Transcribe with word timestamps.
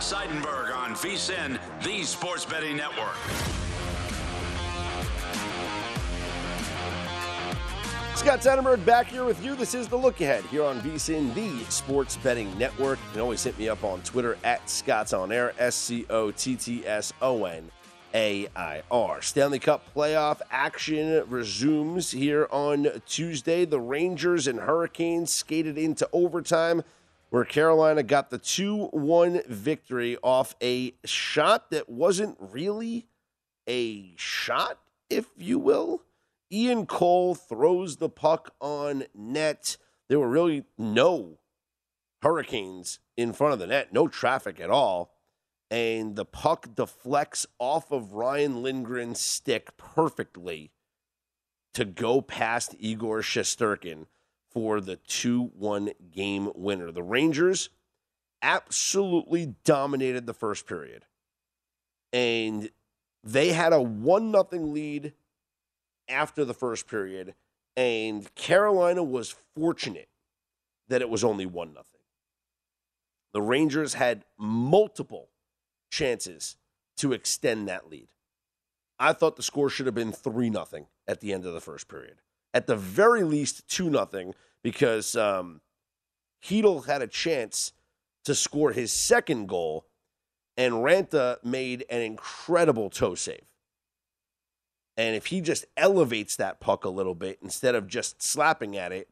Scott 0.00 0.28
Seidenberg 0.28 0.74
on 0.74 0.94
VSIN, 0.94 1.58
the 1.82 2.02
sports 2.04 2.46
betting 2.46 2.76
network. 2.76 3.14
Scott 8.14 8.40
Seidenberg 8.40 8.84
back 8.86 9.08
here 9.08 9.24
with 9.24 9.44
you. 9.44 9.54
This 9.54 9.74
is 9.74 9.88
the 9.88 9.96
look 9.96 10.20
ahead 10.22 10.44
here 10.44 10.64
on 10.64 10.80
VSIN, 10.80 11.34
the 11.34 11.64
sports 11.70 12.16
betting 12.16 12.56
network. 12.56 12.98
You 12.98 13.12
can 13.12 13.20
always 13.20 13.44
hit 13.44 13.58
me 13.58 13.68
up 13.68 13.84
on 13.84 14.00
Twitter 14.02 14.38
at 14.42 14.68
Scott's 14.70 15.12
on 15.12 15.32
air, 15.32 15.52
S 15.58 15.74
C 15.74 16.06
O 16.08 16.30
T 16.30 16.56
T 16.56 16.86
S 16.86 17.12
O 17.20 17.44
N 17.44 17.70
A 18.14 18.48
I 18.56 18.82
R. 18.90 19.20
Stanley 19.20 19.58
Cup 19.58 19.84
playoff 19.94 20.40
action 20.50 21.24
resumes 21.28 22.10
here 22.10 22.48
on 22.50 22.88
Tuesday. 23.06 23.66
The 23.66 23.80
Rangers 23.80 24.46
and 24.46 24.60
Hurricanes 24.60 25.34
skated 25.34 25.76
into 25.76 26.08
overtime 26.12 26.84
where 27.30 27.44
Carolina 27.44 28.02
got 28.02 28.30
the 28.30 28.38
2 28.38 28.88
1 28.92 29.42
victory 29.48 30.18
off 30.22 30.54
a 30.62 30.94
shot 31.04 31.70
that 31.70 31.88
wasn't 31.88 32.36
really 32.38 33.06
a 33.68 34.12
shot, 34.16 34.78
if 35.08 35.26
you 35.36 35.58
will. 35.58 36.02
Ian 36.52 36.86
Cole 36.86 37.36
throws 37.36 37.96
the 37.96 38.08
puck 38.08 38.54
on 38.60 39.04
net. 39.14 39.76
There 40.08 40.18
were 40.18 40.28
really 40.28 40.64
no 40.76 41.38
Hurricanes 42.22 42.98
in 43.16 43.32
front 43.32 43.54
of 43.54 43.60
the 43.60 43.68
net, 43.68 43.92
no 43.92 44.08
traffic 44.08 44.60
at 44.60 44.70
all. 44.70 45.14
And 45.70 46.16
the 46.16 46.24
puck 46.24 46.74
deflects 46.74 47.46
off 47.60 47.92
of 47.92 48.14
Ryan 48.14 48.62
Lindgren's 48.62 49.20
stick 49.20 49.76
perfectly 49.76 50.72
to 51.74 51.84
go 51.84 52.20
past 52.20 52.74
Igor 52.80 53.20
Shesterkin 53.20 54.06
for 54.50 54.80
the 54.80 54.96
2 54.96 55.52
1 55.56 55.90
game 56.12 56.50
winner. 56.54 56.90
The 56.90 57.02
Rangers 57.02 57.70
absolutely 58.42 59.54
dominated 59.64 60.26
the 60.26 60.34
first 60.34 60.66
period. 60.66 61.04
And 62.12 62.70
they 63.22 63.52
had 63.52 63.72
a 63.72 63.80
1 63.80 64.32
0 64.32 64.46
lead 64.52 65.12
after 66.08 66.44
the 66.44 66.54
first 66.54 66.88
period. 66.88 67.34
And 67.76 68.32
Carolina 68.34 69.02
was 69.02 69.34
fortunate 69.54 70.08
that 70.88 71.02
it 71.02 71.08
was 71.08 71.22
only 71.22 71.46
1 71.46 71.72
0. 71.72 71.84
The 73.32 73.42
Rangers 73.42 73.94
had 73.94 74.24
multiple 74.36 75.28
chances 75.90 76.56
to 76.96 77.12
extend 77.12 77.68
that 77.68 77.88
lead. 77.88 78.08
I 78.98 79.12
thought 79.12 79.36
the 79.36 79.42
score 79.42 79.70
should 79.70 79.86
have 79.86 79.94
been 79.94 80.12
3 80.12 80.50
0 80.50 80.88
at 81.06 81.20
the 81.20 81.32
end 81.32 81.46
of 81.46 81.54
the 81.54 81.60
first 81.60 81.88
period 81.88 82.16
at 82.52 82.66
the 82.66 82.76
very 82.76 83.22
least 83.22 83.68
2 83.68 83.90
nothing 83.90 84.34
because 84.62 85.14
um, 85.16 85.60
Chytil 86.42 86.86
had 86.86 87.02
a 87.02 87.06
chance 87.06 87.72
to 88.24 88.34
score 88.34 88.72
his 88.72 88.92
second 88.92 89.48
goal, 89.48 89.86
and 90.56 90.74
Raanta 90.74 91.42
made 91.44 91.84
an 91.88 92.02
incredible 92.02 92.90
toe 92.90 93.14
save. 93.14 93.44
And 94.96 95.16
if 95.16 95.26
he 95.26 95.40
just 95.40 95.64
elevates 95.76 96.36
that 96.36 96.60
puck 96.60 96.84
a 96.84 96.90
little 96.90 97.14
bit 97.14 97.38
instead 97.42 97.74
of 97.74 97.86
just 97.86 98.22
slapping 98.22 98.76
at 98.76 98.92
it, 98.92 99.08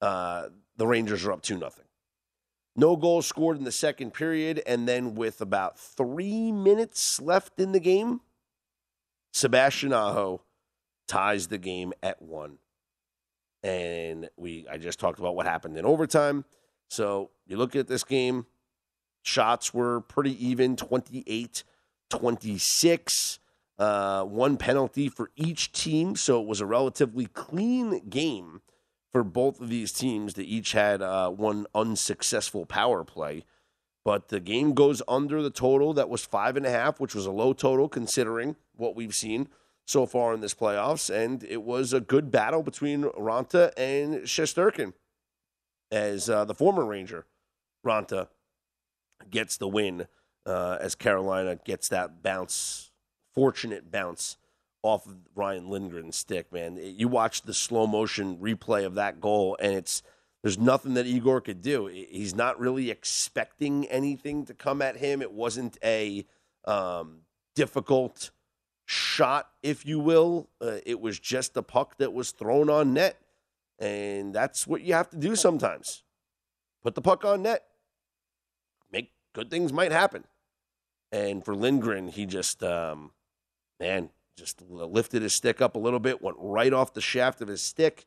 uh, 0.00 0.48
the 0.76 0.86
Rangers 0.86 1.24
are 1.24 1.32
up 1.32 1.42
2 1.42 1.58
nothing. 1.58 1.86
No 2.76 2.96
goals 2.96 3.26
scored 3.26 3.56
in 3.56 3.64
the 3.64 3.72
second 3.72 4.12
period, 4.12 4.62
and 4.66 4.88
then 4.88 5.14
with 5.14 5.40
about 5.40 5.78
three 5.78 6.50
minutes 6.50 7.20
left 7.20 7.60
in 7.60 7.72
the 7.72 7.80
game, 7.80 8.20
Sebastian 9.32 9.92
Aho 9.92 10.42
ties 11.06 11.48
the 11.48 11.58
game 11.58 11.92
at 12.02 12.20
one 12.20 12.58
and 13.64 14.28
we 14.36 14.66
I 14.70 14.76
just 14.76 15.00
talked 15.00 15.18
about 15.18 15.34
what 15.34 15.46
happened 15.46 15.76
in 15.76 15.86
overtime. 15.86 16.44
So 16.88 17.30
you 17.46 17.56
look 17.56 17.74
at 17.74 17.88
this 17.88 18.04
game, 18.04 18.46
shots 19.22 19.72
were 19.72 20.02
pretty 20.02 20.46
even 20.46 20.76
28 20.76 21.64
26. 22.10 23.38
Uh, 23.76 24.22
one 24.22 24.56
penalty 24.56 25.08
for 25.08 25.30
each 25.34 25.72
team. 25.72 26.14
So 26.14 26.40
it 26.40 26.46
was 26.46 26.60
a 26.60 26.66
relatively 26.66 27.26
clean 27.26 28.08
game 28.08 28.60
for 29.10 29.24
both 29.24 29.60
of 29.60 29.68
these 29.68 29.90
teams 29.90 30.34
that 30.34 30.44
each 30.44 30.72
had 30.72 31.02
uh, 31.02 31.30
one 31.30 31.66
unsuccessful 31.74 32.66
power 32.66 33.02
play. 33.02 33.44
But 34.04 34.28
the 34.28 34.38
game 34.38 34.74
goes 34.74 35.02
under 35.08 35.42
the 35.42 35.50
total 35.50 35.94
that 35.94 36.08
was 36.08 36.24
five 36.24 36.56
and 36.56 36.66
a 36.66 36.70
half, 36.70 37.00
which 37.00 37.14
was 37.14 37.26
a 37.26 37.32
low 37.32 37.52
total 37.52 37.88
considering 37.88 38.54
what 38.76 38.94
we've 38.94 39.14
seen 39.14 39.48
so 39.86 40.06
far 40.06 40.32
in 40.32 40.40
this 40.40 40.54
playoffs, 40.54 41.14
and 41.14 41.44
it 41.44 41.62
was 41.62 41.92
a 41.92 42.00
good 42.00 42.30
battle 42.30 42.62
between 42.62 43.04
Raanta 43.04 43.72
and 43.76 44.22
Shesterkin 44.22 44.94
as 45.90 46.28
uh, 46.28 46.44
the 46.44 46.54
former 46.54 46.84
Ranger, 46.84 47.26
Raanta, 47.86 48.28
gets 49.30 49.56
the 49.56 49.68
win 49.68 50.06
uh, 50.46 50.78
as 50.80 50.94
Carolina 50.94 51.58
gets 51.64 51.88
that 51.88 52.22
bounce, 52.22 52.90
fortunate 53.34 53.90
bounce 53.90 54.36
off 54.82 55.06
of 55.06 55.16
Ryan 55.34 55.68
Lindgren's 55.68 56.16
stick, 56.16 56.52
man. 56.52 56.78
You 56.80 57.08
watch 57.08 57.42
the 57.42 57.54
slow 57.54 57.86
motion 57.86 58.36
replay 58.36 58.84
of 58.84 58.94
that 58.94 59.20
goal, 59.20 59.56
and 59.60 59.72
it's 59.72 60.02
there's 60.42 60.58
nothing 60.58 60.92
that 60.94 61.06
Igor 61.06 61.40
could 61.40 61.62
do. 61.62 61.86
He's 61.86 62.34
not 62.34 62.60
really 62.60 62.90
expecting 62.90 63.86
anything 63.86 64.44
to 64.44 64.52
come 64.52 64.82
at 64.82 64.98
him. 64.98 65.22
It 65.22 65.32
wasn't 65.32 65.78
a 65.82 66.26
um, 66.66 67.20
difficult 67.54 68.30
shot, 68.86 69.48
if 69.62 69.86
you 69.86 69.98
will. 69.98 70.48
Uh, 70.60 70.78
it 70.84 71.00
was 71.00 71.18
just 71.18 71.56
a 71.56 71.62
puck 71.62 71.96
that 71.98 72.12
was 72.12 72.30
thrown 72.30 72.68
on 72.68 72.92
net. 72.94 73.20
And 73.78 74.34
that's 74.34 74.66
what 74.66 74.82
you 74.82 74.94
have 74.94 75.10
to 75.10 75.16
do 75.16 75.34
sometimes. 75.34 76.02
Put 76.82 76.94
the 76.94 77.02
puck 77.02 77.24
on 77.24 77.42
net. 77.42 77.64
Make 78.92 79.12
good 79.34 79.50
things 79.50 79.72
might 79.72 79.92
happen. 79.92 80.24
And 81.10 81.44
for 81.44 81.54
Lindgren, 81.54 82.08
he 82.08 82.26
just, 82.26 82.62
um, 82.62 83.12
man, 83.80 84.10
just 84.36 84.60
lifted 84.68 85.22
his 85.22 85.32
stick 85.32 85.60
up 85.62 85.76
a 85.76 85.78
little 85.78 86.00
bit, 86.00 86.22
went 86.22 86.36
right 86.40 86.72
off 86.72 86.92
the 86.92 87.00
shaft 87.00 87.40
of 87.40 87.48
his 87.48 87.62
stick, 87.62 88.04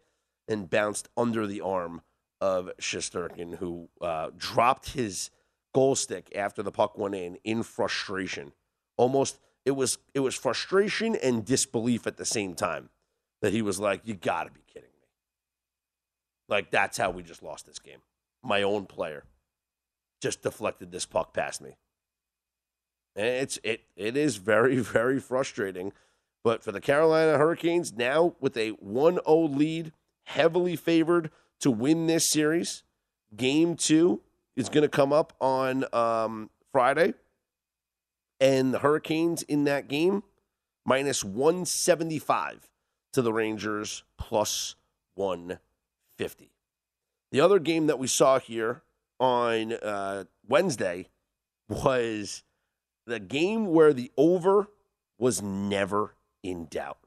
and 0.47 0.69
bounced 0.69 1.09
under 1.17 1.47
the 1.47 1.61
arm 1.61 2.01
of 2.39 2.69
Shesterkin, 2.79 3.57
who 3.57 3.89
uh, 4.01 4.29
dropped 4.37 4.91
his 4.91 5.31
goal 5.73 5.95
stick 5.95 6.31
after 6.35 6.63
the 6.63 6.71
puck 6.71 6.97
went 6.97 7.15
in 7.15 7.37
in 7.43 7.63
frustration. 7.63 8.53
Almost 8.97 9.39
it 9.67 9.75
was 9.75 9.97
it 10.13 10.21
was 10.21 10.33
frustration 10.33 11.17
and 11.17 11.43
disbelief 11.43 12.07
at 12.07 12.15
the 12.15 12.23
same 12.23 12.53
time 12.53 12.89
that 13.41 13.51
he 13.51 13.61
was 13.61 13.81
like, 13.81 13.99
"You 14.05 14.13
got 14.13 14.45
to 14.45 14.49
be 14.49 14.61
kidding 14.65 14.89
me!" 14.89 15.07
Like 16.47 16.71
that's 16.71 16.97
how 16.97 17.11
we 17.11 17.21
just 17.21 17.43
lost 17.43 17.65
this 17.65 17.77
game. 17.77 17.99
My 18.41 18.63
own 18.63 18.85
player 18.85 19.25
just 20.21 20.41
deflected 20.41 20.93
this 20.93 21.05
puck 21.05 21.33
past 21.33 21.61
me. 21.61 21.75
And 23.17 23.25
it's 23.25 23.59
it 23.61 23.81
it 23.97 24.15
is 24.15 24.37
very 24.37 24.77
very 24.79 25.19
frustrating. 25.19 25.91
But 26.45 26.63
for 26.63 26.71
the 26.71 26.79
Carolina 26.79 27.37
Hurricanes 27.37 27.91
now 27.91 28.35
with 28.39 28.55
a 28.55 28.71
1-0 28.71 29.57
lead, 29.57 29.91
heavily 30.23 30.77
favored 30.77 31.29
to 31.59 31.69
win 31.69 32.07
this 32.07 32.29
series. 32.29 32.83
Game 33.35 33.75
2 33.75 34.21
is 34.55 34.69
going 34.69 34.83
to 34.83 34.87
come 34.87 35.11
up 35.11 35.33
on 35.41 35.83
um, 35.93 36.49
Friday 36.71 37.15
and 38.39 38.73
the 38.73 38.79
Hurricanes 38.79 39.43
in 39.43 39.63
that 39.65 39.87
game 39.87 40.23
minus 40.85 41.23
175 41.23 42.69
to 43.13 43.21
the 43.21 43.33
Rangers 43.33 44.03
plus 44.17 44.75
150. 45.15 46.51
The 47.31 47.41
other 47.41 47.59
game 47.59 47.87
that 47.87 47.99
we 47.99 48.07
saw 48.07 48.39
here 48.39 48.83
on 49.19 49.73
uh, 49.73 50.25
Wednesday 50.47 51.07
was 51.67 52.43
the 53.05 53.19
game 53.19 53.67
where 53.67 53.93
the 53.93 54.11
over 54.17 54.67
was 55.17 55.41
never 55.41 56.15
in 56.43 56.65
doubt. 56.65 56.99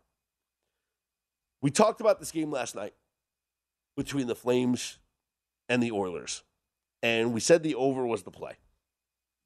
We 1.63 1.71
talked 1.71 2.01
about 2.01 2.19
this 2.19 2.33
game 2.33 2.51
last 2.51 2.75
night 2.75 2.95
between 3.97 4.27
the 4.27 4.35
Flames 4.35 4.99
and 5.69 5.83
the 5.83 5.93
Oilers, 5.93 6.43
and 7.03 7.33
we 7.33 7.41
said 7.41 7.63
the 7.63 7.75
over 7.75 8.07
was 8.07 8.23
the 8.23 8.31
play. 8.31 8.55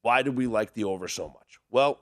Why 0.05 0.21
do 0.21 0.31
we 0.31 0.45
like 0.45 0.75
the 0.75 0.83
over 0.83 1.07
so 1.07 1.27
much? 1.27 1.57
Well, 1.71 1.99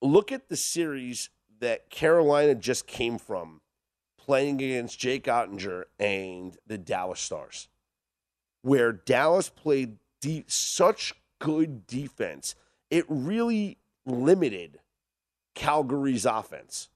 look 0.00 0.32
at 0.32 0.48
the 0.48 0.56
series 0.56 1.28
that 1.60 1.90
Carolina 1.90 2.54
just 2.54 2.86
came 2.86 3.18
from 3.18 3.60
playing 4.16 4.62
against 4.62 4.98
Jake 4.98 5.24
Oettinger 5.24 5.82
and 5.98 6.56
the 6.66 6.78
Dallas 6.78 7.20
Stars, 7.20 7.68
where 8.62 8.90
Dallas 8.90 9.50
played 9.50 9.98
deep, 10.22 10.50
such 10.50 11.12
good 11.40 11.86
defense. 11.86 12.54
It 12.90 13.04
really 13.06 13.76
limited 14.06 14.78
Calgary's 15.54 16.24
offense. 16.24 16.88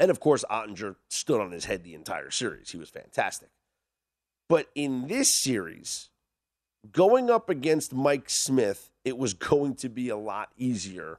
And 0.00 0.10
of 0.10 0.20
course, 0.20 0.42
Oettinger 0.50 0.96
stood 1.10 1.38
on 1.38 1.52
his 1.52 1.66
head 1.66 1.84
the 1.84 1.94
entire 1.94 2.30
series. 2.30 2.70
He 2.70 2.78
was 2.78 2.88
fantastic. 2.88 3.50
But 4.48 4.68
in 4.74 5.08
this 5.08 5.34
series, 5.34 6.08
going 6.92 7.30
up 7.30 7.48
against 7.48 7.94
Mike 7.94 8.28
Smith, 8.28 8.90
it 9.04 9.18
was 9.18 9.34
going 9.34 9.74
to 9.76 9.88
be 9.88 10.08
a 10.08 10.16
lot 10.16 10.50
easier 10.56 11.18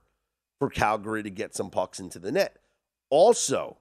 for 0.60 0.70
Calgary 0.70 1.24
to 1.24 1.30
get 1.30 1.56
some 1.56 1.70
pucks 1.70 2.00
into 2.00 2.20
the 2.20 2.32
net. 2.32 2.58
Also, 3.10 3.78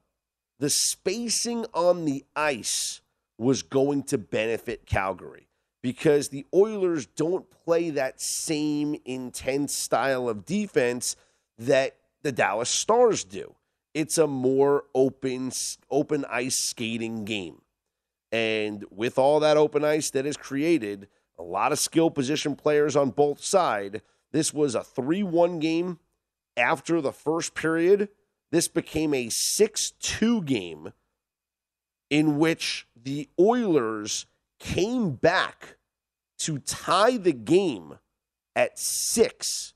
the 0.58 0.70
spacing 0.70 1.66
on 1.74 2.04
the 2.04 2.24
ice 2.36 3.00
was 3.38 3.62
going 3.62 4.02
to 4.04 4.18
benefit 4.18 4.86
Calgary 4.86 5.48
because 5.82 6.28
the 6.28 6.46
Oilers 6.54 7.06
don't 7.06 7.50
play 7.50 7.90
that 7.90 8.20
same 8.20 8.96
intense 9.04 9.74
style 9.74 10.28
of 10.28 10.46
defense 10.46 11.16
that 11.58 11.96
the 12.22 12.32
Dallas 12.32 12.70
Stars 12.70 13.24
do. 13.24 13.54
It's 13.92 14.18
a 14.18 14.26
more 14.26 14.84
open 14.94 15.52
open 15.90 16.24
ice 16.28 16.58
skating 16.58 17.24
game. 17.24 17.60
And 18.32 18.84
with 18.90 19.18
all 19.18 19.40
that 19.40 19.56
open 19.56 19.84
ice 19.84 20.10
that 20.10 20.26
is 20.26 20.36
created, 20.36 21.08
a 21.38 21.42
lot 21.42 21.72
of 21.72 21.78
skill 21.78 22.10
position 22.10 22.56
players 22.56 22.96
on 22.96 23.10
both 23.10 23.42
sides, 23.42 24.00
this 24.32 24.52
was 24.52 24.74
a 24.74 24.80
3-1 24.80 25.60
game 25.60 25.98
after 26.56 27.00
the 27.00 27.12
first 27.12 27.54
period. 27.54 28.08
This 28.50 28.68
became 28.68 29.14
a 29.14 29.26
6-2 29.26 30.44
game 30.44 30.92
in 32.10 32.38
which 32.38 32.86
the 32.94 33.28
Oilers 33.38 34.26
came 34.58 35.12
back 35.12 35.76
to 36.38 36.58
tie 36.58 37.16
the 37.16 37.32
game 37.32 37.98
at 38.54 38.78
6 38.78 39.74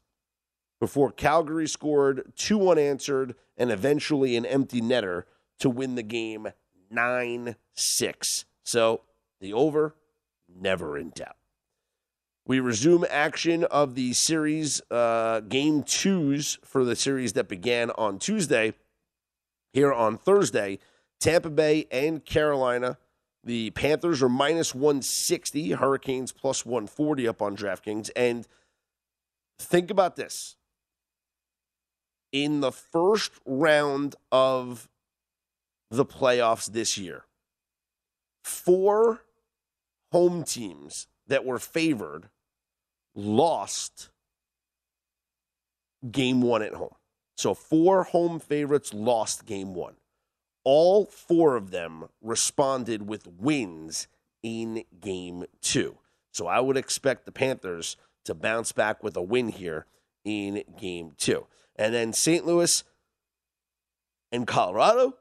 before 0.80 1.10
Calgary 1.10 1.66
scored 1.66 2.32
two 2.36 2.70
unanswered 2.70 3.34
and 3.56 3.70
eventually 3.70 4.36
an 4.36 4.46
empty 4.46 4.80
netter 4.80 5.24
to 5.58 5.68
win 5.68 5.96
the 5.96 6.02
game 6.02 6.48
9 6.90 7.56
6. 7.74 8.44
So 8.62 9.02
the 9.40 9.52
over, 9.52 9.96
never 10.48 10.96
in 10.96 11.10
doubt. 11.10 11.37
We 12.48 12.60
resume 12.60 13.04
action 13.10 13.64
of 13.64 13.94
the 13.94 14.14
series, 14.14 14.80
uh, 14.90 15.40
game 15.40 15.82
twos 15.82 16.58
for 16.64 16.82
the 16.82 16.96
series 16.96 17.34
that 17.34 17.46
began 17.46 17.90
on 17.90 18.18
Tuesday. 18.18 18.72
Here 19.74 19.92
on 19.92 20.16
Thursday, 20.16 20.78
Tampa 21.20 21.50
Bay 21.50 21.86
and 21.90 22.24
Carolina. 22.24 22.96
The 23.44 23.68
Panthers 23.72 24.22
are 24.22 24.30
minus 24.30 24.74
160, 24.74 25.72
Hurricanes 25.72 26.32
plus 26.32 26.64
140 26.64 27.28
up 27.28 27.42
on 27.42 27.54
DraftKings. 27.54 28.08
And 28.16 28.48
think 29.58 29.90
about 29.90 30.16
this 30.16 30.56
in 32.32 32.60
the 32.60 32.72
first 32.72 33.32
round 33.44 34.16
of 34.32 34.88
the 35.90 36.06
playoffs 36.06 36.72
this 36.72 36.96
year, 36.96 37.26
four 38.42 39.20
home 40.12 40.44
teams 40.44 41.08
that 41.26 41.44
were 41.44 41.58
favored 41.58 42.30
lost 43.18 44.10
game 46.08 46.40
one 46.40 46.62
at 46.62 46.74
home. 46.74 46.94
So, 47.36 47.52
four 47.52 48.04
home 48.04 48.38
favorites 48.38 48.94
lost 48.94 49.44
game 49.44 49.74
one. 49.74 49.94
All 50.64 51.04
four 51.04 51.56
of 51.56 51.70
them 51.70 52.04
responded 52.22 53.08
with 53.08 53.26
wins 53.26 54.06
in 54.42 54.84
game 55.00 55.44
two. 55.60 55.98
So, 56.32 56.46
I 56.46 56.60
would 56.60 56.76
expect 56.76 57.26
the 57.26 57.32
Panthers 57.32 57.96
to 58.24 58.34
bounce 58.34 58.72
back 58.72 59.02
with 59.02 59.16
a 59.16 59.22
win 59.22 59.48
here 59.48 59.86
in 60.24 60.62
game 60.78 61.12
two. 61.16 61.46
And 61.76 61.94
then 61.94 62.12
St. 62.12 62.46
Louis 62.46 62.84
and 64.30 64.46
Colorado. 64.46 65.14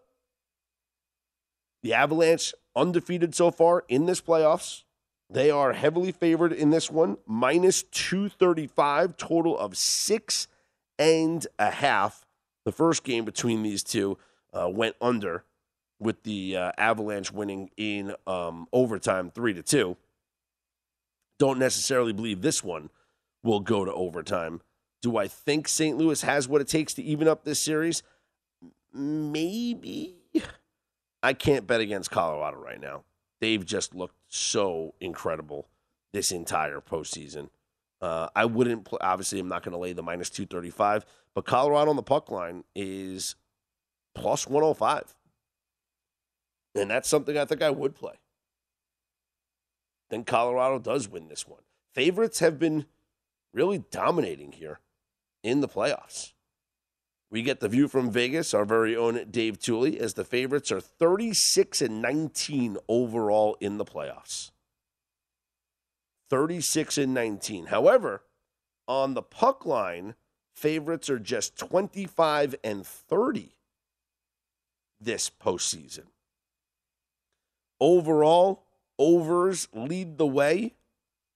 The 1.82 1.94
Avalanche 1.94 2.54
undefeated 2.76 3.34
so 3.34 3.50
far 3.52 3.86
in 3.88 4.06
this 4.06 4.22
playoffs. 4.22 4.84
They 5.30 5.52
are 5.52 5.74
heavily 5.74 6.12
favored 6.12 6.54
in 6.54 6.70
this 6.70 6.90
one, 6.90 7.18
minus 7.26 7.84
235, 7.84 9.18
total 9.18 9.58
of 9.58 9.78
six 9.78 10.48
and 10.98 11.46
a 11.60 11.70
half. 11.70 12.26
The 12.66 12.72
first 12.72 13.04
game 13.04 13.26
between 13.26 13.64
these 13.64 13.84
two 13.84 14.18
uh, 14.54 14.70
went 14.70 14.96
under 15.02 15.44
with 16.00 16.24
the 16.24 16.56
uh, 16.56 16.72
Avalanche 16.78 17.32
winning 17.32 17.72
in 17.76 18.16
um, 18.26 18.68
overtime, 18.72 19.32
three 19.32 19.54
to 19.54 19.64
two. 19.64 19.98
Don't 21.40 21.60
necessarily 21.60 22.14
believe 22.14 22.42
this 22.42 22.64
one 22.64 22.90
will 23.44 23.60
go 23.60 23.86
to 23.86 23.94
overtime. 23.94 24.62
Do 25.02 25.18
I 25.18 25.28
think 25.28 25.68
St. 25.68 25.98
Louis 25.98 26.22
has 26.22 26.48
what 26.48 26.62
it 26.62 26.68
takes 26.68 26.94
to 26.96 27.04
even 27.04 27.28
up 27.28 27.44
this 27.44 27.60
series? 27.60 28.02
Maybe. 28.94 30.16
I 31.24 31.34
can't 31.34 31.68
bet 31.68 31.82
against 31.82 32.12
Colorado 32.12 32.58
right 32.58 32.80
now. 32.80 33.04
They've 33.40 33.66
just 33.66 33.94
looked 33.94 34.17
so 34.30 34.94
incredible 35.00 35.68
this 36.14 36.32
entire 36.32 36.80
postseason. 36.80 37.50
Uh, 38.02 38.28
I 38.36 38.46
wouldn't, 38.46 38.88
obviously, 39.02 39.40
I'm 39.40 39.48
not 39.48 39.64
going 39.64 39.74
to 39.74 39.78
lay 39.78 39.94
the 39.94 40.04
minus 40.04 40.30
235, 40.30 41.06
but 41.34 41.46
Colorado 41.46 41.90
on 41.90 41.96
the 41.96 42.04
puck 42.04 42.30
line 42.30 42.64
is 42.76 43.36
plus 44.14 44.48
105. 44.48 45.16
And 46.76 46.92
that's 46.92 47.10
something 47.10 47.38
I 47.38 47.46
think 47.46 47.62
I 47.62 47.72
would 47.72 47.96
play. 47.96 48.14
Then 50.10 50.24
Colorado 50.24 50.80
does 50.80 51.10
win 51.10 51.28
this 51.28 51.48
one. 51.48 51.62
Favorites 51.94 52.40
have 52.40 52.60
been 52.60 52.86
really 53.54 53.80
dominating 53.92 54.52
here 54.52 54.80
in 55.44 55.62
the 55.62 55.68
playoffs. 55.68 56.34
We 57.30 57.42
get 57.42 57.60
the 57.60 57.68
view 57.68 57.88
from 57.88 58.10
Vegas, 58.10 58.54
our 58.54 58.64
very 58.64 58.96
own 58.96 59.26
Dave 59.30 59.60
Tuley, 59.60 59.98
as 59.98 60.14
the 60.14 60.24
favorites 60.24 60.72
are 60.72 60.80
36 60.80 61.82
and 61.82 62.02
19 62.02 62.78
overall 62.88 63.58
in 63.60 63.78
the 63.78 63.86
playoffs. 63.86 64.52
36 66.30 66.98
and 66.98 67.14
19. 67.14 67.68
However, 67.68 68.24
on 68.88 69.14
the 69.14 69.22
puck 69.22 69.66
line, 69.66 70.16
favorites 70.56 71.10
are 71.10 71.20
just 71.20 71.58
25 71.58 72.56
and 72.64 72.86
30 72.86 73.56
this 75.00 75.30
postseason. 75.30 76.06
Overall, 77.80 78.64
overs 78.98 79.68
lead 79.74 80.18
the 80.18 80.26
way 80.26 80.76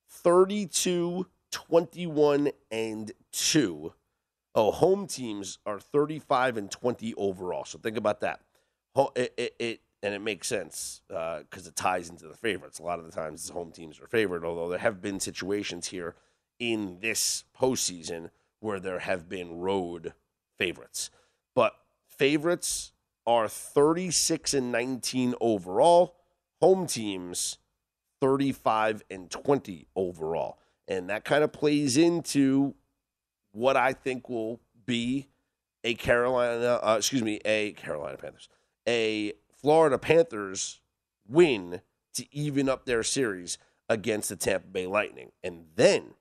32, 0.08 1.26
21, 1.50 2.50
and 2.70 3.12
2 3.32 3.92
Oh, 4.54 4.70
home 4.70 5.06
teams 5.06 5.58
are 5.64 5.80
35 5.80 6.56
and 6.56 6.70
20 6.70 7.14
overall. 7.14 7.64
So 7.64 7.78
think 7.78 7.96
about 7.96 8.20
that. 8.20 8.40
It, 9.16 9.32
it, 9.36 9.54
it 9.58 9.80
and 10.02 10.14
it 10.14 10.20
makes 10.20 10.48
sense 10.48 11.00
because 11.08 11.66
uh, 11.66 11.68
it 11.68 11.76
ties 11.76 12.10
into 12.10 12.26
the 12.26 12.34
favorites. 12.34 12.78
A 12.78 12.82
lot 12.82 12.98
of 12.98 13.04
the 13.04 13.12
times, 13.12 13.46
the 13.46 13.52
home 13.52 13.70
teams 13.70 14.00
are 14.00 14.06
favored. 14.06 14.44
Although 14.44 14.68
there 14.68 14.78
have 14.78 15.00
been 15.00 15.20
situations 15.20 15.88
here 15.88 16.16
in 16.58 16.98
this 17.00 17.44
postseason 17.58 18.30
where 18.60 18.80
there 18.80 18.98
have 18.98 19.28
been 19.28 19.58
road 19.58 20.12
favorites, 20.58 21.10
but 21.54 21.74
favorites 22.06 22.92
are 23.26 23.48
36 23.48 24.54
and 24.54 24.72
19 24.72 25.34
overall. 25.40 26.16
Home 26.60 26.86
teams 26.86 27.58
35 28.20 29.02
and 29.10 29.30
20 29.30 29.86
overall. 29.96 30.58
And 30.88 31.08
that 31.10 31.24
kind 31.24 31.42
of 31.42 31.52
plays 31.52 31.96
into 31.96 32.74
what 33.52 33.76
I 33.76 33.92
think 33.92 34.28
will 34.28 34.60
be 34.84 35.28
a 35.84 35.94
Carolina, 35.94 36.80
uh, 36.82 36.96
excuse 36.98 37.22
me, 37.22 37.40
a 37.44 37.72
Carolina 37.72 38.16
Panthers, 38.16 38.48
a 38.88 39.32
Florida 39.60 39.98
Panthers 39.98 40.80
win 41.28 41.80
to 42.14 42.34
even 42.34 42.68
up 42.68 42.84
their 42.84 43.02
series 43.02 43.58
against 43.88 44.28
the 44.28 44.36
Tampa 44.36 44.66
Bay 44.66 44.86
Lightning. 44.86 45.32
And 45.42 45.66
then, 45.74 46.14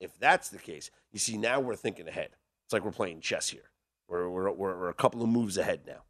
if 0.00 0.18
that's 0.18 0.48
the 0.48 0.58
case, 0.58 0.90
you 1.12 1.18
see, 1.18 1.36
now 1.36 1.60
we're 1.60 1.76
thinking 1.76 2.08
ahead. 2.08 2.30
It's 2.64 2.72
like 2.72 2.84
we're 2.84 2.92
playing 2.92 3.20
chess 3.20 3.48
here. 3.48 3.70
We're, 4.08 4.28
we're, 4.28 4.50
we're, 4.50 4.78
we're 4.78 4.88
a 4.88 4.94
couple 4.94 5.22
of 5.22 5.28
moves 5.28 5.56
ahead 5.56 5.80
now. 5.86 6.02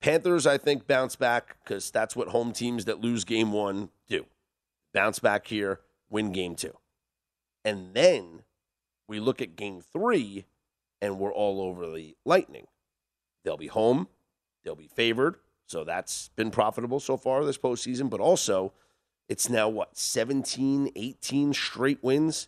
Panthers, 0.00 0.46
I 0.46 0.58
think, 0.58 0.86
bounce 0.86 1.16
back 1.16 1.56
because 1.64 1.90
that's 1.90 2.14
what 2.14 2.28
home 2.28 2.52
teams 2.52 2.84
that 2.84 3.00
lose 3.00 3.24
game 3.24 3.52
one 3.52 3.90
do. 4.08 4.26
Bounce 4.92 5.18
back 5.18 5.46
here, 5.46 5.80
win 6.10 6.32
game 6.32 6.54
two. 6.54 6.76
And 7.66 7.94
then 7.94 8.42
we 9.08 9.18
look 9.18 9.42
at 9.42 9.56
game 9.56 9.80
three 9.80 10.46
and 11.02 11.18
we're 11.18 11.34
all 11.34 11.60
over 11.60 11.92
the 11.92 12.16
Lightning. 12.24 12.68
They'll 13.44 13.56
be 13.56 13.66
home, 13.66 14.06
they'll 14.64 14.76
be 14.76 14.86
favored. 14.86 15.36
So 15.66 15.82
that's 15.82 16.30
been 16.36 16.52
profitable 16.52 17.00
so 17.00 17.16
far 17.16 17.44
this 17.44 17.58
postseason. 17.58 18.08
But 18.08 18.20
also, 18.20 18.72
it's 19.28 19.50
now 19.50 19.68
what, 19.68 19.98
17, 19.98 20.92
18 20.94 21.52
straight 21.52 21.98
wins 22.04 22.46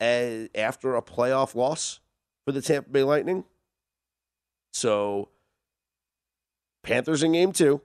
after 0.00 0.96
a 0.96 1.02
playoff 1.02 1.54
loss 1.54 2.00
for 2.44 2.50
the 2.50 2.60
Tampa 2.60 2.90
Bay 2.90 3.04
Lightning? 3.04 3.44
So, 4.72 5.28
Panthers 6.82 7.22
in 7.22 7.30
game 7.30 7.52
two, 7.52 7.80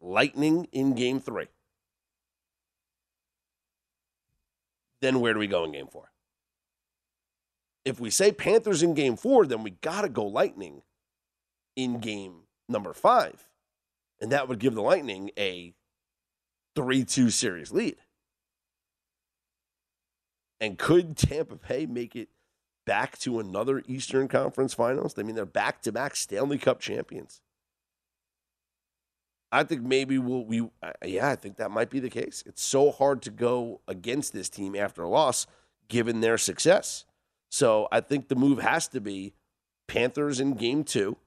Lightning 0.00 0.68
in 0.70 0.94
game 0.94 1.18
three. 1.18 1.48
Then 5.02 5.20
where 5.20 5.34
do 5.34 5.40
we 5.40 5.46
go 5.46 5.64
in 5.64 5.72
game 5.72 5.88
four? 5.88 6.10
If 7.84 8.00
we 8.00 8.08
say 8.08 8.32
Panthers 8.32 8.82
in 8.82 8.94
game 8.94 9.16
four, 9.16 9.44
then 9.44 9.62
we 9.62 9.70
got 9.70 10.02
to 10.02 10.08
go 10.08 10.24
Lightning 10.24 10.82
in 11.76 11.98
game 11.98 12.44
number 12.68 12.94
five. 12.94 13.48
And 14.20 14.30
that 14.30 14.48
would 14.48 14.60
give 14.60 14.74
the 14.74 14.82
Lightning 14.82 15.32
a 15.36 15.74
3 16.76 17.04
2 17.04 17.30
series 17.30 17.72
lead. 17.72 17.96
And 20.60 20.78
could 20.78 21.16
Tampa 21.16 21.56
Bay 21.56 21.86
make 21.86 22.14
it 22.14 22.28
back 22.86 23.18
to 23.18 23.40
another 23.40 23.82
Eastern 23.88 24.28
Conference 24.28 24.74
Finals? 24.74 25.18
I 25.18 25.24
mean, 25.24 25.34
they're 25.34 25.44
back 25.44 25.82
to 25.82 25.90
back 25.90 26.14
Stanley 26.14 26.58
Cup 26.58 26.78
champions. 26.78 27.40
I 29.52 29.64
think 29.64 29.82
maybe 29.82 30.18
we'll, 30.18 30.46
we, 30.46 30.62
uh, 30.82 30.92
yeah, 31.04 31.28
I 31.28 31.36
think 31.36 31.56
that 31.56 31.70
might 31.70 31.90
be 31.90 32.00
the 32.00 32.08
case. 32.08 32.42
It's 32.46 32.62
so 32.62 32.90
hard 32.90 33.20
to 33.22 33.30
go 33.30 33.82
against 33.86 34.32
this 34.32 34.48
team 34.48 34.74
after 34.74 35.02
a 35.02 35.08
loss 35.08 35.46
given 35.88 36.22
their 36.22 36.38
success. 36.38 37.04
So 37.50 37.86
I 37.92 38.00
think 38.00 38.28
the 38.28 38.34
move 38.34 38.60
has 38.60 38.88
to 38.88 39.00
be 39.00 39.34
Panthers 39.86 40.40
in 40.40 40.54
game 40.54 40.84
two 40.84 41.18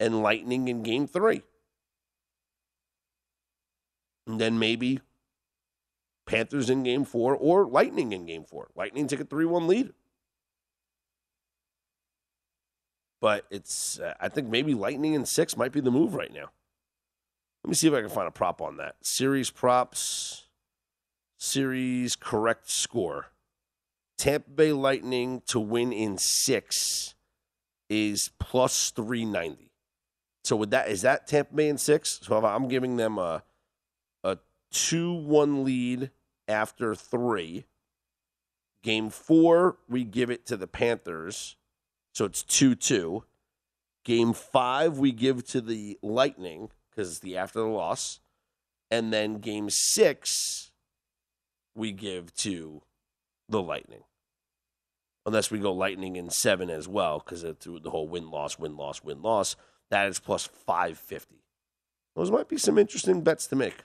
and 0.00 0.22
Lightning 0.22 0.68
in 0.68 0.82
game 0.82 1.06
three. 1.06 1.42
And 4.26 4.40
then 4.40 4.58
maybe 4.58 5.00
Panthers 6.24 6.70
in 6.70 6.84
game 6.84 7.04
four 7.04 7.36
or 7.36 7.66
Lightning 7.66 8.12
in 8.12 8.24
game 8.24 8.44
four. 8.44 8.70
Lightning 8.74 9.06
take 9.06 9.20
a 9.20 9.24
3 9.24 9.44
1 9.44 9.66
lead. 9.66 9.92
But 13.20 13.44
it's, 13.50 14.00
uh, 14.00 14.14
I 14.18 14.30
think 14.30 14.48
maybe 14.48 14.72
Lightning 14.72 15.12
in 15.12 15.26
six 15.26 15.54
might 15.54 15.72
be 15.72 15.80
the 15.80 15.90
move 15.90 16.14
right 16.14 16.32
now. 16.32 16.50
Let 17.64 17.68
me 17.68 17.74
see 17.74 17.86
if 17.86 17.94
I 17.94 18.00
can 18.00 18.10
find 18.10 18.26
a 18.26 18.32
prop 18.32 18.60
on 18.60 18.76
that. 18.78 18.96
Series 19.02 19.50
props, 19.50 20.46
series 21.38 22.16
correct 22.16 22.68
score. 22.70 23.26
Tampa 24.18 24.50
Bay 24.50 24.72
Lightning 24.72 25.42
to 25.46 25.60
win 25.60 25.92
in 25.92 26.18
six 26.18 27.14
is 27.88 28.30
plus 28.38 28.90
390. 28.90 29.70
So 30.44 30.56
with 30.56 30.70
that, 30.70 30.88
is 30.88 31.02
that 31.02 31.28
Tampa 31.28 31.54
Bay 31.54 31.68
in 31.68 31.78
six? 31.78 32.20
So 32.22 32.44
I'm 32.44 32.68
giving 32.68 32.96
them 32.96 33.18
a 33.18 33.44
a 34.24 34.38
two 34.72 35.12
one 35.12 35.64
lead 35.64 36.10
after 36.48 36.94
three. 36.94 37.64
Game 38.82 39.10
four, 39.10 39.78
we 39.88 40.02
give 40.02 40.30
it 40.30 40.44
to 40.46 40.56
the 40.56 40.66
Panthers, 40.66 41.54
so 42.12 42.24
it's 42.24 42.42
two 42.42 42.74
two. 42.74 43.22
Game 44.04 44.32
five, 44.32 44.98
we 44.98 45.12
give 45.12 45.46
to 45.48 45.60
the 45.60 45.96
Lightning 46.02 46.70
because 46.94 47.10
it's 47.10 47.18
the 47.20 47.36
after 47.36 47.60
the 47.60 47.66
loss, 47.66 48.20
and 48.90 49.12
then 49.12 49.38
game 49.38 49.70
six, 49.70 50.70
we 51.74 51.92
give 51.92 52.34
to 52.36 52.82
the 53.48 53.62
Lightning. 53.62 54.04
Unless 55.24 55.50
we 55.50 55.58
go 55.58 55.72
Lightning 55.72 56.16
in 56.16 56.30
seven 56.30 56.68
as 56.68 56.88
well, 56.88 57.22
because 57.24 57.44
through 57.60 57.80
the 57.80 57.90
whole 57.90 58.08
win 58.08 58.30
loss, 58.30 58.58
win 58.58 58.76
loss, 58.76 59.02
win 59.02 59.22
loss, 59.22 59.56
that 59.90 60.08
is 60.08 60.18
plus 60.18 60.46
550. 60.46 61.42
Those 62.16 62.30
might 62.30 62.48
be 62.48 62.58
some 62.58 62.78
interesting 62.78 63.22
bets 63.22 63.46
to 63.48 63.56
make. 63.56 63.84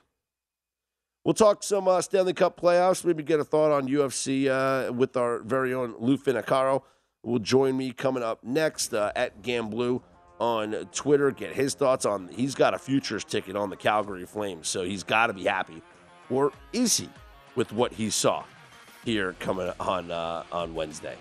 We'll 1.24 1.34
talk 1.34 1.62
some 1.62 1.88
uh, 1.88 2.00
Stanley 2.00 2.32
Cup 2.32 2.60
playoffs. 2.60 3.04
Maybe 3.04 3.22
get 3.22 3.40
a 3.40 3.44
thought 3.44 3.70
on 3.70 3.88
UFC 3.88 4.48
uh, 4.48 4.92
with 4.92 5.16
our 5.16 5.40
very 5.40 5.74
own 5.74 5.94
Lou 5.98 6.16
Finocchiaro. 6.16 6.82
Will 7.22 7.38
join 7.38 7.76
me 7.76 7.92
coming 7.92 8.22
up 8.22 8.42
next 8.42 8.94
uh, 8.94 9.12
at 9.14 9.42
Gamblu 9.42 10.02
on 10.38 10.72
Twitter. 10.92 11.30
Get 11.30 11.52
his 11.52 11.74
thoughts 11.74 12.04
on. 12.06 12.28
He's 12.28 12.54
got 12.54 12.74
a 12.74 12.78
futures 12.78 13.24
ticket 13.24 13.56
on 13.56 13.70
the 13.70 13.76
Calgary 13.76 14.26
Flames, 14.26 14.68
so 14.68 14.84
he's 14.84 15.02
got 15.02 15.28
to 15.28 15.32
be 15.32 15.44
happy, 15.44 15.82
or 16.30 16.52
is 16.72 16.96
he, 16.96 17.08
with 17.54 17.72
what 17.72 17.92
he 17.92 18.10
saw 18.10 18.44
here 19.04 19.34
coming 19.40 19.72
on 19.80 20.10
uh, 20.10 20.44
on 20.52 20.74
Wednesday? 20.74 21.16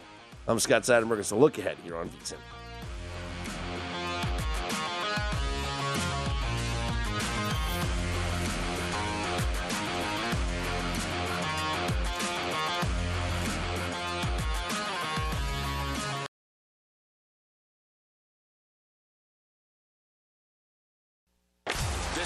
I'm 0.48 0.60
Scott 0.60 0.84
Seidenberg. 0.84 1.20
It's 1.20 1.32
a 1.32 1.36
look 1.36 1.58
ahead 1.58 1.78
here 1.84 1.98
on 1.98 2.10
VSIN. 2.10 2.38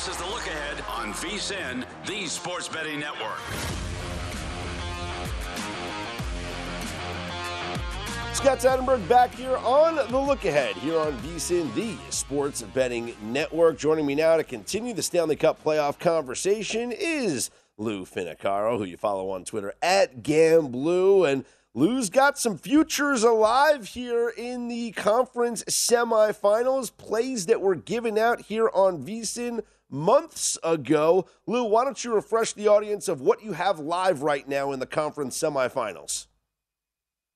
This 0.04 0.16
is 0.16 0.18
the 0.18 0.26
look 0.30 0.48
ahead 0.48 0.84
on 0.90 1.14
VSIN, 1.14 1.86
the 2.08 2.26
Sports 2.26 2.68
Betting 2.68 3.00
Network. 3.00 3.38
Scott 8.34 8.58
Seidenberg 8.58 9.08
back 9.08 9.32
here 9.36 9.58
on 9.58 9.98
the 9.98 10.18
look 10.18 10.46
ahead 10.46 10.76
here 10.78 10.98
on 10.98 11.16
VSIN, 11.20 11.72
the 11.76 11.96
Sports 12.10 12.64
Betting 12.64 13.16
Network. 13.22 13.78
Joining 13.78 14.08
me 14.08 14.16
now 14.16 14.38
to 14.38 14.44
continue 14.44 14.96
the 14.96 15.04
Stanley 15.04 15.36
Cup 15.36 15.64
playoff 15.64 16.00
conversation 16.00 16.92
is 16.92 17.52
Lou 17.78 18.04
Finocchiaro, 18.04 18.80
who 18.80 18.86
you 18.86 18.98
follow 18.98 19.30
on 19.30 19.46
Twitter 19.46 19.76
at 19.84 20.24
Gamblu. 20.24 21.32
And 21.32 21.46
Lou's 21.76 22.10
got 22.10 22.40
some 22.40 22.58
futures 22.58 23.22
alive 23.22 23.90
here 23.90 24.30
in 24.36 24.68
the 24.68 24.94
conference 24.94 25.64
semifinals, 25.66 26.90
plays 26.98 27.46
that 27.46 27.62
were 27.62 27.76
given 27.76 28.18
out 28.18 28.42
here 28.42 28.68
on 28.74 29.06
VSIN 29.06 29.62
months 29.92 30.58
ago. 30.64 31.28
Lou, 31.46 31.66
why 31.66 31.84
don't 31.84 32.04
you 32.04 32.16
refresh 32.16 32.54
the 32.54 32.68
audience 32.68 33.08
of 33.08 33.22
what 33.22 33.44
you 33.44 33.54
have 33.54 33.80
live 33.80 34.24
right 34.24 34.48
now 34.48 34.72
in 34.72 34.80
the 34.80 34.86
conference 34.86 35.38
semifinals? 35.38 36.28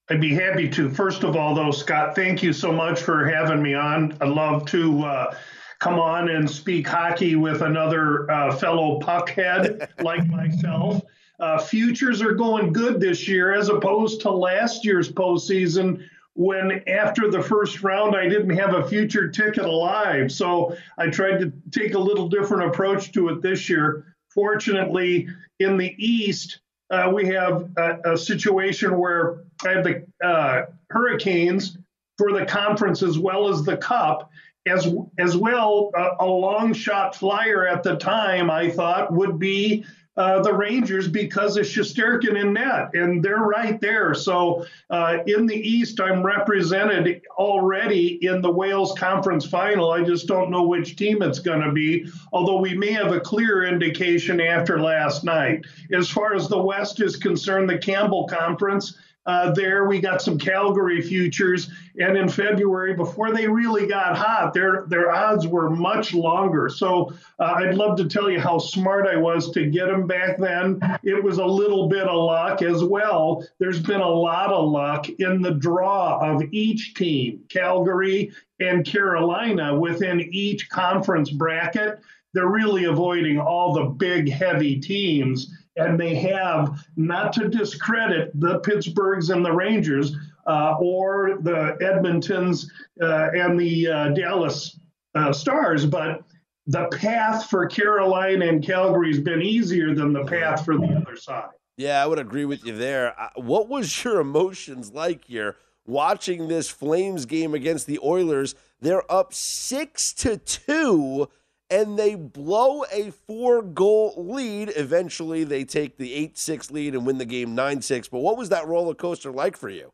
I'd 0.09 0.21
be 0.21 0.35
happy 0.35 0.69
to. 0.69 0.89
First 0.89 1.23
of 1.23 1.35
all, 1.35 1.55
though, 1.55 1.71
Scott, 1.71 2.15
thank 2.15 2.43
you 2.43 2.53
so 2.53 2.71
much 2.71 3.01
for 3.01 3.27
having 3.27 3.61
me 3.61 3.73
on. 3.73 4.15
I'd 4.21 4.29
love 4.29 4.65
to 4.67 5.03
uh, 5.03 5.35
come 5.79 5.99
on 5.99 6.29
and 6.29 6.49
speak 6.49 6.87
hockey 6.87 7.35
with 7.35 7.61
another 7.61 8.29
uh, 8.31 8.55
fellow 8.55 8.99
puckhead 8.99 9.89
like 10.03 10.25
myself. 10.27 11.01
Uh, 11.39 11.57
futures 11.59 12.21
are 12.21 12.33
going 12.33 12.71
good 12.71 12.99
this 12.99 13.27
year 13.27 13.53
as 13.53 13.69
opposed 13.69 14.21
to 14.21 14.31
last 14.31 14.85
year's 14.85 15.11
postseason 15.11 16.07
when 16.35 16.83
after 16.87 17.31
the 17.31 17.41
first 17.41 17.81
round 17.81 18.15
I 18.15 18.27
didn't 18.27 18.57
have 18.57 18.75
a 18.75 18.87
future 18.87 19.29
ticket 19.29 19.65
alive. 19.65 20.31
So 20.31 20.75
I 20.97 21.07
tried 21.07 21.39
to 21.39 21.51
take 21.71 21.93
a 21.93 21.99
little 21.99 22.27
different 22.27 22.67
approach 22.67 23.13
to 23.13 23.29
it 23.29 23.41
this 23.41 23.69
year. 23.69 24.15
Fortunately, 24.29 25.29
in 25.59 25.77
the 25.77 25.95
East, 25.97 26.59
uh, 26.89 27.09
we 27.13 27.27
have 27.27 27.69
a, 27.77 28.13
a, 28.13 28.17
situation 28.17 28.97
where 28.99 29.45
I 29.65 29.69
have 29.69 29.83
the 29.85 30.05
uh, 30.23 30.65
Hurricanes 30.89 31.77
for 32.17 32.33
the 32.33 32.45
conference 32.45 33.01
as 33.01 33.17
well 33.17 33.47
as 33.47 33.63
the 33.63 33.77
Cup. 33.77 34.29
As, 34.67 34.93
as 35.19 35.37
well, 35.37 35.91
a 36.19 36.25
long 36.25 36.73
shot 36.73 37.15
flyer 37.15 37.67
at 37.67 37.83
the 37.83 37.95
time, 37.97 38.49
I 38.49 38.69
thought, 38.69 39.13
would 39.13 39.37
be 39.37 39.85
uh, 40.17 40.41
the 40.41 40.53
Rangers 40.53 41.07
because 41.07 41.57
of 41.57 41.65
Shesterkin 41.65 42.39
in 42.39 42.53
net, 42.53 42.93
and 42.93 43.23
they're 43.23 43.37
right 43.37 43.79
there. 43.81 44.13
So 44.13 44.65
uh, 44.89 45.17
in 45.27 45.45
the 45.45 45.55
East, 45.55 45.99
I'm 45.99 46.25
represented 46.25 47.21
already 47.37 48.25
in 48.25 48.41
the 48.41 48.51
Wales 48.51 48.93
Conference 48.97 49.45
Final. 49.45 49.91
I 49.91 50.03
just 50.03 50.27
don't 50.27 50.49
know 50.51 50.63
which 50.63 50.95
team 50.95 51.21
it's 51.21 51.39
going 51.39 51.61
to 51.61 51.71
be, 51.71 52.09
although 52.31 52.59
we 52.59 52.73
may 52.73 52.91
have 52.91 53.11
a 53.11 53.19
clear 53.19 53.65
indication 53.65 54.39
after 54.39 54.79
last 54.79 55.23
night. 55.23 55.65
As 55.91 56.09
far 56.09 56.33
as 56.33 56.47
the 56.47 56.61
West 56.61 57.01
is 57.01 57.17
concerned, 57.17 57.69
the 57.69 57.77
Campbell 57.77 58.27
Conference. 58.27 58.97
Uh, 59.25 59.49
there. 59.53 59.85
We 59.85 59.99
got 59.99 60.21
some 60.21 60.37
Calgary 60.37 61.01
futures, 61.01 61.71
and 61.97 62.15
in 62.15 62.29
February, 62.29 62.93
before 62.93 63.31
they 63.31 63.47
really 63.47 63.87
got 63.87 64.15
hot, 64.15 64.53
their 64.53 64.85
their 64.87 65.11
odds 65.11 65.47
were 65.47 65.67
much 65.67 66.13
longer. 66.13 66.69
So 66.69 67.11
uh, 67.39 67.55
I'd 67.57 67.73
love 67.73 67.97
to 67.97 68.05
tell 68.07 68.29
you 68.29 68.39
how 68.39 68.59
smart 68.59 69.07
I 69.07 69.15
was 69.17 69.49
to 69.53 69.65
get 69.65 69.87
them 69.87 70.05
back 70.05 70.37
then. 70.37 70.79
It 71.01 71.23
was 71.23 71.39
a 71.39 71.45
little 71.45 71.89
bit 71.89 72.03
of 72.03 72.15
luck 72.15 72.61
as 72.61 72.83
well. 72.83 73.43
There's 73.57 73.81
been 73.81 74.01
a 74.01 74.07
lot 74.07 74.51
of 74.51 74.69
luck 74.69 75.09
in 75.09 75.41
the 75.41 75.55
draw 75.55 76.19
of 76.19 76.43
each 76.51 76.93
team, 76.93 77.45
Calgary 77.49 78.31
and 78.59 78.85
Carolina, 78.85 79.75
within 79.77 80.21
each 80.21 80.69
conference 80.69 81.31
bracket. 81.31 81.99
They're 82.33 82.47
really 82.47 82.83
avoiding 82.83 83.39
all 83.39 83.73
the 83.73 83.85
big, 83.85 84.29
heavy 84.29 84.79
teams 84.79 85.51
and 85.77 85.99
they 85.99 86.15
have 86.15 86.85
not 86.95 87.33
to 87.33 87.49
discredit 87.49 88.31
the 88.39 88.59
Pittsburghs 88.59 89.29
and 89.29 89.45
the 89.45 89.51
Rangers 89.51 90.15
uh, 90.47 90.75
or 90.79 91.37
the 91.41 91.77
Edmontons 91.81 92.67
uh, 93.01 93.29
and 93.33 93.59
the 93.59 93.87
uh, 93.87 94.09
Dallas 94.09 94.79
uh, 95.15 95.33
Stars, 95.33 95.85
but 95.85 96.23
the 96.67 96.87
path 96.87 97.49
for 97.49 97.65
Carolina 97.67 98.47
and 98.47 98.63
Calgary 98.63 99.09
has 99.09 99.19
been 99.19 99.41
easier 99.41 99.93
than 99.93 100.13
the 100.13 100.25
path 100.25 100.65
for 100.65 100.77
the 100.77 100.87
other 100.87 101.15
side. 101.15 101.49
Yeah, 101.77 102.01
I 102.01 102.07
would 102.07 102.19
agree 102.19 102.45
with 102.45 102.65
you 102.65 102.75
there. 102.75 103.15
What 103.35 103.67
was 103.67 104.03
your 104.03 104.19
emotions 104.19 104.93
like 104.93 105.25
here 105.25 105.57
watching 105.85 106.47
this 106.47 106.69
Flames 106.69 107.25
game 107.25 107.53
against 107.53 107.85
the 107.85 107.99
Oilers? 108.03 108.55
They're 108.79 109.09
up 109.11 109.33
six 109.33 110.13
to 110.13 110.37
two 110.37 111.29
and 111.69 111.97
they 111.97 112.15
blow 112.15 112.83
a 112.91 113.11
four 113.11 113.61
goal 113.61 114.13
lead. 114.17 114.71
Eventually, 114.75 115.43
they 115.43 115.63
take 115.63 115.97
the 115.97 116.13
8 116.13 116.37
6 116.37 116.71
lead 116.71 116.93
and 116.93 117.05
win 117.05 117.17
the 117.17 117.25
game 117.25 117.55
9 117.55 117.81
6. 117.81 118.07
But 118.09 118.19
what 118.19 118.37
was 118.37 118.49
that 118.49 118.67
roller 118.67 118.93
coaster 118.93 119.31
like 119.31 119.57
for 119.57 119.69
you? 119.69 119.91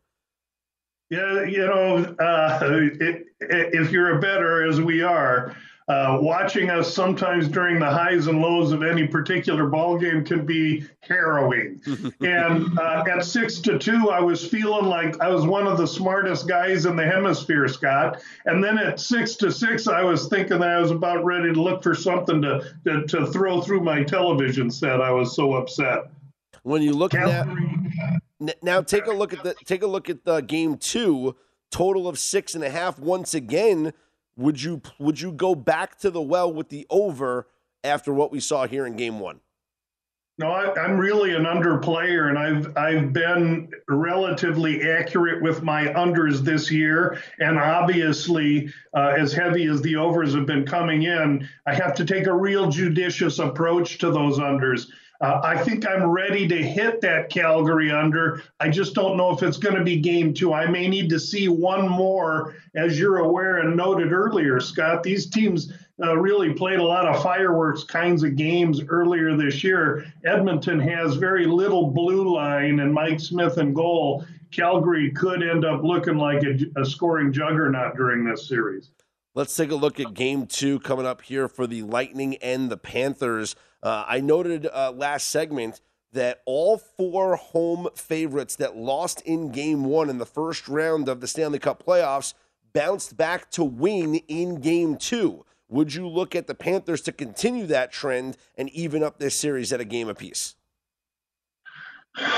Yeah, 1.10 1.44
you 1.44 1.66
know, 1.66 1.98
uh, 2.20 2.60
it, 2.62 3.26
if 3.42 3.92
you're 3.92 4.18
a 4.18 4.20
better 4.22 4.66
as 4.66 4.80
we 4.80 5.02
are, 5.02 5.56
uh, 5.92 6.18
watching 6.22 6.70
us 6.70 6.94
sometimes 6.94 7.50
during 7.50 7.78
the 7.78 7.90
highs 7.90 8.28
and 8.28 8.42
lows 8.42 8.72
of 8.72 8.82
any 8.82 9.06
particular 9.06 9.68
ball 9.68 9.98
game 9.98 10.24
can 10.24 10.46
be 10.46 10.86
harrowing. 11.02 11.82
and 12.22 12.80
uh, 12.80 13.04
at 13.12 13.26
six 13.26 13.60
to 13.60 13.78
two, 13.78 14.10
I 14.10 14.22
was 14.22 14.48
feeling 14.48 14.86
like 14.86 15.20
I 15.20 15.28
was 15.28 15.46
one 15.46 15.68
of 15.68 15.78
the 15.78 15.86
smartest 15.86 16.48
guys 16.48 16.86
in 16.86 16.96
the 16.96 17.06
hemisphere, 17.06 17.68
Scott. 17.68 18.24
And 18.46 18.64
then 18.64 18.78
at 18.78 19.02
six 19.02 19.36
to 19.38 19.52
six, 19.52 19.86
I 19.90 20.02
was 20.02 20.30
thinking 20.30 20.60
that 20.60 20.70
I 20.70 20.80
was 20.80 20.92
about 20.92 21.26
ready 21.26 21.54
to 21.54 21.62
look 21.62 21.84
for 21.84 21.94
something 21.94 22.42
to 22.42 22.74
to, 22.86 23.06
to 23.08 23.26
throw 23.28 23.62
through 23.62 23.82
my 23.82 24.02
television 24.02 24.72
set. 24.72 25.02
I 25.02 25.12
was 25.12 25.36
so 25.36 25.56
upset. 25.56 26.04
When 26.64 26.82
you 26.82 26.94
look 26.94 27.14
at 27.14 27.28
that, 27.28 28.22
now, 28.62 28.82
take 28.82 29.08
a 29.08 29.12
look 29.12 29.34
at 29.34 29.44
the 29.44 29.56
take 29.66 29.84
a 29.84 29.88
look 29.88 30.10
at 30.10 30.24
the 30.24 30.40
game 30.40 30.78
two 30.78 31.36
total 31.70 32.08
of 32.08 32.18
six 32.18 32.56
and 32.56 32.64
a 32.64 32.70
half. 32.70 32.98
Once 32.98 33.34
again, 33.34 33.92
would 34.38 34.62
you 34.62 34.82
would 35.00 35.20
you 35.20 35.32
go 35.32 35.56
back 35.56 35.98
to 36.00 36.10
the 36.10 36.22
well 36.22 36.52
with 36.52 36.70
the 36.70 36.86
over 36.90 37.48
after 37.84 38.14
what 38.14 38.32
we 38.32 38.40
saw 38.40 38.68
here 38.68 38.86
in 38.86 38.96
game 38.96 39.20
one? 39.20 39.40
No, 40.38 40.48
I, 40.48 40.86
am 40.86 40.98
really 40.98 41.36
an 41.36 41.46
under 41.46 41.78
player, 41.78 42.30
and 42.30 42.40
I've 42.40 42.76
I've 42.76 43.14
been 43.14 43.70
relatively 43.88 44.90
accurate 44.90 45.44
with 45.44 45.62
my 45.62 45.88
unders 45.88 46.40
this 46.40 46.72
year. 46.72 47.22
And 47.40 47.60
obviously, 47.60 48.74
uh, 48.96 49.14
as 49.20 49.34
heavy 49.34 49.68
as 49.68 49.82
the 49.82 49.98
overs 49.98 50.34
have 50.34 50.48
been 50.48 50.66
coming 50.66 51.04
in, 51.04 51.48
I 51.68 51.76
have 51.76 51.94
to 51.96 52.06
take 52.06 52.26
a 52.26 52.34
real 52.34 52.70
judicious 52.72 53.38
approach 53.38 54.00
to 54.00 54.10
those 54.10 54.40
unders. 54.40 54.88
Uh, 55.22 55.40
I 55.44 55.64
think 55.64 55.88
I'm 55.88 56.04
ready 56.04 56.48
to 56.48 56.58
hit 56.58 57.00
that 57.02 57.30
Calgary 57.30 57.92
under. 57.92 58.42
I 58.60 58.70
just 58.70 58.96
don't 58.96 59.18
know 59.18 59.32
if 59.32 59.44
it's 59.44 59.58
going 59.58 59.76
to 59.76 59.84
be 59.84 59.98
game 59.98 60.34
two. 60.34 60.52
I 60.54 60.66
may 60.66 60.88
need 60.88 61.10
to 61.10 61.20
see 61.20 61.48
one 61.48 61.88
more, 61.88 62.56
as 62.74 62.98
you're 62.98 63.18
aware 63.18 63.60
and 63.60 63.78
noted 63.78 64.12
earlier, 64.12 64.60
Scott. 64.60 65.04
These 65.04 65.30
teams 65.30 65.72
uh, 66.02 66.18
really 66.18 66.54
played 66.54 66.80
a 66.80 66.84
lot 66.84 67.08
of 67.08 67.22
fireworks 67.22 67.84
kinds 67.84 68.24
of 68.24 68.36
games 68.36 68.82
earlier 68.90 69.38
this 69.38 69.64
year. 69.64 70.12
Edmonton 70.26 70.80
has 70.80 71.16
very 71.18 71.46
little 71.46 71.92
blue 71.92 72.34
line 72.34 72.80
and 72.80 72.92
Mike 72.92 73.20
Smith 73.20 73.58
and 73.58 73.76
goal. 73.76 74.26
Calgary 74.50 75.12
could 75.12 75.44
end 75.44 75.64
up 75.64 75.84
looking 75.84 76.18
like 76.18 76.42
a, 76.44 76.82
a 76.82 76.84
scoring 76.86 77.32
juggernaut 77.32 77.96
during 77.96 78.26
this 78.26 78.48
series. 78.48 78.90
Let's 79.36 79.56
take 79.56 79.72
a 79.72 79.76
look 79.76 80.00
at 80.00 80.16
game 80.16 80.48
two 80.48 80.80
coming 80.80 81.06
up 81.06 81.22
here 81.22 81.48
for 81.48 81.68
the 81.68 81.84
Lightning 81.84 82.36
and 82.38 82.70
the 82.72 82.78
Panthers. 82.78 83.56
Uh, 83.84 84.06
I 84.08 84.20
noted 84.20 84.68
uh, 84.68 84.92
last 84.96 85.28
segment 85.28 85.82
that 86.14 86.42
all 86.46 86.78
four 86.78 87.36
home 87.36 87.88
favorites 87.96 88.56
that 88.58 88.76
lost 88.76 89.22
in 89.22 89.52
game 89.52 89.86
one 89.86 90.10
in 90.10 90.18
the 90.18 90.26
first 90.26 90.68
round 90.68 91.08
of 91.08 91.22
the 91.22 91.28
Stanley 91.28 91.60
Cup 91.60 91.84
playoffs 91.86 92.34
bounced 92.74 93.18
back 93.18 93.50
to 93.52 93.64
win 93.64 94.16
in 94.28 94.60
game 94.60 94.98
two. 94.98 95.46
Would 95.70 95.94
you 95.94 96.08
look 96.08 96.36
at 96.36 96.48
the 96.48 96.56
Panthers 96.56 97.02
to 97.02 97.12
continue 97.14 97.66
that 97.68 97.92
trend 97.92 98.36
and 98.58 98.70
even 98.70 99.04
up 99.04 99.20
this 99.20 99.36
series 99.36 99.72
at 99.72 99.80
a 99.80 99.86
game 99.86 100.10
apiece? 100.10 100.56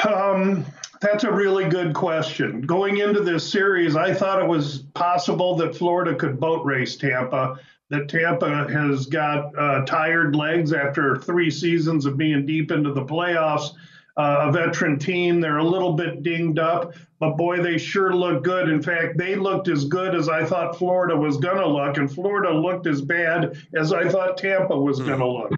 Um, 0.08 0.66
that's 1.02 1.24
a 1.24 1.32
really 1.32 1.68
good 1.68 1.96
question. 1.96 2.62
Going 2.62 2.98
into 2.98 3.22
this 3.22 3.50
series, 3.50 3.96
I 3.96 4.14
thought 4.14 4.40
it 4.40 4.48
was 4.48 4.80
possible 4.94 5.56
that 5.58 5.76
Florida 5.76 6.14
could 6.14 6.40
boat 6.40 6.64
race 6.64 6.96
Tampa. 6.96 7.60
That 7.94 8.10
Tampa 8.10 8.68
has 8.74 9.06
got 9.06 9.56
uh, 9.56 9.86
tired 9.86 10.36
legs 10.36 10.74
after 10.74 11.16
three 11.16 11.52
seasons 11.52 12.08
of 12.08 12.18
being 12.18 12.44
deep 12.44 12.72
into 12.72 12.92
the 12.92 13.06
playoffs. 13.06 13.76
Uh, 14.18 14.48
a 14.48 14.52
veteran 14.52 14.98
team, 14.98 15.40
they're 15.40 15.60
a 15.60 15.64
little 15.64 15.94
bit 15.94 16.24
dinged 16.24 16.58
up, 16.58 16.96
but 17.20 17.38
boy, 17.38 17.62
they 17.62 17.78
sure 17.78 18.16
look 18.16 18.44
good. 18.44 18.68
In 18.68 18.82
fact, 18.82 19.20
they 19.20 19.36
looked 19.36 19.68
as 19.68 19.86
good 19.86 20.16
as 20.16 20.28
I 20.28 20.44
thought 20.44 20.76
Florida 20.76 21.16
was 21.16 21.38
going 21.38 21.58
to 21.58 21.68
look, 21.68 21.98
and 21.98 22.12
Florida 22.12 22.52
looked 22.52 22.88
as 22.88 23.00
bad 23.00 23.56
as 23.76 23.94
I 23.94 24.10
thought 24.10 24.38
Tampa 24.38 24.76
was 24.76 24.98
going 25.00 25.20
to 25.20 25.28
look. 25.28 25.52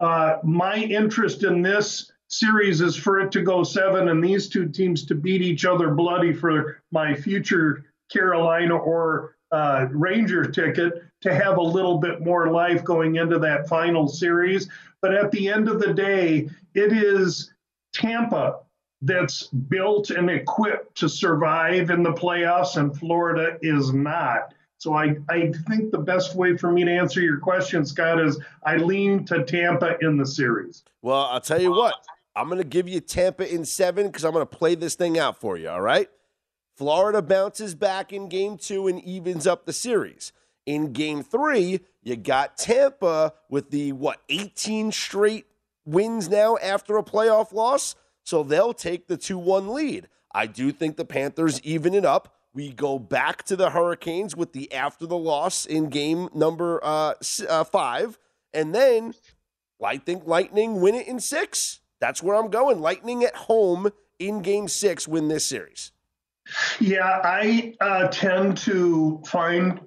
Uh, 0.00 0.38
my 0.42 0.76
interest 0.76 1.44
in 1.44 1.60
this 1.60 2.10
series 2.28 2.80
is 2.80 2.96
for 2.96 3.20
it 3.20 3.30
to 3.32 3.42
go 3.42 3.62
seven 3.62 4.08
and 4.08 4.24
these 4.24 4.48
two 4.48 4.70
teams 4.70 5.04
to 5.04 5.14
beat 5.14 5.42
each 5.42 5.66
other 5.66 5.90
bloody 5.90 6.32
for 6.32 6.80
my 6.92 7.14
future 7.14 7.84
Carolina 8.10 8.74
or 8.74 9.36
uh, 9.52 9.86
Ranger 9.92 10.44
ticket 10.44 11.04
to 11.24 11.34
have 11.34 11.56
a 11.56 11.62
little 11.62 11.96
bit 11.98 12.20
more 12.20 12.50
life 12.50 12.84
going 12.84 13.16
into 13.16 13.38
that 13.38 13.66
final 13.66 14.06
series. 14.06 14.68
But 15.00 15.14
at 15.14 15.30
the 15.30 15.48
end 15.48 15.68
of 15.68 15.80
the 15.80 15.94
day, 15.94 16.50
it 16.74 16.92
is 16.92 17.52
Tampa 17.94 18.60
that's 19.00 19.44
built 19.46 20.10
and 20.10 20.28
equipped 20.28 20.96
to 20.98 21.08
survive 21.08 21.88
in 21.88 22.02
the 22.02 22.12
playoffs, 22.12 22.76
and 22.76 22.96
Florida 22.98 23.58
is 23.62 23.94
not. 23.94 24.52
So 24.76 24.92
I, 24.92 25.16
I 25.30 25.50
think 25.66 25.90
the 25.90 25.98
best 25.98 26.34
way 26.34 26.58
for 26.58 26.70
me 26.70 26.84
to 26.84 26.90
answer 26.90 27.22
your 27.22 27.38
question, 27.38 27.86
Scott, 27.86 28.20
is 28.20 28.38
I 28.64 28.76
lean 28.76 29.24
to 29.26 29.44
Tampa 29.44 29.96
in 30.02 30.18
the 30.18 30.26
series. 30.26 30.84
Well, 31.00 31.22
I'll 31.22 31.40
tell 31.40 31.60
you 31.60 31.72
what, 31.72 31.94
I'm 32.36 32.48
going 32.48 32.60
to 32.60 32.68
give 32.68 32.86
you 32.86 33.00
Tampa 33.00 33.50
in 33.50 33.64
seven 33.64 34.08
because 34.08 34.26
I'm 34.26 34.32
going 34.32 34.46
to 34.46 34.56
play 34.56 34.74
this 34.74 34.94
thing 34.94 35.18
out 35.18 35.40
for 35.40 35.56
you, 35.56 35.70
all 35.70 35.80
right? 35.80 36.10
Florida 36.76 37.22
bounces 37.22 37.74
back 37.74 38.12
in 38.12 38.28
game 38.28 38.58
two 38.58 38.88
and 38.88 39.02
evens 39.02 39.46
up 39.46 39.64
the 39.64 39.72
series. 39.72 40.32
In 40.66 40.92
game 40.92 41.22
three, 41.22 41.80
you 42.02 42.16
got 42.16 42.56
Tampa 42.56 43.34
with 43.50 43.70
the, 43.70 43.92
what, 43.92 44.20
18 44.28 44.92
straight 44.92 45.46
wins 45.84 46.28
now 46.28 46.56
after 46.56 46.96
a 46.96 47.02
playoff 47.02 47.52
loss? 47.52 47.94
So 48.22 48.42
they'll 48.42 48.72
take 48.72 49.06
the 49.06 49.16
2 49.16 49.36
1 49.38 49.68
lead. 49.68 50.08
I 50.34 50.46
do 50.46 50.72
think 50.72 50.96
the 50.96 51.04
Panthers 51.04 51.60
even 51.62 51.94
it 51.94 52.04
up. 52.04 52.34
We 52.54 52.72
go 52.72 52.98
back 52.98 53.42
to 53.44 53.56
the 53.56 53.70
Hurricanes 53.70 54.36
with 54.36 54.52
the 54.52 54.72
after 54.72 55.06
the 55.06 55.16
loss 55.16 55.66
in 55.66 55.90
game 55.90 56.28
number 56.34 56.80
uh, 56.82 57.14
uh, 57.48 57.64
five. 57.64 58.18
And 58.52 58.74
then 58.74 59.14
I 59.84 59.98
think 59.98 60.26
Lightning 60.26 60.80
win 60.80 60.94
it 60.94 61.06
in 61.06 61.20
six. 61.20 61.80
That's 62.00 62.22
where 62.22 62.36
I'm 62.36 62.50
going. 62.50 62.80
Lightning 62.80 63.24
at 63.24 63.34
home 63.34 63.90
in 64.18 64.40
game 64.42 64.68
six 64.68 65.08
win 65.08 65.28
this 65.28 65.44
series. 65.44 65.92
Yeah, 66.78 67.20
I 67.24 67.74
uh, 67.80 68.08
tend 68.08 68.56
to 68.58 69.22
find 69.26 69.80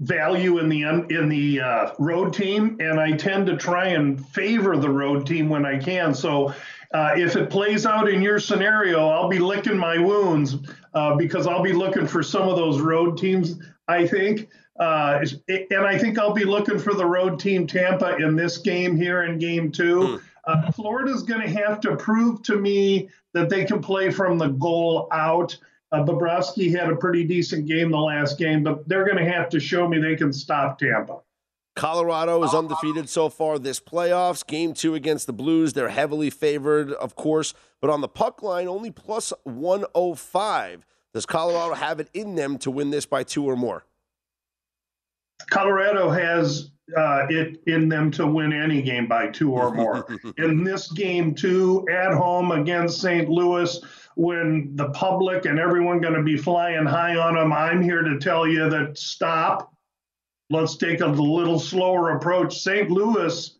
value 0.00 0.58
in 0.58 0.68
the 0.68 0.82
in 0.82 1.28
the 1.28 1.60
uh, 1.60 1.92
road 1.98 2.32
team, 2.32 2.76
and 2.80 3.00
I 3.00 3.12
tend 3.12 3.46
to 3.46 3.56
try 3.56 3.88
and 3.88 4.24
favor 4.28 4.76
the 4.76 4.90
road 4.90 5.26
team 5.26 5.48
when 5.48 5.64
I 5.66 5.78
can. 5.78 6.14
So, 6.14 6.54
uh, 6.92 7.12
if 7.16 7.36
it 7.36 7.50
plays 7.50 7.86
out 7.86 8.08
in 8.08 8.22
your 8.22 8.38
scenario, 8.38 9.08
I'll 9.08 9.28
be 9.28 9.38
licking 9.38 9.76
my 9.76 9.98
wounds 9.98 10.56
uh, 10.94 11.16
because 11.16 11.46
I'll 11.46 11.62
be 11.62 11.72
looking 11.72 12.06
for 12.06 12.22
some 12.22 12.48
of 12.48 12.56
those 12.56 12.80
road 12.80 13.18
teams. 13.18 13.58
I 13.88 14.06
think. 14.06 14.48
Uh, 14.78 15.22
and 15.48 15.84
I 15.84 15.98
think 15.98 16.18
I'll 16.18 16.32
be 16.32 16.46
looking 16.46 16.78
for 16.78 16.94
the 16.94 17.04
road 17.04 17.38
team 17.38 17.66
Tampa 17.66 18.16
in 18.16 18.34
this 18.34 18.56
game 18.56 18.96
here 18.96 19.24
in 19.24 19.38
game 19.38 19.70
two. 19.70 20.00
Mm. 20.00 20.22
Uh, 20.46 20.72
Florida's 20.72 21.22
going 21.22 21.42
to 21.42 21.48
have 21.48 21.80
to 21.80 21.96
prove 21.96 22.42
to 22.44 22.56
me 22.56 23.10
that 23.34 23.50
they 23.50 23.64
can 23.64 23.82
play 23.82 24.10
from 24.10 24.38
the 24.38 24.48
goal 24.48 25.08
out. 25.12 25.56
Uh, 25.92 26.04
Bobrovsky 26.04 26.70
had 26.70 26.88
a 26.88 26.96
pretty 26.96 27.24
decent 27.24 27.66
game 27.66 27.90
the 27.90 27.98
last 27.98 28.38
game, 28.38 28.62
but 28.62 28.88
they're 28.88 29.04
going 29.04 29.16
to 29.16 29.30
have 29.30 29.48
to 29.48 29.58
show 29.58 29.88
me 29.88 29.98
they 29.98 30.14
can 30.14 30.32
stop 30.32 30.78
Tampa. 30.78 31.18
Colorado 31.76 32.42
is 32.44 32.52
undefeated 32.52 33.08
so 33.08 33.28
far 33.28 33.58
this 33.58 33.80
playoffs. 33.80 34.46
Game 34.46 34.74
two 34.74 34.94
against 34.94 35.26
the 35.26 35.32
Blues. 35.32 35.72
They're 35.72 35.88
heavily 35.88 36.30
favored, 36.30 36.92
of 36.92 37.14
course, 37.16 37.54
but 37.80 37.90
on 37.90 38.00
the 38.00 38.08
puck 38.08 38.42
line, 38.42 38.68
only 38.68 38.90
plus 38.90 39.32
105. 39.44 40.86
Does 41.12 41.26
Colorado 41.26 41.74
have 41.74 41.98
it 41.98 42.08
in 42.12 42.34
them 42.34 42.58
to 42.58 42.70
win 42.70 42.90
this 42.90 43.06
by 43.06 43.24
two 43.24 43.44
or 43.44 43.56
more? 43.56 43.84
Colorado 45.48 46.10
has 46.10 46.70
uh, 46.96 47.26
it 47.28 47.62
in 47.66 47.88
them 47.88 48.10
to 48.10 48.26
win 48.26 48.52
any 48.52 48.82
game 48.82 49.06
by 49.06 49.28
two 49.28 49.52
or 49.52 49.72
more. 49.72 50.06
in 50.36 50.62
this 50.64 50.90
game, 50.92 51.34
two 51.34 51.86
at 51.90 52.12
home 52.12 52.52
against 52.52 53.00
St. 53.00 53.28
Louis, 53.28 53.78
when 54.20 54.76
the 54.76 54.90
public 54.90 55.46
and 55.46 55.58
everyone 55.58 55.98
going 55.98 56.12
to 56.12 56.22
be 56.22 56.36
flying 56.36 56.84
high 56.84 57.16
on 57.16 57.36
them, 57.36 57.54
I'm 57.54 57.80
here 57.80 58.02
to 58.02 58.18
tell 58.18 58.46
you 58.46 58.68
that 58.68 58.98
stop. 58.98 59.72
Let's 60.50 60.76
take 60.76 61.00
a 61.00 61.06
little 61.06 61.58
slower 61.58 62.10
approach. 62.10 62.58
St. 62.58 62.90
Louis 62.90 63.58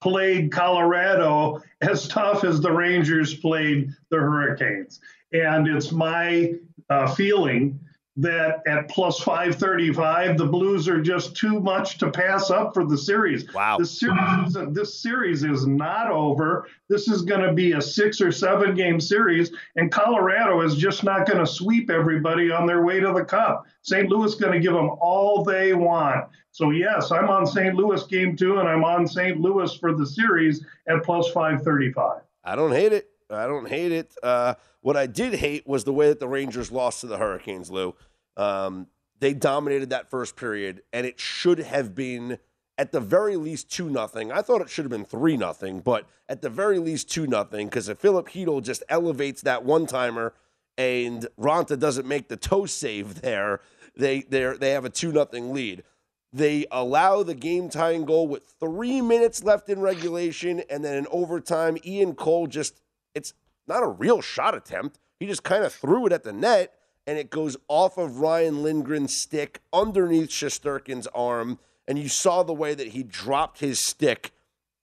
played 0.00 0.50
Colorado 0.50 1.60
as 1.82 2.08
tough 2.08 2.44
as 2.44 2.62
the 2.62 2.72
Rangers 2.72 3.34
played 3.34 3.90
the 4.08 4.16
Hurricanes. 4.16 5.00
And 5.34 5.68
it's 5.68 5.92
my 5.92 6.54
uh, 6.88 7.14
feeling 7.14 7.78
that 8.20 8.62
at 8.66 8.88
plus 8.88 9.18
535, 9.20 10.36
the 10.36 10.44
Blues 10.44 10.88
are 10.88 11.00
just 11.00 11.34
too 11.34 11.58
much 11.58 11.96
to 11.98 12.10
pass 12.10 12.50
up 12.50 12.74
for 12.74 12.84
the 12.84 12.98
series. 12.98 13.50
Wow. 13.54 13.78
The 13.78 13.86
series, 13.86 14.56
this 14.74 15.00
series 15.00 15.42
is 15.42 15.66
not 15.66 16.10
over. 16.10 16.68
This 16.88 17.08
is 17.08 17.22
going 17.22 17.40
to 17.40 17.52
be 17.52 17.72
a 17.72 17.80
six 17.80 18.20
or 18.20 18.30
seven 18.30 18.74
game 18.74 19.00
series, 19.00 19.52
and 19.76 19.90
Colorado 19.90 20.60
is 20.60 20.76
just 20.76 21.02
not 21.02 21.26
going 21.26 21.38
to 21.38 21.46
sweep 21.46 21.88
everybody 21.90 22.50
on 22.50 22.66
their 22.66 22.84
way 22.84 23.00
to 23.00 23.12
the 23.12 23.24
cup. 23.24 23.64
St. 23.82 24.10
Louis 24.10 24.34
going 24.34 24.52
to 24.52 24.60
give 24.60 24.74
them 24.74 24.90
all 25.00 25.42
they 25.42 25.72
want. 25.72 26.26
So, 26.52 26.70
yes, 26.70 27.10
I'm 27.10 27.30
on 27.30 27.46
St. 27.46 27.74
Louis 27.74 28.02
game 28.04 28.36
two, 28.36 28.58
and 28.58 28.68
I'm 28.68 28.84
on 28.84 29.06
St. 29.06 29.40
Louis 29.40 29.74
for 29.76 29.94
the 29.96 30.06
series 30.06 30.64
at 30.88 31.02
plus 31.04 31.28
535. 31.28 32.20
I 32.44 32.56
don't 32.56 32.72
hate 32.72 32.92
it. 32.92 33.08
I 33.30 33.46
don't 33.46 33.68
hate 33.68 33.92
it. 33.92 34.14
Uh, 34.22 34.54
what 34.80 34.96
I 34.96 35.06
did 35.06 35.34
hate 35.34 35.66
was 35.66 35.84
the 35.84 35.92
way 35.92 36.08
that 36.08 36.20
the 36.20 36.28
Rangers 36.28 36.72
lost 36.72 37.02
to 37.02 37.06
the 37.06 37.18
Hurricanes, 37.18 37.70
Lou. 37.70 37.94
Um, 38.36 38.86
they 39.18 39.34
dominated 39.34 39.90
that 39.90 40.08
first 40.10 40.36
period, 40.36 40.82
and 40.92 41.06
it 41.06 41.20
should 41.20 41.58
have 41.58 41.94
been 41.94 42.38
at 42.78 42.92
the 42.92 43.00
very 43.00 43.36
least 43.36 43.70
two 43.70 43.90
nothing. 43.90 44.32
I 44.32 44.40
thought 44.40 44.62
it 44.62 44.70
should 44.70 44.86
have 44.86 44.90
been 44.90 45.04
three 45.04 45.36
nothing, 45.36 45.80
but 45.80 46.06
at 46.30 46.40
the 46.40 46.48
very 46.48 46.78
least 46.78 47.10
two 47.10 47.26
nothing 47.26 47.66
because 47.66 47.90
if 47.90 47.98
Filip 47.98 48.28
Chytil 48.28 48.62
just 48.62 48.82
elevates 48.88 49.42
that 49.42 49.64
one 49.64 49.86
timer 49.86 50.32
and 50.78 51.26
Raanta 51.38 51.78
doesn't 51.78 52.08
make 52.08 52.28
the 52.28 52.38
toe 52.38 52.64
save 52.64 53.20
there, 53.20 53.60
they 53.94 54.22
they 54.22 54.56
they 54.56 54.70
have 54.70 54.86
a 54.86 54.90
two 54.90 55.12
nothing 55.12 55.52
lead. 55.52 55.82
They 56.32 56.64
allow 56.70 57.22
the 57.22 57.34
game 57.34 57.68
tying 57.68 58.06
goal 58.06 58.28
with 58.28 58.54
three 58.58 59.02
minutes 59.02 59.44
left 59.44 59.68
in 59.68 59.80
regulation, 59.80 60.62
and 60.70 60.82
then 60.82 60.96
in 60.96 61.06
overtime, 61.10 61.76
Ian 61.84 62.14
Cole 62.14 62.46
just 62.46 62.80
it's 63.14 63.34
not 63.66 63.82
a 63.82 63.88
real 63.88 64.22
shot 64.22 64.54
attempt. 64.54 64.98
He 65.18 65.26
just 65.26 65.42
kind 65.42 65.64
of 65.64 65.72
threw 65.74 66.06
it 66.06 66.12
at 66.12 66.24
the 66.24 66.32
net, 66.32 66.72
and 67.06 67.18
it 67.18 67.30
goes 67.30 67.56
off 67.68 67.98
of 67.98 68.20
Ryan 68.20 68.62
Lindgren's 68.62 69.16
stick 69.16 69.60
underneath 69.72 70.30
Shesterkin's 70.30 71.06
arm. 71.08 71.58
And 71.88 71.98
you 71.98 72.08
saw 72.08 72.42
the 72.42 72.52
way 72.52 72.74
that 72.74 72.88
he 72.88 73.02
dropped 73.02 73.60
his 73.60 73.84
stick 73.84 74.32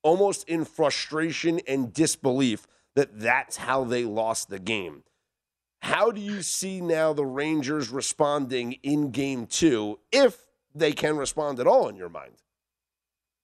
almost 0.02 0.46
in 0.48 0.64
frustration 0.64 1.60
and 1.66 1.92
disbelief 1.92 2.66
that 2.94 3.20
that's 3.20 3.56
how 3.56 3.84
they 3.84 4.04
lost 4.04 4.50
the 4.50 4.58
game. 4.58 5.04
How 5.80 6.10
do 6.10 6.20
you 6.20 6.42
see 6.42 6.80
now 6.80 7.12
the 7.12 7.24
Rangers 7.24 7.88
responding 7.88 8.72
in 8.82 9.10
game 9.10 9.46
two, 9.46 10.00
if 10.10 10.46
they 10.74 10.92
can 10.92 11.16
respond 11.16 11.60
at 11.60 11.66
all 11.66 11.88
in 11.88 11.96
your 11.96 12.08
mind? 12.08 12.32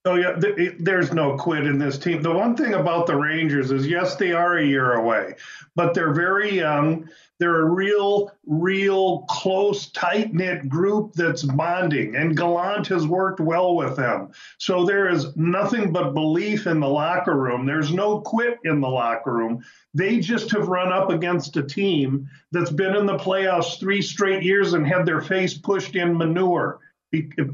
Oh 0.06 0.16
yeah, 0.16 0.38
there's 0.78 1.14
no 1.14 1.34
quit 1.38 1.64
in 1.64 1.78
this 1.78 1.96
team. 1.96 2.20
The 2.20 2.30
one 2.30 2.54
thing 2.54 2.74
about 2.74 3.06
the 3.06 3.16
Rangers 3.16 3.70
is, 3.70 3.86
yes, 3.86 4.16
they 4.16 4.32
are 4.32 4.58
a 4.58 4.64
year 4.64 4.94
away, 4.94 5.36
but 5.76 5.94
they're 5.94 6.12
very 6.12 6.54
young. 6.54 7.08
They're 7.40 7.62
a 7.62 7.70
real, 7.70 8.30
real 8.46 9.24
close, 9.28 9.90
tight 9.90 10.32
knit 10.32 10.68
group 10.68 11.14
that's 11.14 11.42
bonding, 11.42 12.14
and 12.14 12.36
Gallant 12.36 12.86
has 12.88 13.06
worked 13.06 13.40
well 13.40 13.74
with 13.74 13.96
them. 13.96 14.30
So 14.58 14.84
there 14.84 15.08
is 15.08 15.36
nothing 15.36 15.92
but 15.92 16.14
belief 16.14 16.66
in 16.68 16.78
the 16.78 16.88
locker 16.88 17.36
room. 17.36 17.66
There's 17.66 17.92
no 17.92 18.20
quit 18.20 18.58
in 18.64 18.80
the 18.80 18.88
locker 18.88 19.32
room. 19.32 19.64
They 19.94 20.20
just 20.20 20.52
have 20.52 20.68
run 20.68 20.92
up 20.92 21.10
against 21.10 21.56
a 21.56 21.62
team 21.62 22.28
that's 22.52 22.70
been 22.70 22.94
in 22.94 23.06
the 23.06 23.18
playoffs 23.18 23.80
three 23.80 24.02
straight 24.02 24.44
years 24.44 24.72
and 24.72 24.86
had 24.86 25.04
their 25.04 25.20
face 25.20 25.54
pushed 25.54 25.96
in 25.96 26.16
manure 26.16 26.80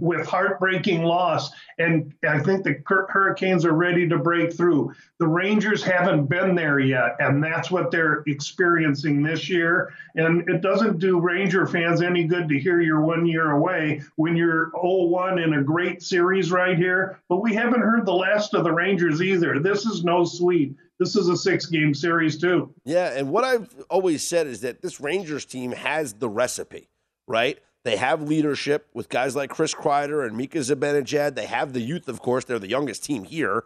with 0.00 0.26
heartbreaking 0.26 1.02
loss. 1.02 1.50
And 1.78 2.14
I 2.28 2.38
think 2.38 2.64
the 2.64 2.82
Hurricanes 2.86 3.64
are 3.64 3.72
ready 3.72 4.08
to 4.08 4.18
break 4.18 4.52
through. 4.52 4.94
The 5.18 5.26
Rangers 5.26 5.82
haven't 5.82 6.26
been 6.26 6.54
there 6.54 6.78
yet, 6.78 7.16
and 7.18 7.42
that's 7.42 7.70
what 7.70 7.90
they're 7.90 8.22
experiencing 8.26 9.22
this 9.22 9.48
year. 9.48 9.92
And 10.14 10.48
it 10.48 10.60
doesn't 10.60 10.98
do 10.98 11.20
Ranger 11.20 11.66
fans 11.66 12.02
any 12.02 12.24
good 12.24 12.48
to 12.48 12.58
hear 12.58 12.80
you're 12.80 13.00
one 13.00 13.26
year 13.26 13.52
away 13.52 14.02
when 14.16 14.36
you're 14.36 14.70
0 14.80 15.04
1 15.06 15.38
in 15.38 15.54
a 15.54 15.62
great 15.62 16.02
series 16.02 16.50
right 16.50 16.76
here. 16.76 17.20
But 17.28 17.42
we 17.42 17.54
haven't 17.54 17.80
heard 17.80 18.06
the 18.06 18.12
last 18.12 18.54
of 18.54 18.64
the 18.64 18.72
Rangers 18.72 19.22
either. 19.22 19.58
This 19.58 19.86
is 19.86 20.04
no 20.04 20.24
sweet. 20.24 20.74
This 20.98 21.16
is 21.16 21.28
a 21.28 21.36
six 21.36 21.64
game 21.64 21.94
series, 21.94 22.38
too. 22.38 22.74
Yeah. 22.84 23.12
And 23.16 23.30
what 23.30 23.42
I've 23.42 23.74
always 23.88 24.26
said 24.26 24.46
is 24.46 24.60
that 24.60 24.82
this 24.82 25.00
Rangers 25.00 25.46
team 25.46 25.72
has 25.72 26.12
the 26.12 26.28
recipe, 26.28 26.90
right? 27.26 27.58
They 27.82 27.96
have 27.96 28.22
leadership 28.22 28.88
with 28.92 29.08
guys 29.08 29.34
like 29.34 29.50
Chris 29.50 29.74
Kreider 29.74 30.26
and 30.26 30.36
Mika 30.36 30.58
Zibanejad. 30.58 31.34
They 31.34 31.46
have 31.46 31.72
the 31.72 31.80
youth, 31.80 32.08
of 32.08 32.20
course. 32.20 32.44
They're 32.44 32.58
the 32.58 32.68
youngest 32.68 33.04
team 33.04 33.24
here. 33.24 33.64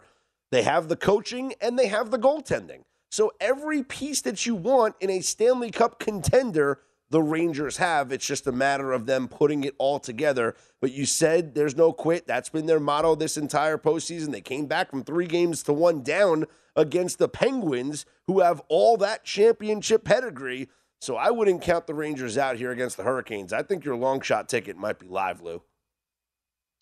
They 0.51 0.63
have 0.63 0.87
the 0.87 0.95
coaching 0.95 1.53
and 1.59 1.77
they 1.77 1.87
have 1.87 2.11
the 2.11 2.19
goaltending. 2.19 2.83
So 3.09 3.31
every 3.39 3.83
piece 3.83 4.21
that 4.21 4.45
you 4.45 4.55
want 4.55 4.95
in 4.99 5.09
a 5.09 5.21
Stanley 5.21 5.71
Cup 5.71 5.99
contender, 5.99 6.79
the 7.09 7.21
Rangers 7.21 7.77
have. 7.77 8.11
It's 8.11 8.25
just 8.25 8.47
a 8.47 8.51
matter 8.51 8.91
of 8.91 9.05
them 9.05 9.27
putting 9.27 9.63
it 9.63 9.75
all 9.77 9.99
together. 9.99 10.55
But 10.81 10.91
you 10.91 11.05
said 11.05 11.53
there's 11.53 11.75
no 11.75 11.93
quit. 11.93 12.27
That's 12.27 12.49
been 12.49 12.65
their 12.65 12.79
motto 12.79 13.15
this 13.15 13.37
entire 13.37 13.77
postseason. 13.77 14.31
They 14.31 14.41
came 14.41 14.65
back 14.65 14.89
from 14.89 15.03
three 15.03 15.27
games 15.27 15.63
to 15.63 15.73
one 15.73 16.03
down 16.03 16.45
against 16.75 17.19
the 17.19 17.29
Penguins, 17.29 18.05
who 18.27 18.41
have 18.41 18.61
all 18.67 18.97
that 18.97 19.23
championship 19.23 20.03
pedigree. 20.03 20.67
So 21.05 21.17
I 21.17 21.29
wouldn't 21.29 21.61
count 21.61 21.85
the 21.85 21.93
Rangers 21.93 22.35
out 22.35 22.55
here 22.55 22.71
against 22.71 22.97
the 22.97 23.03
Hurricanes. 23.03 23.53
I 23.53 23.61
think 23.61 23.85
your 23.85 23.95
long 23.95 24.21
shot 24.21 24.49
ticket 24.49 24.75
might 24.75 24.97
be 24.97 25.07
live, 25.07 25.39
Lou. 25.39 25.61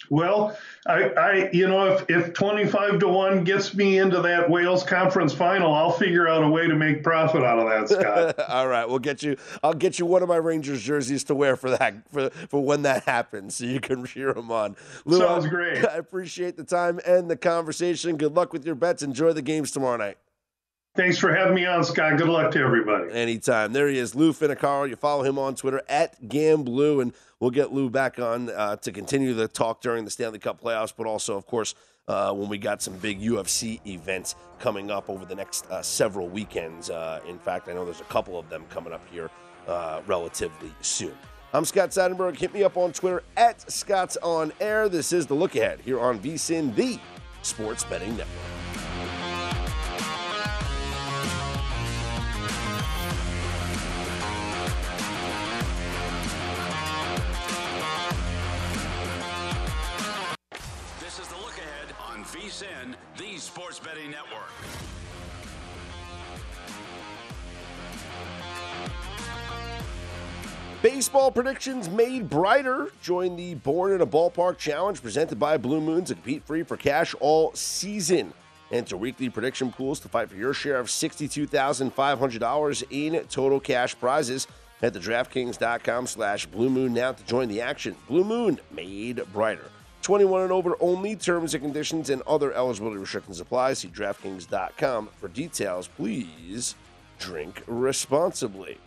Well, 0.10 0.58
I, 0.88 1.10
I, 1.10 1.50
you 1.52 1.68
know, 1.68 1.88
if, 1.88 2.06
if 2.10 2.34
25 2.34 3.00
to 3.00 3.08
1 3.10 3.44
gets 3.44 3.76
me 3.76 4.00
into 4.00 4.22
that 4.22 4.50
Wales 4.50 4.84
conference 4.84 5.34
final, 5.34 5.74
I'll 5.74 5.92
figure 5.92 6.30
out 6.30 6.42
a 6.42 6.48
way 6.48 6.68
to 6.68 6.76
make 6.76 7.04
profit 7.04 7.44
out 7.44 7.60
of 7.60 7.68
that, 7.68 7.90
Scott. 8.02 8.50
All 8.50 8.70
right. 8.70 8.88
We'll 8.88 9.00
get 9.00 9.24
you, 9.24 9.36
I'll 9.62 9.74
get 9.74 10.00
you 10.00 10.06
one 10.06 10.24
of 10.24 10.30
my 10.30 10.38
Rangers 10.38 10.82
jerseys 10.82 11.26
to 11.26 11.36
wear 11.36 11.58
for 11.58 11.72
that, 11.72 12.10
for, 12.10 12.30
for 12.30 12.64
when 12.64 12.84
that 12.84 13.04
happens 13.04 13.58
so 13.58 13.66
you 13.66 13.82
can 13.82 14.06
cheer 14.06 14.34
them 14.34 14.52
on. 14.52 14.78
Lou, 15.04 15.20
Sounds 15.20 15.48
great. 15.48 15.86
I 15.90 15.96
appreciate 15.96 16.56
the 16.56 16.64
time 16.64 17.02
and 17.06 17.30
the 17.30 17.38
conversation. 17.38 18.16
Good 18.16 18.36
luck 18.36 18.54
with 18.54 18.66
your 18.66 18.76
bets. 18.76 19.04
Enjoy 19.04 19.34
the 19.34 19.42
games 19.42 19.72
tomorrow 19.72 19.98
night. 19.98 20.18
Thanks 20.96 21.18
for 21.18 21.34
having 21.34 21.56
me 21.56 21.66
on, 21.66 21.84
Scott. 21.84 22.18
Good 22.18 22.28
luck 22.28 22.52
to 22.52 22.60
everybody. 22.60 23.12
Anytime. 23.12 23.74
There 23.74 23.88
he 23.88 23.98
is, 23.98 24.14
Lou 24.14 24.32
Finocchiaro. 24.32 24.88
You 24.88 24.96
follow 24.96 25.24
him 25.24 25.40
on 25.40 25.56
Twitter 25.56 25.82
at 25.90 26.22
Gamblu, 26.22 27.02
and 27.02 27.14
we'll 27.40 27.50
get 27.50 27.74
Lou 27.74 27.90
back 27.90 28.20
on 28.20 28.52
uh, 28.52 28.76
to 28.76 28.92
continue 28.92 29.34
the 29.34 29.48
talk 29.48 29.82
during 29.82 30.06
the 30.06 30.12
Stanley 30.12 30.38
Cup 30.38 30.62
playoffs, 30.62 30.94
but 30.96 31.08
also, 31.08 31.36
of 31.36 31.48
course, 31.48 31.74
uh, 32.08 32.32
when 32.32 32.48
we 32.48 32.60
got 32.60 32.84
some 32.84 32.96
big 32.98 33.22
UFC 33.22 33.80
events 33.88 34.36
coming 34.60 34.92
up 34.92 35.10
over 35.10 35.26
the 35.26 35.34
next 35.34 35.66
uh, 35.72 35.82
several 35.82 36.28
weekends. 36.28 36.92
Uh, 36.92 37.22
in 37.28 37.40
fact, 37.40 37.70
I 37.70 37.74
know 37.74 37.86
there's 37.86 38.02
a 38.02 38.06
couple 38.06 38.38
of 38.38 38.48
them 38.50 38.64
coming 38.70 38.94
up 38.94 39.02
here 39.12 39.32
uh, 39.68 40.02
relatively 40.06 40.72
soon. 40.82 41.18
I'm 41.54 41.66
Scott 41.66 41.90
Seidenberg. 41.90 42.38
Hit 42.38 42.54
me 42.54 42.64
up 42.64 42.78
on 42.78 42.94
Twitter 42.94 43.24
at 43.36 43.72
Scott's 43.72 44.18
On 44.18 44.54
Air. 44.60 44.90
This 44.90 45.12
is 45.12 45.26
the 45.26 45.34
look 45.34 45.56
ahead 45.56 45.80
here 45.80 46.00
on 46.00 46.20
VSIN, 46.20 46.76
the 46.76 47.00
Sports 47.42 47.84
Betting 47.84 48.16
Network. 48.16 48.73
Sports 63.44 63.78
Betting 63.78 64.10
Network. 64.10 64.50
Baseball 70.82 71.30
predictions 71.30 71.90
made 71.90 72.30
brighter. 72.30 72.88
Join 73.02 73.36
the 73.36 73.56
Born 73.56 73.92
in 73.92 74.00
a 74.00 74.08
Ballpark 74.08 74.58
Challenge 74.58 75.02
presented 75.02 75.38
by 75.40 75.58
Blue 75.58 75.82
Moon 75.82 76.06
to 76.06 76.14
compete 76.14 76.46
free 76.46 76.64
for 76.64 76.78
cash 76.78 77.14
all 77.20 77.54
season. 77.54 78.34
Enter 78.72 78.96
weekly 78.96 79.30
prediction 79.30 79.74
pools 79.74 80.00
to 80.00 80.08
fight 80.08 80.30
for 80.30 80.38
your 80.38 80.54
share 80.54 80.78
of 80.80 80.88
$62,500 80.88 82.84
in 82.92 83.26
total 83.28 83.60
cash 83.60 84.00
prizes. 84.00 84.48
Head 84.80 84.94
to 84.94 85.02
DraftKings.com 85.02 86.08
slash 86.08 86.46
Blue 86.46 86.70
Moon 86.70 86.94
now 86.94 87.12
to 87.12 87.26
join 87.26 87.50
the 87.50 87.60
action. 87.60 87.98
Blue 88.08 88.24
Moon 88.24 88.58
made 88.72 89.22
brighter. 89.34 89.70
21 90.04 90.44
and 90.44 90.52
over 90.52 90.76
only. 90.80 91.16
Terms 91.16 91.54
and 91.54 91.64
conditions 91.64 92.10
and 92.10 92.22
other 92.24 92.54
eligibility 92.54 92.98
restrictions 92.98 93.40
apply. 93.40 93.74
See 93.74 93.88
DraftKings.com 93.88 95.10
for 95.20 95.30
details. 95.30 95.88
Please 95.88 96.76
drink 97.18 97.64
responsibly. 97.66 98.78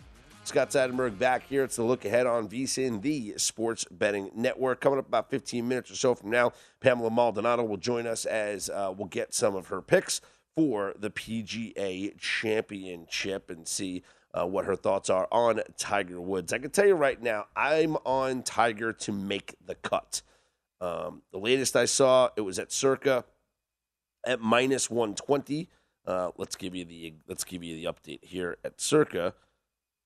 Scott 0.45 0.71
Seidenberg 0.71 1.19
back 1.19 1.49
here. 1.49 1.65
It's 1.65 1.77
the 1.77 1.83
look 1.83 2.05
ahead 2.05 2.27
on 2.27 2.49
VSIN, 2.49 3.03
the 3.03 3.35
sports 3.37 3.85
betting 3.91 4.31
network. 4.35 4.81
Coming 4.81 5.01
up 5.01 5.09
about 5.09 5.29
15 5.29 5.67
minutes 5.67 5.91
or 5.91 5.97
so 5.97 6.15
from 6.15 6.31
now, 6.31 6.53
Pamela 6.81 7.11
Maldonado 7.11 7.65
will 7.65 7.79
join 7.79 8.07
us 8.07 8.27
as 8.27 8.71
uh, 8.71 8.95
we'll 8.97 9.09
get 9.09 9.35
some 9.35 9.57
of 9.57 9.69
her 9.69 9.83
picks 9.83 10.21
for 10.55 10.95
the 10.99 11.11
PGA 11.11 12.17
Championship 12.19 13.51
and 13.51 13.67
see 13.67 14.05
uh, 14.35 14.47
what 14.47 14.67
her 14.67 14.77
thoughts 14.77 15.11
are 15.11 15.27
on 15.33 15.61
Tiger 15.77 16.21
Woods. 16.21 16.53
I 16.53 16.59
can 16.59 16.71
tell 16.71 16.87
you 16.87 16.95
right 16.95 17.21
now, 17.21 17.47
I'm 17.57 17.97
on 18.05 18.43
Tiger 18.43 18.93
to 18.93 19.13
make 19.13 19.57
the 19.65 19.75
cut. 19.75 20.23
Um, 20.81 21.23
the 21.33 21.39
latest 21.39 21.77
I 21.77 21.87
saw, 21.87 22.29
it 22.37 22.43
was 22.43 22.59
at 22.59 22.73
circa 22.73 23.25
at 24.27 24.41
minus 24.41 24.91
120. 24.91 25.71
Uh, 26.07 26.31
let's 26.37 26.57
give 26.57 26.75
you 26.75 26.85
the 26.85 27.15
let's 27.27 27.45
give 27.45 27.63
you 27.65 27.75
the 27.77 27.85
update 27.85 28.23
here 28.23 28.59
at 28.65 28.81
circa. 28.81 29.35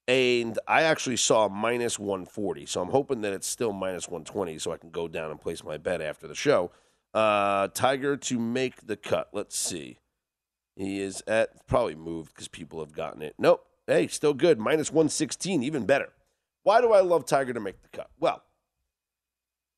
And 0.07 0.59
I 0.67 0.83
actually 0.83 1.17
saw 1.17 1.49
minus 1.49 1.99
140. 1.99 2.67
So 2.67 2.83
I'm 2.83 2.91
hoping 2.91 3.21
that 3.21 3.33
it's 3.33 3.47
still 3.47 3.73
minus 3.73 4.09
120 4.09 4.59
so 4.59 4.73
I 4.73 4.77
can 4.77 4.91
go 4.91 5.07
down 5.07 5.31
and 5.31 5.41
place 5.41 5.63
my 5.63 5.77
bet 5.77 6.01
after 6.01 6.27
the 6.27 6.35
show. 6.35 6.73
Uh, 7.15 7.69
Tiger 7.69 8.17
to 8.17 8.39
make 8.39 8.87
the 8.87 8.97
cut. 8.97 9.29
Let's 9.33 9.57
see. 9.57 9.99
He 10.75 11.01
is 11.01 11.23
at 11.27 11.67
probably 11.67 11.95
moved 11.95 12.35
because 12.35 12.49
people 12.49 12.81
have 12.81 12.93
gotten 12.93 13.23
it. 13.23 13.35
Nope. 13.39 13.67
Hey, 13.87 14.07
still 14.07 14.35
good. 14.35 14.59
Minus 14.59 14.91
116, 14.91 15.63
even 15.63 15.85
better. 15.85 16.11
Why 16.63 16.81
do 16.81 16.93
I 16.93 17.01
love 17.01 17.25
Tiger 17.25 17.53
to 17.53 17.61
make 17.61 17.83
the 17.83 17.89
cut? 17.89 18.11
Well, 18.19 18.43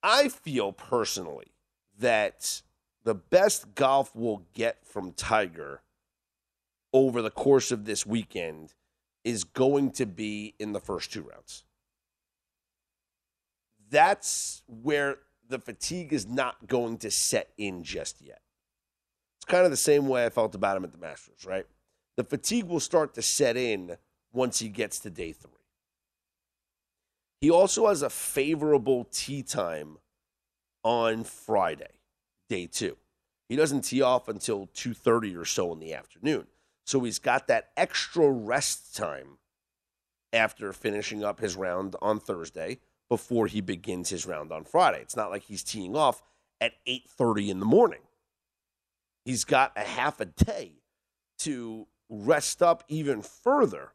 I 0.03 0.29
feel 0.29 0.73
personally 0.73 1.53
that 1.99 2.63
the 3.05 3.15
best 3.15 3.75
golf 3.75 4.11
we'll 4.15 4.45
get 4.55 4.85
from 4.87 5.13
Tiger 5.13 5.83
over 6.93 7.23
the 7.23 7.31
course 7.31 7.71
of 7.71 7.85
this 7.85 8.05
weekend 8.05 8.75
is 9.25 9.45
going 9.45 9.93
to 9.93 10.07
be 10.07 10.55
in 10.59 10.73
the 10.73 10.81
first 10.81 11.13
two 11.13 11.23
rounds. 11.23 11.65
That's 13.91 14.63
where 14.67 15.19
the 15.49 15.59
fatigue 15.59 16.13
is 16.13 16.27
not 16.27 16.67
going 16.67 16.99
to 16.99 17.11
set 17.11 17.51
in 17.59 17.83
just 17.85 18.21
yet. 18.21 18.41
It's 19.37 19.45
kind 19.45 19.65
of 19.65 19.71
the 19.71 19.77
same 19.77 20.09
way 20.09 20.25
I 20.25 20.31
felt 20.31 20.55
about 20.55 20.77
him 20.77 20.85
at 20.85 20.93
the 20.93 20.99
Masters, 20.99 21.45
right? 21.45 21.67
The 22.17 22.25
fatigue 22.25 22.65
will 22.65 22.81
start 22.81 23.15
to 23.15 23.23
set 23.23 23.57
in 23.57 23.97
once 24.33 24.59
he 24.59 24.69
gets 24.69 24.99
to 25.01 25.11
day 25.11 25.33
three. 25.33 25.51
He 27.43 27.51
also 27.51 27.89
has 27.89 28.03
a 28.03 28.09
favorable 28.09 29.05
tee 29.11 29.43
time 29.43 29.99
on 30.85 31.25
Friday, 31.25 31.99
day 32.49 32.69
two. 32.69 32.97
He 33.49 33.57
doesn't 33.57 33.83
tee 33.83 34.01
off 34.01 34.29
until 34.29 34.69
2:30 34.69 35.35
or 35.35 35.45
so 35.45 35.73
in 35.73 35.81
the 35.81 35.93
afternoon. 35.93 36.47
So 36.87 37.01
he's 37.01 37.19
got 37.19 37.49
that 37.49 37.73
extra 37.77 38.31
rest 38.31 38.95
time 38.95 39.39
after 40.33 40.73
finishing 40.73 41.25
up 41.25 41.41
his 41.41 41.57
round 41.57 41.97
on 42.01 42.21
Thursday 42.21 42.79
before 43.09 43.49
he 43.49 43.61
begins 43.61 44.11
his 44.11 44.25
round 44.25 44.53
on 44.53 44.65
Friday. 44.65 45.01
It's 45.03 45.17
not 45.17 45.31
like 45.31 45.43
he's 45.43 45.65
teeing 45.65 45.97
off 45.97 46.23
at 46.61 46.75
8:30 46.87 47.51
in 47.51 47.59
the 47.59 47.67
morning. 47.67 48.07
He's 49.25 49.45
got 49.45 49.73
a 49.77 49.85
half 49.85 50.21
a 50.21 50.27
day 50.27 50.85
to 51.39 51.89
rest 52.09 52.63
up 52.63 52.85
even 52.87 53.21
further. 53.21 53.95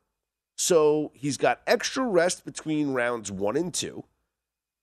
So 0.57 1.11
he's 1.13 1.37
got 1.37 1.61
extra 1.67 2.03
rest 2.03 2.43
between 2.43 2.93
rounds 2.93 3.31
1 3.31 3.55
and 3.55 3.73
2. 3.73 4.03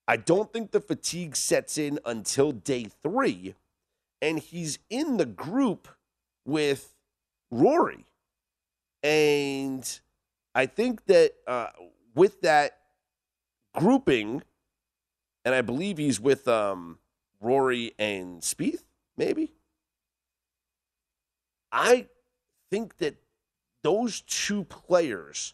I 0.07 0.17
don't 0.17 0.53
think 0.53 0.71
the 0.71 0.81
fatigue 0.81 1.35
sets 1.35 1.77
in 1.77 1.99
until 2.05 2.53
day 2.53 2.87
3 3.03 3.55
and 4.23 4.39
he's 4.39 4.79
in 4.89 5.17
the 5.17 5.27
group 5.27 5.89
with 6.47 6.95
Rory. 7.51 8.07
And 9.03 10.01
I 10.55 10.67
think 10.67 11.05
that 11.07 11.35
uh, 11.47 11.71
with 12.15 12.41
that 12.43 12.79
grouping, 13.75 14.43
and 15.45 15.55
I 15.55 15.61
believe 15.61 15.99
he's 15.99 16.21
with 16.21 16.47
um, 16.47 16.99
Rory 17.41 17.93
and 17.99 18.41
Spieth, 18.41 18.85
maybe. 19.17 19.53
I 21.71 22.07
think 22.71 22.99
that 22.99 23.17
those 23.83 24.21
two 24.23 24.65
players 24.65 25.53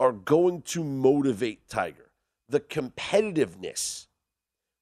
are 0.00 0.12
going 0.12 0.62
to 0.62 0.82
motivate 0.84 1.68
Tiger. 1.68 2.10
The 2.48 2.60
competitiveness 2.60 4.06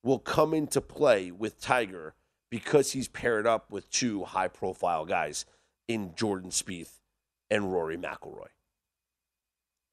will 0.03 0.18
come 0.18 0.53
into 0.53 0.81
play 0.81 1.31
with 1.31 1.61
Tiger 1.61 2.14
because 2.51 2.92
he's 2.92 3.09
paired 3.09 3.46
up 3.46 3.70
with 3.70 3.88
two 3.90 4.25
high 4.25 4.48
profile 4.48 5.05
guys 5.05 5.46
in 5.88 6.14
Jordan 6.14 6.51
Spieth 6.51 7.01
and 7.51 7.72
Rory 7.72 7.96
McIlroy. 7.96 8.48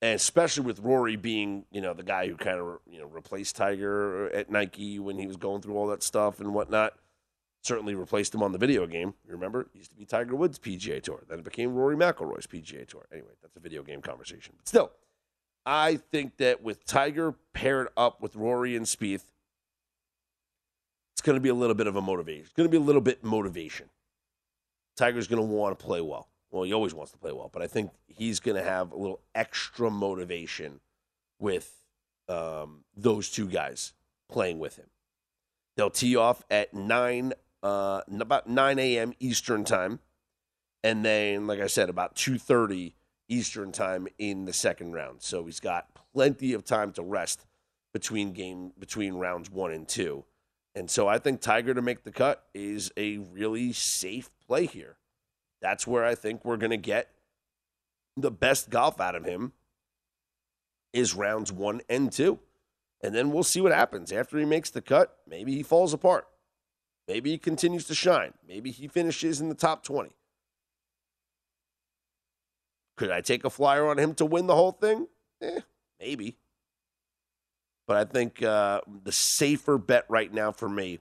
And 0.02 0.16
especially 0.16 0.64
with 0.64 0.80
Rory 0.80 1.18
being, 1.18 1.66
you 1.72 1.82
know, 1.82 1.94
the 1.94 2.04
guy 2.04 2.28
who 2.28 2.36
kind 2.36 2.60
of, 2.60 2.80
you 2.90 3.00
know, 3.00 3.08
replaced 3.08 3.58
Tiger 3.58 4.30
at 4.34 4.50
Nike 4.50 4.98
when 4.98 5.18
he 5.18 5.28
was 5.28 5.36
going 5.36 5.62
through 5.62 5.76
all 5.76 5.88
that 5.88 6.04
stuff 6.04 6.40
and 6.40 6.54
whatnot. 6.54 6.94
Certainly 7.62 7.96
replaced 7.96 8.34
him 8.34 8.42
on 8.42 8.54
the 8.54 8.58
video 8.58 8.88
game. 8.88 9.14
You 9.28 9.34
remember? 9.34 9.62
It 9.62 9.68
used 9.74 9.92
to 9.92 9.98
be 9.98 10.06
Tiger 10.06 10.36
Woods' 10.38 10.58
PGA 10.58 11.04
Tour. 11.04 11.24
Then 11.28 11.40
it 11.40 11.46
became 11.46 11.76
Rory 11.76 11.98
McIlroy's 11.98 12.48
PGA 12.48 12.88
Tour. 12.88 13.06
Anyway, 13.12 13.32
that's 13.42 13.58
a 13.58 13.60
video 13.60 13.84
game 13.84 14.02
conversation. 14.02 14.54
But 14.58 14.68
still, 14.70 14.92
I 15.66 15.98
think 15.98 16.38
that 16.38 16.64
with 16.64 16.86
Tiger 16.86 17.36
paired 17.54 17.90
up 17.96 18.22
with 18.22 18.36
Rory 18.36 18.76
and 18.76 18.86
Spieth, 18.86 19.24
it's 21.14 21.22
going 21.22 21.36
to 21.36 21.42
be 21.42 21.50
a 21.50 21.54
little 21.54 21.76
bit 21.76 21.88
of 21.88 21.96
a 21.96 22.02
motivation. 22.02 22.46
It's 22.46 22.54
going 22.54 22.68
to 22.68 22.72
be 22.72 22.78
a 22.78 22.86
little 22.86 23.02
bit 23.02 23.24
motivation. 23.24 23.90
Tiger's 24.96 25.28
going 25.28 25.42
to 25.42 25.48
want 25.48 25.78
to 25.78 25.86
play 25.86 26.02
well. 26.02 26.28
Well, 26.52 26.64
he 26.64 26.74
always 26.74 26.94
wants 26.94 27.12
to 27.12 27.18
play 27.18 27.32
well, 27.32 27.50
but 27.54 27.62
I 27.62 27.68
think 27.68 27.92
he's 28.08 28.40
going 28.40 28.58
to 28.58 28.64
have 28.64 28.92
a 28.92 28.98
little 28.98 29.20
extra 29.36 29.92
motivation 29.92 30.80
with 31.40 31.72
um, 32.28 32.84
those 32.96 33.30
two 33.30 33.48
guys 33.48 33.94
playing 34.30 34.60
with 34.60 34.78
him. 34.78 34.88
They'll 35.78 35.90
tee 35.90 36.16
off 36.16 36.44
at 36.50 36.74
nine, 36.74 37.34
uh, 37.62 38.02
about 38.20 38.50
nine 38.50 38.80
a.m. 38.80 39.14
Eastern 39.20 39.64
time, 39.64 40.00
and 40.84 41.06
then, 41.06 41.48
like 41.48 41.60
I 41.60 41.68
said, 41.68 41.90
about 41.90 42.16
two 42.16 42.38
thirty 42.38 42.96
Eastern 43.30 43.72
time 43.72 44.08
in 44.18 44.46
the 44.46 44.54
second 44.54 44.92
round. 44.92 45.22
So 45.22 45.46
he's 45.46 45.60
got 45.60 45.88
plenty 46.14 46.54
of 46.54 46.66
time 46.66 46.92
to 46.94 47.04
rest 47.04 47.46
between 47.94 48.34
game 48.34 48.74
between 48.78 49.14
rounds 49.16 49.50
one 49.50 49.72
and 49.72 49.88
two. 49.88 50.26
And 50.76 50.90
so 50.90 51.08
I 51.08 51.18
think 51.20 51.42
Tiger 51.42 51.74
to 51.74 51.82
make 51.82 52.04
the 52.04 52.12
cut 52.12 52.44
is 52.54 52.92
a 52.98 53.18
really 53.18 53.72
safe 53.72 54.30
play 54.46 54.66
here. 54.66 54.98
That's 55.62 55.88
where 55.88 56.06
I 56.06 56.16
think 56.16 56.46
we're 56.46 56.58
going 56.58 56.72
to 56.72 56.78
get 56.78 57.10
the 58.16 58.32
best 58.32 58.70
golf 58.70 59.00
out 59.00 59.16
of 59.16 59.26
him 59.26 59.54
is 60.94 61.14
rounds 61.14 61.52
1 61.52 61.82
and 61.90 62.12
2. 62.12 62.40
And 63.02 63.16
then 63.16 63.32
we'll 63.32 63.44
see 63.44 63.62
what 63.62 63.72
happens 63.72 64.12
after 64.12 64.38
he 64.38 64.46
makes 64.46 64.70
the 64.70 64.82
cut. 64.82 65.18
Maybe 65.28 65.54
he 65.54 65.64
falls 65.64 65.94
apart. 65.94 66.28
Maybe 67.08 67.32
he 67.32 67.38
continues 67.38 67.86
to 67.86 67.96
shine. 67.96 68.34
Maybe 68.48 68.72
he 68.72 68.88
finishes 68.88 69.42
in 69.42 69.50
the 69.50 69.56
top 69.56 69.84
20. 69.84 70.12
Could 73.00 73.12
I 73.12 73.22
take 73.22 73.46
a 73.46 73.50
flyer 73.50 73.88
on 73.88 73.98
him 73.98 74.14
to 74.16 74.26
win 74.26 74.46
the 74.46 74.56
whole 74.56 74.74
thing? 74.74 75.08
Eh, 75.42 75.62
maybe. 76.02 76.36
But 77.88 77.96
I 77.96 78.04
think 78.04 78.44
uh, 78.44 78.82
the 79.06 79.14
safer 79.14 79.78
bet 79.78 80.04
right 80.10 80.34
now 80.34 80.52
for 80.52 80.68
me 80.68 81.00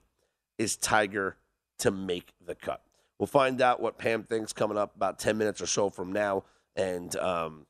is 0.59 0.77
Tiger 0.77 1.39
to 1.81 1.91
make 1.91 2.35
the 2.47 2.55
cut. 2.55 2.85
We'll 3.19 3.27
find 3.27 3.61
out 3.61 3.83
what 3.83 3.99
Pam 3.99 4.23
thinks 4.23 4.53
coming 4.53 4.79
up 4.79 4.95
about 4.95 5.19
10 5.19 5.37
minutes 5.37 5.61
or 5.61 5.67
so 5.67 5.91
from 5.91 6.13
now 6.13 6.45
and 6.77 7.17
um, 7.17 7.67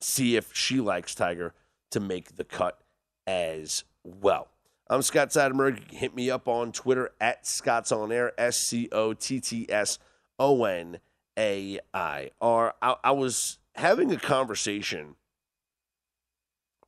see 0.00 0.34
if 0.34 0.52
she 0.52 0.80
likes 0.80 1.14
Tiger 1.14 1.54
to 1.92 2.00
make 2.00 2.34
the 2.34 2.42
cut 2.42 2.80
as 3.24 3.84
well. 4.02 4.48
I'm 4.90 5.02
Scott 5.02 5.30
Seidenberg. 5.30 5.92
Hit 5.92 6.16
me 6.16 6.28
up 6.28 6.48
on 6.48 6.72
Twitter 6.72 7.12
at 7.20 7.46
Scott's 7.46 7.92
On 7.92 8.10
Air, 8.10 8.32
S 8.36 8.56
C 8.56 8.88
O 8.90 9.12
T 9.12 9.38
T 9.38 9.70
S 9.70 10.00
O 10.40 10.64
N 10.64 10.98
A 11.38 11.80
I 11.92 12.30
R. 12.40 12.74
I 12.82 13.10
was 13.10 13.58
having 13.74 14.12
a 14.12 14.16
conversation 14.16 15.16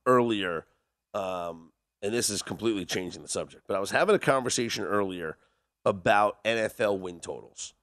earlier 0.05 0.65
um, 1.13 1.71
and 2.01 2.13
this 2.13 2.29
is 2.29 2.41
completely 2.41 2.85
changing 2.85 3.21
the 3.21 3.27
subject, 3.27 3.63
but 3.67 3.75
I 3.75 3.79
was 3.79 3.91
having 3.91 4.15
a 4.15 4.19
conversation 4.19 4.83
earlier 4.83 5.37
about 5.83 6.43
NFL 6.43 6.99
win 6.99 7.19
totals. 7.19 7.73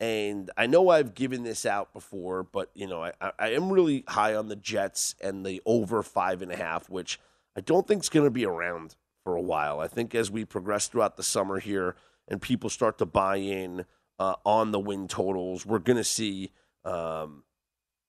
And 0.00 0.50
I 0.56 0.66
know 0.66 0.88
I've 0.88 1.14
given 1.14 1.44
this 1.44 1.64
out 1.64 1.92
before, 1.92 2.42
but 2.42 2.70
you 2.74 2.88
know, 2.88 3.04
I, 3.04 3.12
I 3.38 3.50
am 3.50 3.72
really 3.72 4.04
high 4.08 4.34
on 4.34 4.48
the 4.48 4.56
Jets 4.56 5.14
and 5.22 5.46
the 5.46 5.62
over 5.64 6.02
five 6.02 6.42
and 6.42 6.50
a 6.50 6.56
half, 6.56 6.90
which 6.90 7.20
I 7.56 7.60
don't 7.60 7.86
think 7.86 8.02
is 8.02 8.08
going 8.08 8.26
to 8.26 8.30
be 8.30 8.44
around 8.44 8.96
for 9.22 9.36
a 9.36 9.42
while. 9.42 9.78
I 9.78 9.86
think 9.86 10.12
as 10.14 10.28
we 10.28 10.44
progress 10.44 10.88
throughout 10.88 11.16
the 11.16 11.22
summer 11.22 11.60
here 11.60 11.94
and 12.26 12.42
people 12.42 12.68
start 12.68 12.98
to 12.98 13.06
buy 13.06 13.36
in 13.36 13.84
uh, 14.22 14.36
on 14.44 14.70
the 14.70 14.80
win 14.80 15.08
totals, 15.08 15.66
we're 15.66 15.78
going 15.78 15.96
to 15.96 16.04
see 16.04 16.52
um, 16.84 17.44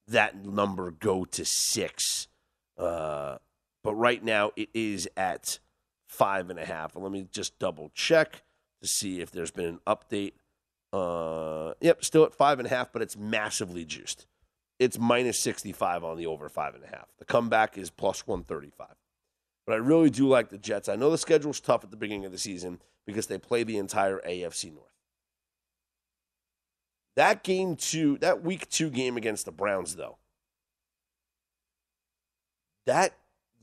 that 0.07 0.45
number 0.45 0.91
go 0.91 1.25
to 1.25 1.43
six 1.45 2.27
uh, 2.77 3.37
but 3.83 3.95
right 3.95 4.23
now 4.23 4.51
it 4.55 4.69
is 4.73 5.07
at 5.17 5.59
five 6.07 6.49
and 6.49 6.59
a 6.59 6.65
half. 6.65 6.95
let 6.95 7.11
me 7.11 7.27
just 7.31 7.57
double 7.59 7.91
check 7.93 8.43
to 8.81 8.87
see 8.87 9.21
if 9.21 9.31
there's 9.31 9.51
been 9.51 9.65
an 9.65 9.79
update. 9.87 10.33
Uh, 10.91 11.73
yep, 11.81 12.03
still 12.03 12.23
at 12.23 12.33
five 12.33 12.59
and 12.59 12.67
a 12.67 12.69
half, 12.69 12.93
but 12.93 13.01
it's 13.01 13.17
massively 13.17 13.83
juiced. 13.83 14.27
It's 14.79 14.99
minus 14.99 15.39
65 15.39 16.03
on 16.03 16.17
the 16.17 16.25
over 16.25 16.49
five 16.49 16.75
and 16.75 16.83
a 16.83 16.87
half. 16.87 17.07
The 17.17 17.25
comeback 17.25 17.77
is 17.77 17.89
plus 17.89 18.27
135. 18.27 18.87
But 19.65 19.73
I 19.73 19.77
really 19.77 20.09
do 20.09 20.27
like 20.27 20.49
the 20.49 20.57
Jets. 20.57 20.89
I 20.89 20.95
know 20.95 21.09
the 21.09 21.17
schedule's 21.17 21.59
tough 21.59 21.83
at 21.83 21.91
the 21.91 21.97
beginning 21.97 22.25
of 22.25 22.31
the 22.31 22.37
season 22.37 22.79
because 23.05 23.27
they 23.27 23.37
play 23.37 23.63
the 23.63 23.77
entire 23.77 24.19
AFC 24.19 24.73
North. 24.73 24.92
That 27.15 27.43
game 27.43 27.75
two, 27.75 28.17
that 28.19 28.43
week 28.43 28.69
two 28.69 28.89
game 28.89 29.17
against 29.17 29.45
the 29.45 29.51
Browns, 29.51 29.95
though, 29.95 30.17
that 32.85 33.13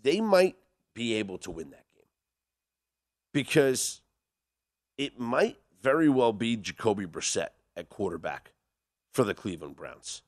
they 0.03 0.21
might 0.21 0.57
be 0.95 1.15
able 1.15 1.39
to 1.39 1.51
win 1.51 1.71
that 1.71 1.85
game 1.95 2.07
because 3.33 4.01
it 4.97 5.19
might 5.19 5.59
very 5.83 6.09
well 6.09 6.33
be 6.33 6.57
Jacoby 6.57 7.07
Brissett 7.07 7.49
at 7.77 7.89
quarterback 7.89 8.53
for 9.13 9.25
the 9.25 9.35
Cleveland 9.35 9.77
Browns. 9.77 10.23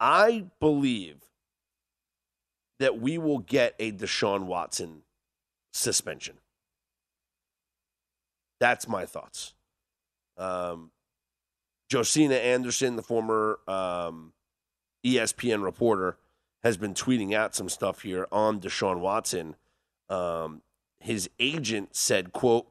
I 0.00 0.46
believe 0.60 1.16
that 2.78 3.00
we 3.00 3.18
will 3.18 3.38
get 3.38 3.74
a 3.78 3.92
Deshaun 3.92 4.46
Watson 4.46 5.02
suspension. 5.72 6.38
That's 8.60 8.88
my 8.88 9.06
thoughts. 9.06 9.54
Um, 10.36 10.90
Josina 11.94 12.34
Anderson, 12.34 12.96
the 12.96 13.02
former 13.04 13.60
um, 13.68 14.32
ESPN 15.06 15.62
reporter, 15.62 16.16
has 16.64 16.76
been 16.76 16.92
tweeting 16.92 17.32
out 17.32 17.54
some 17.54 17.68
stuff 17.68 18.02
here 18.02 18.26
on 18.32 18.58
Deshaun 18.58 18.98
Watson. 18.98 19.54
Um, 20.08 20.62
his 20.98 21.30
agent 21.38 21.94
said, 21.94 22.32
quote, 22.32 22.66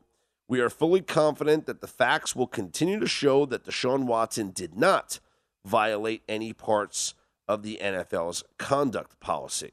we 0.49 0.59
are 0.59 0.69
fully 0.69 0.99
confident 0.99 1.67
that 1.67 1.79
the 1.79 1.87
facts 1.87 2.35
will 2.35 2.47
continue 2.47 2.99
to 2.99 3.07
show 3.07 3.45
that 3.45 3.63
Deshaun 3.63 4.07
Watson 4.07 4.51
did 4.51 4.75
not 4.75 5.21
violate 5.63 6.23
any 6.27 6.51
parts 6.51 7.13
of 7.47 7.63
the 7.63 7.79
NFL's 7.81 8.43
conduct 8.57 9.21
policy. 9.21 9.71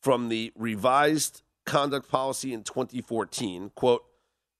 From 0.00 0.28
the 0.28 0.52
revised 0.54 1.42
conduct 1.66 2.08
policy 2.08 2.52
in 2.52 2.62
2014, 2.62 3.72
quote, 3.74 4.04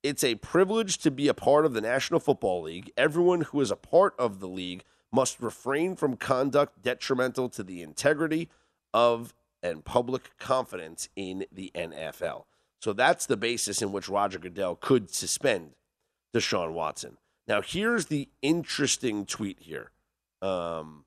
it's 0.08 0.24
a 0.24 0.36
privilege 0.36 0.96
to 0.96 1.10
be 1.10 1.28
a 1.28 1.34
part 1.34 1.66
of 1.66 1.74
the 1.74 1.82
National 1.82 2.18
Football 2.18 2.62
League. 2.62 2.90
Everyone 2.96 3.42
who 3.42 3.60
is 3.60 3.70
a 3.70 3.76
part 3.76 4.14
of 4.18 4.40
the 4.40 4.48
league 4.48 4.82
must 5.12 5.38
refrain 5.38 5.96
from 5.96 6.16
conduct 6.16 6.80
detrimental 6.80 7.50
to 7.50 7.62
the 7.62 7.82
integrity 7.82 8.48
of 8.94 9.34
and 9.62 9.84
public 9.84 10.30
confidence 10.38 11.10
in 11.14 11.44
the 11.52 11.70
NFL. 11.74 12.44
So 12.80 12.94
that's 12.94 13.26
the 13.26 13.36
basis 13.36 13.82
in 13.82 13.92
which 13.92 14.08
Roger 14.08 14.38
Goodell 14.38 14.76
could 14.76 15.10
suspend 15.10 15.72
Deshaun 16.34 16.72
Watson. 16.72 17.18
Now, 17.46 17.60
here's 17.60 18.06
the 18.06 18.30
interesting 18.40 19.26
tweet 19.26 19.60
here. 19.60 19.90
Um, 20.40 21.04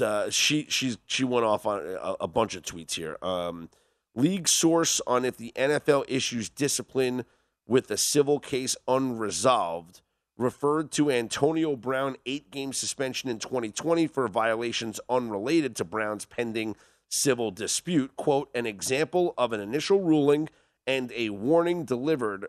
uh, 0.00 0.30
she 0.30 0.66
she's 0.70 0.96
she 1.06 1.24
went 1.24 1.44
off 1.44 1.66
on 1.66 1.80
a, 1.80 2.14
a 2.22 2.28
bunch 2.28 2.54
of 2.54 2.62
tweets 2.62 2.94
here. 2.94 3.18
Um, 3.20 3.68
league 4.14 4.48
source 4.48 5.00
on 5.06 5.24
if 5.24 5.36
the 5.36 5.52
NFL 5.56 6.04
issues 6.08 6.48
discipline 6.48 7.24
with 7.66 7.90
a 7.90 7.96
civil 7.96 8.38
case 8.38 8.76
unresolved 8.86 10.00
referred 10.36 10.90
to 10.92 11.10
Antonio 11.10 11.76
Brown 11.76 12.16
eight 12.26 12.50
game 12.50 12.72
suspension 12.72 13.30
in 13.30 13.38
2020 13.38 14.06
for 14.06 14.28
violations 14.28 15.00
unrelated 15.08 15.76
to 15.76 15.84
Brown's 15.84 16.24
pending 16.24 16.76
civil 17.08 17.50
dispute. 17.50 18.16
Quote, 18.16 18.50
an 18.54 18.66
example 18.66 19.34
of 19.38 19.52
an 19.52 19.60
initial 19.60 20.00
ruling 20.00 20.48
and 20.86 21.12
a 21.12 21.30
warning 21.30 21.84
delivered. 21.84 22.46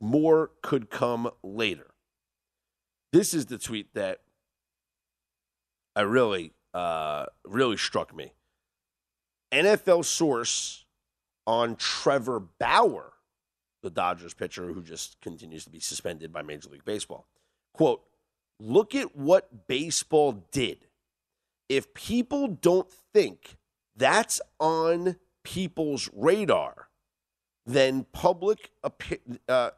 More 0.00 0.50
could 0.62 0.90
come 0.90 1.30
later. 1.42 1.94
This 3.12 3.34
is 3.34 3.46
the 3.46 3.58
tweet 3.58 3.94
that 3.94 4.18
I 5.94 6.00
really, 6.02 6.52
uh, 6.74 7.26
really 7.44 7.76
struck 7.76 8.14
me. 8.14 8.32
NFL 9.52 10.04
source 10.04 10.81
on 11.46 11.76
Trevor 11.76 12.40
Bauer 12.40 13.12
the 13.82 13.90
Dodgers 13.90 14.34
pitcher 14.34 14.72
who 14.72 14.82
just 14.82 15.20
continues 15.20 15.64
to 15.64 15.70
be 15.70 15.80
suspended 15.80 16.32
by 16.32 16.42
Major 16.42 16.70
League 16.70 16.84
Baseball. 16.84 17.26
Quote, 17.74 18.02
look 18.58 18.94
at 18.94 19.16
what 19.16 19.66
baseball 19.66 20.44
did. 20.52 20.86
If 21.68 21.92
people 21.94 22.48
don't 22.48 22.90
think 23.12 23.56
that's 23.96 24.40
on 24.60 25.16
people's 25.42 26.08
radar, 26.14 26.88
then 27.66 28.06
public 28.12 28.70
opinion. 28.82 29.40
Uh, 29.48 29.70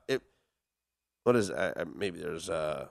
what 1.25 1.37
is 1.37 1.51
uh, 1.51 1.85
maybe 1.95 2.19
there's 2.19 2.51
uh, 2.51 2.89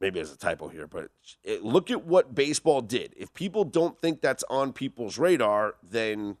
maybe 0.00 0.14
there's 0.20 0.32
a 0.32 0.36
typo 0.36 0.68
here, 0.68 0.86
but 0.86 1.10
it, 1.42 1.64
look 1.64 1.90
at 1.90 2.04
what 2.04 2.34
baseball 2.34 2.80
did. 2.80 3.14
If 3.16 3.32
people 3.34 3.64
don't 3.64 3.98
think 4.00 4.20
that's 4.20 4.44
on 4.50 4.72
people's 4.72 5.18
radar, 5.18 5.74
then 5.82 6.36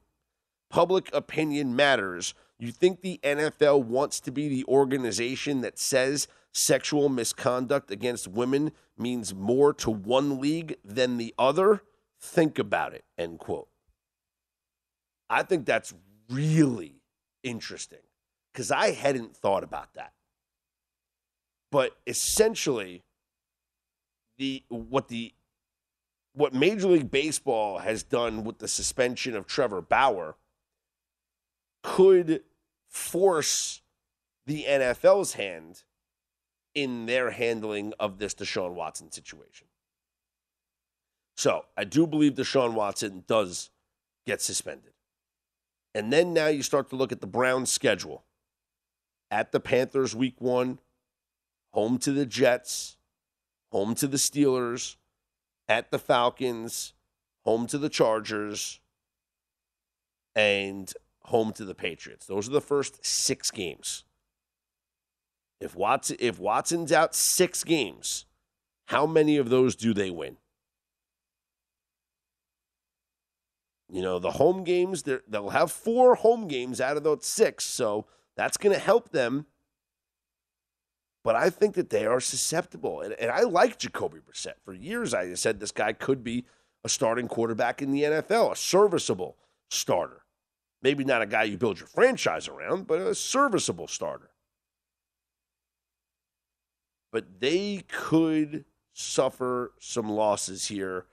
public 0.72 1.10
opinion 1.12 1.76
matters 1.76 2.34
you 2.62 2.70
think 2.70 3.00
the 3.00 3.18
NFL 3.24 3.86
wants 3.86 4.20
to 4.20 4.30
be 4.30 4.48
the 4.48 4.64
organization 4.68 5.62
that 5.62 5.80
says 5.80 6.28
sexual 6.52 7.08
misconduct 7.08 7.90
against 7.90 8.28
women 8.28 8.70
means 8.96 9.34
more 9.34 9.72
to 9.74 9.90
one 9.90 10.40
league 10.40 10.76
than 10.84 11.16
the 11.16 11.34
other? 11.36 11.82
Think 12.20 12.60
about 12.60 12.94
it. 12.94 13.02
End 13.18 13.40
quote. 13.40 13.66
I 15.28 15.42
think 15.42 15.66
that's 15.66 15.92
really 16.30 17.00
interesting 17.42 17.98
because 18.52 18.70
I 18.70 18.92
hadn't 18.92 19.36
thought 19.36 19.64
about 19.64 19.94
that. 19.94 20.12
But 21.72 21.96
essentially, 22.06 23.02
the 24.38 24.62
what 24.68 25.08
the 25.08 25.34
what 26.32 26.54
Major 26.54 26.86
League 26.86 27.10
Baseball 27.10 27.78
has 27.78 28.04
done 28.04 28.44
with 28.44 28.58
the 28.58 28.68
suspension 28.68 29.34
of 29.34 29.48
Trevor 29.48 29.82
Bauer 29.82 30.36
could 31.82 32.42
force 32.88 33.82
the 34.46 34.64
NFL's 34.68 35.34
hand 35.34 35.82
in 36.74 37.06
their 37.06 37.30
handling 37.30 37.92
of 38.00 38.18
this 38.18 38.34
Deshaun 38.34 38.74
Watson 38.74 39.10
situation. 39.10 39.66
So 41.36 41.64
I 41.76 41.84
do 41.84 42.06
believe 42.06 42.34
Deshaun 42.34 42.74
Watson 42.74 43.24
does 43.26 43.70
get 44.26 44.40
suspended. 44.40 44.92
And 45.94 46.12
then 46.12 46.32
now 46.32 46.46
you 46.46 46.62
start 46.62 46.88
to 46.90 46.96
look 46.96 47.12
at 47.12 47.20
the 47.20 47.26
Browns' 47.26 47.72
schedule. 47.72 48.24
At 49.30 49.52
the 49.52 49.60
Panthers, 49.60 50.14
week 50.14 50.40
one, 50.40 50.78
home 51.72 51.98
to 51.98 52.12
the 52.12 52.26
Jets, 52.26 52.96
home 53.70 53.94
to 53.96 54.06
the 54.06 54.18
Steelers, 54.18 54.96
at 55.68 55.90
the 55.90 55.98
Falcons, 55.98 56.92
home 57.44 57.66
to 57.66 57.78
the 57.78 57.88
Chargers, 57.88 58.80
and 60.34 60.92
home 61.26 61.52
to 61.52 61.64
the 61.64 61.74
Patriots. 61.74 62.26
Those 62.26 62.48
are 62.48 62.52
the 62.52 62.60
first 62.60 63.04
six 63.04 63.50
games. 63.50 64.04
If 65.60 65.76
Watson 65.76 66.16
if 66.18 66.38
Watson's 66.38 66.92
out 66.92 67.14
six 67.14 67.62
games, 67.62 68.26
how 68.86 69.06
many 69.06 69.36
of 69.36 69.48
those 69.48 69.76
do 69.76 69.94
they 69.94 70.10
win? 70.10 70.36
You 73.92 74.00
know, 74.00 74.18
the 74.18 74.32
home 74.32 74.64
games, 74.64 75.02
they'll 75.02 75.50
have 75.50 75.70
four 75.70 76.14
home 76.14 76.48
games 76.48 76.80
out 76.80 76.96
of 76.96 77.04
those 77.04 77.26
six, 77.26 77.66
so 77.66 78.06
that's 78.36 78.56
going 78.56 78.74
to 78.74 78.80
help 78.80 79.10
them. 79.10 79.44
But 81.22 81.36
I 81.36 81.50
think 81.50 81.74
that 81.74 81.90
they 81.90 82.06
are 82.06 82.18
susceptible. 82.18 83.02
And, 83.02 83.12
and 83.12 83.30
I 83.30 83.42
like 83.42 83.78
Jacoby 83.78 84.18
Brissett. 84.18 84.54
For 84.64 84.72
years, 84.72 85.12
I 85.12 85.34
said 85.34 85.60
this 85.60 85.72
guy 85.72 85.92
could 85.92 86.24
be 86.24 86.46
a 86.82 86.88
starting 86.88 87.28
quarterback 87.28 87.82
in 87.82 87.92
the 87.92 88.02
NFL, 88.02 88.52
a 88.52 88.56
serviceable 88.56 89.36
starter. 89.70 90.21
Maybe 90.82 91.04
not 91.04 91.22
a 91.22 91.26
guy 91.26 91.44
you 91.44 91.56
build 91.56 91.78
your 91.78 91.86
franchise 91.86 92.48
around, 92.48 92.86
but 92.86 93.00
a 93.00 93.14
serviceable 93.14 93.86
starter. 93.86 94.30
But 97.12 97.40
they 97.40 97.84
could 97.88 98.64
suffer 98.92 99.72
some 99.78 100.08
losses 100.08 100.66
here 100.66 101.06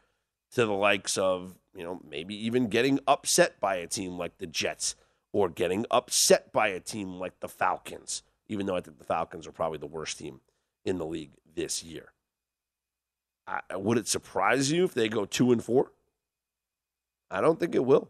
to 0.54 0.66
the 0.66 0.74
likes 0.74 1.18
of, 1.18 1.56
you 1.76 1.84
know, 1.84 2.02
maybe 2.10 2.36
even 2.46 2.68
getting 2.68 3.00
upset 3.08 3.60
by 3.60 3.76
a 3.76 3.88
team 3.88 4.18
like 4.18 4.38
the 4.40 4.48
Jets 4.48 4.96
or 5.32 5.50
getting 5.50 5.86
upset 5.92 6.52
by 6.52 6.70
a 6.70 6.80
team 6.80 7.20
like 7.20 7.40
the 7.40 7.48
Falcons, 7.48 8.24
even 8.48 8.66
though 8.66 8.76
I 8.76 8.82
think 8.82 8.98
the 8.98 9.06
Falcons 9.06 9.46
are 9.46 9.52
probably 9.52 9.78
the 9.78 9.86
worst 9.86 10.18
team 10.18 10.42
in 10.84 10.98
the 10.98 11.06
league 11.06 11.32
this 11.56 11.84
year. 11.84 12.14
I, 13.46 13.62
would 13.76 13.98
it 13.98 14.08
surprise 14.08 14.72
you 14.72 14.84
if 14.84 14.94
they 14.94 15.10
go 15.10 15.26
two 15.26 15.52
and 15.52 15.64
four? 15.64 15.92
I 17.30 17.42
don't 17.42 17.60
think 17.60 17.76
it 17.76 17.86
will. 17.86 18.10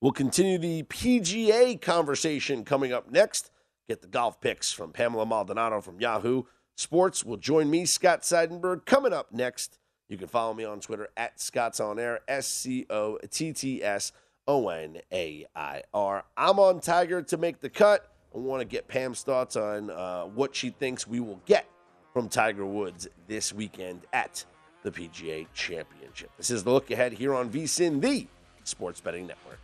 We'll 0.00 0.12
continue 0.12 0.58
the 0.58 0.82
PGA 0.82 1.80
conversation 1.80 2.64
coming 2.64 2.92
up 2.92 3.10
next. 3.10 3.50
Get 3.88 4.02
the 4.02 4.08
golf 4.08 4.42
picks 4.42 4.70
from 4.70 4.92
Pamela 4.92 5.24
Maldonado 5.24 5.80
from 5.80 6.00
Yahoo 6.00 6.42
Sports. 6.76 7.24
Will 7.24 7.38
join 7.38 7.70
me, 7.70 7.86
Scott 7.86 8.20
Seidenberg, 8.20 8.84
coming 8.84 9.14
up 9.14 9.32
next. 9.32 9.78
You 10.10 10.18
can 10.18 10.28
follow 10.28 10.52
me 10.52 10.64
on 10.64 10.80
Twitter 10.80 11.08
at 11.16 11.40
Scott's 11.40 11.80
On 11.80 11.98
Air, 11.98 12.20
S 12.28 12.46
C 12.46 12.84
O 12.90 13.18
T 13.30 13.54
T 13.54 13.82
S 13.82 14.12
O 14.46 14.68
N 14.68 14.98
A 15.12 15.46
I 15.56 15.82
R. 15.94 16.24
I'm 16.36 16.58
on 16.58 16.80
Tiger 16.80 17.22
to 17.22 17.36
make 17.38 17.60
the 17.60 17.70
cut. 17.70 18.12
I 18.34 18.38
want 18.38 18.60
to 18.60 18.66
get 18.66 18.88
Pam's 18.88 19.22
thoughts 19.22 19.56
on 19.56 19.88
uh, 19.88 20.24
what 20.24 20.54
she 20.54 20.70
thinks 20.70 21.06
we 21.06 21.20
will 21.20 21.40
get 21.46 21.66
from 22.12 22.28
Tiger 22.28 22.66
Woods 22.66 23.08
this 23.28 23.54
weekend 23.54 24.02
at 24.12 24.44
the 24.82 24.90
PGA 24.90 25.46
Championship. 25.54 26.30
This 26.36 26.50
is 26.50 26.64
the 26.64 26.70
look 26.70 26.90
ahead 26.90 27.14
here 27.14 27.34
on 27.34 27.48
VSIN, 27.48 28.02
the 28.02 28.26
Sports 28.62 29.00
Betting 29.00 29.26
Network. 29.26 29.58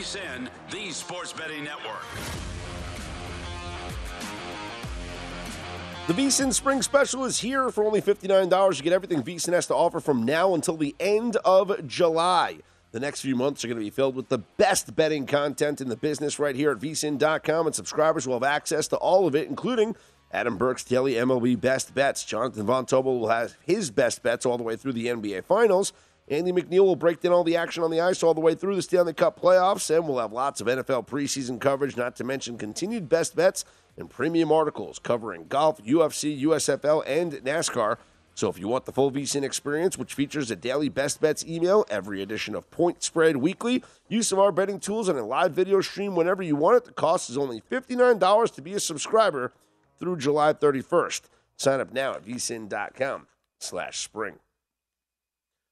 VSIN, 0.00 0.48
the 0.70 0.90
Sports 0.92 1.30
Betting 1.34 1.62
Network. 1.62 2.00
The 6.06 6.14
VSIN 6.14 6.54
Spring 6.54 6.80
Special 6.80 7.26
is 7.26 7.40
here 7.40 7.68
for 7.68 7.84
only 7.84 8.00
$59. 8.00 8.78
You 8.78 8.82
get 8.82 8.94
everything 8.94 9.22
VSIN 9.22 9.52
has 9.52 9.66
to 9.66 9.74
offer 9.74 10.00
from 10.00 10.24
now 10.24 10.54
until 10.54 10.78
the 10.78 10.96
end 10.98 11.36
of 11.44 11.86
July. 11.86 12.60
The 12.92 13.00
next 13.00 13.20
few 13.20 13.36
months 13.36 13.62
are 13.62 13.68
going 13.68 13.76
to 13.76 13.84
be 13.84 13.90
filled 13.90 14.16
with 14.16 14.30
the 14.30 14.38
best 14.38 14.96
betting 14.96 15.26
content 15.26 15.82
in 15.82 15.90
the 15.90 15.96
business 15.96 16.38
right 16.38 16.56
here 16.56 16.70
at 16.70 16.78
vsin.com, 16.78 17.66
and 17.66 17.76
subscribers 17.76 18.26
will 18.26 18.36
have 18.36 18.42
access 18.42 18.88
to 18.88 18.96
all 18.96 19.26
of 19.26 19.34
it, 19.34 19.48
including 19.48 19.94
Adam 20.32 20.56
Burke's 20.56 20.82
daily 20.82 21.12
MLB 21.12 21.60
best 21.60 21.94
bets. 21.94 22.24
Jonathan 22.24 22.64
Von 22.64 22.86
Tobel 22.86 23.20
will 23.20 23.28
have 23.28 23.54
his 23.60 23.90
best 23.90 24.22
bets 24.22 24.46
all 24.46 24.56
the 24.56 24.64
way 24.64 24.76
through 24.76 24.94
the 24.94 25.08
NBA 25.08 25.44
Finals. 25.44 25.92
Andy 26.30 26.52
McNeil 26.52 26.84
will 26.84 26.94
break 26.94 27.20
down 27.20 27.32
all 27.32 27.42
the 27.42 27.56
action 27.56 27.82
on 27.82 27.90
the 27.90 28.00
ice 28.00 28.22
all 28.22 28.34
the 28.34 28.40
way 28.40 28.54
through 28.54 28.76
the 28.76 28.82
Stanley 28.82 29.12
Cup 29.12 29.40
playoffs, 29.40 29.94
and 29.94 30.06
we'll 30.06 30.18
have 30.18 30.32
lots 30.32 30.60
of 30.60 30.68
NFL 30.68 31.08
preseason 31.08 31.60
coverage, 31.60 31.96
not 31.96 32.14
to 32.16 32.24
mention 32.24 32.56
continued 32.56 33.08
best 33.08 33.34
bets 33.34 33.64
and 33.96 34.08
premium 34.08 34.52
articles 34.52 35.00
covering 35.00 35.46
golf, 35.48 35.82
UFC, 35.82 36.40
USFL, 36.42 37.02
and 37.04 37.32
NASCAR. 37.32 37.96
So 38.36 38.48
if 38.48 38.60
you 38.60 38.68
want 38.68 38.84
the 38.84 38.92
full 38.92 39.10
VSIN 39.10 39.42
experience, 39.42 39.98
which 39.98 40.14
features 40.14 40.52
a 40.52 40.56
daily 40.56 40.88
best 40.88 41.20
bets 41.20 41.44
email, 41.44 41.84
every 41.90 42.22
edition 42.22 42.54
of 42.54 42.70
Point 42.70 43.02
Spread 43.02 43.36
Weekly, 43.36 43.82
use 44.08 44.30
of 44.30 44.38
our 44.38 44.52
betting 44.52 44.78
tools, 44.78 45.08
and 45.08 45.18
a 45.18 45.24
live 45.24 45.52
video 45.52 45.80
stream 45.80 46.14
whenever 46.14 46.44
you 46.44 46.54
want 46.54 46.76
it, 46.76 46.84
the 46.84 46.92
cost 46.92 47.28
is 47.28 47.36
only 47.36 47.60
$59 47.60 48.54
to 48.54 48.62
be 48.62 48.74
a 48.74 48.80
subscriber 48.80 49.52
through 49.98 50.16
July 50.16 50.52
31st. 50.52 51.22
Sign 51.56 51.80
up 51.80 51.92
now 51.92 52.14
at 52.14 52.24
vsin.com 52.24 53.26
slash 53.58 53.98
spring. 53.98 54.38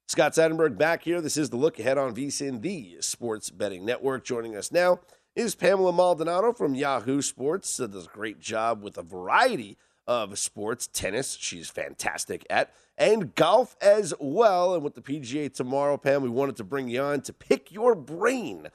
Scott 0.09 0.33
Seidenberg 0.33 0.79
back 0.79 1.03
here. 1.03 1.21
This 1.21 1.37
is 1.37 1.51
the 1.51 1.59
look 1.59 1.79
ahead 1.79 1.99
on 1.99 2.15
VSIN, 2.15 2.63
the 2.63 2.97
sports 3.01 3.51
betting 3.51 3.85
network. 3.85 4.25
Joining 4.25 4.57
us 4.57 4.73
now 4.73 5.01
is 5.37 5.55
Pamela 5.55 5.93
Maldonado 5.93 6.55
from 6.55 6.75
Yahoo 6.75 7.21
Sports. 7.21 7.77
That 7.77 7.93
does 7.93 8.07
a 8.07 8.09
great 8.09 8.41
job 8.41 8.83
with 8.83 8.97
a 8.97 9.03
variety 9.03 9.77
of 10.07 10.39
sports. 10.39 10.89
Tennis, 10.91 11.37
she's 11.39 11.69
fantastic 11.69 12.47
at, 12.49 12.73
and 12.97 13.35
golf 13.35 13.77
as 13.83 14.15
well. 14.19 14.73
And 14.75 14.83
with 14.83 14.95
the 14.95 15.03
PGA 15.03 15.53
tomorrow, 15.53 15.99
Pam, 15.99 16.23
we 16.23 16.31
wanted 16.31 16.57
to 16.57 16.65
bring 16.65 16.89
you 16.89 17.03
on 17.03 17.21
to 17.21 17.35
pick 17.35 17.71
your 17.71 17.95
brain 17.95 18.69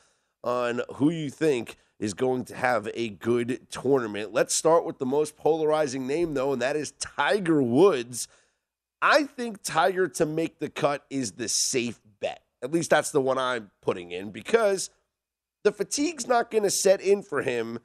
on 0.44 0.82
who 0.98 1.10
you 1.10 1.32
think 1.32 1.78
is 1.98 2.14
going 2.14 2.46
to 2.46 2.56
have 2.56 2.88
a 2.94 3.10
good 3.10 3.72
tournament. 3.72 4.34
Let's 4.34 4.56
start 4.56 4.86
with 4.86 5.00
the 5.00 5.08
most 5.08 5.36
polarizing 5.36 6.06
name, 6.06 6.36
though, 6.36 6.54
and 6.54 6.62
that 6.62 6.76
is 6.76 6.92
Tiger 7.00 7.64
Woods. 7.64 8.28
I 9.04 9.26
think 9.26 9.62
Tiger 9.62 10.08
to 10.08 10.26
make 10.26 10.58
the 10.58 10.70
cut 10.70 11.06
is 11.12 11.34
the 11.34 11.47
safe 11.47 11.99
bet. 12.20 12.41
At 12.64 12.72
least 12.72 12.89
that's 12.89 13.12
the 13.12 13.22
one 13.22 13.38
I'm 13.38 13.70
putting 13.84 14.10
in 14.10 14.32
because– 14.32 14.89
the 15.64 15.72
fatigue's 15.72 16.28
not 16.28 16.51
going 16.51 16.64
to 16.64 16.70
set 16.70 17.01
in 17.01 17.24
for 17.24 17.41
him 17.41 17.80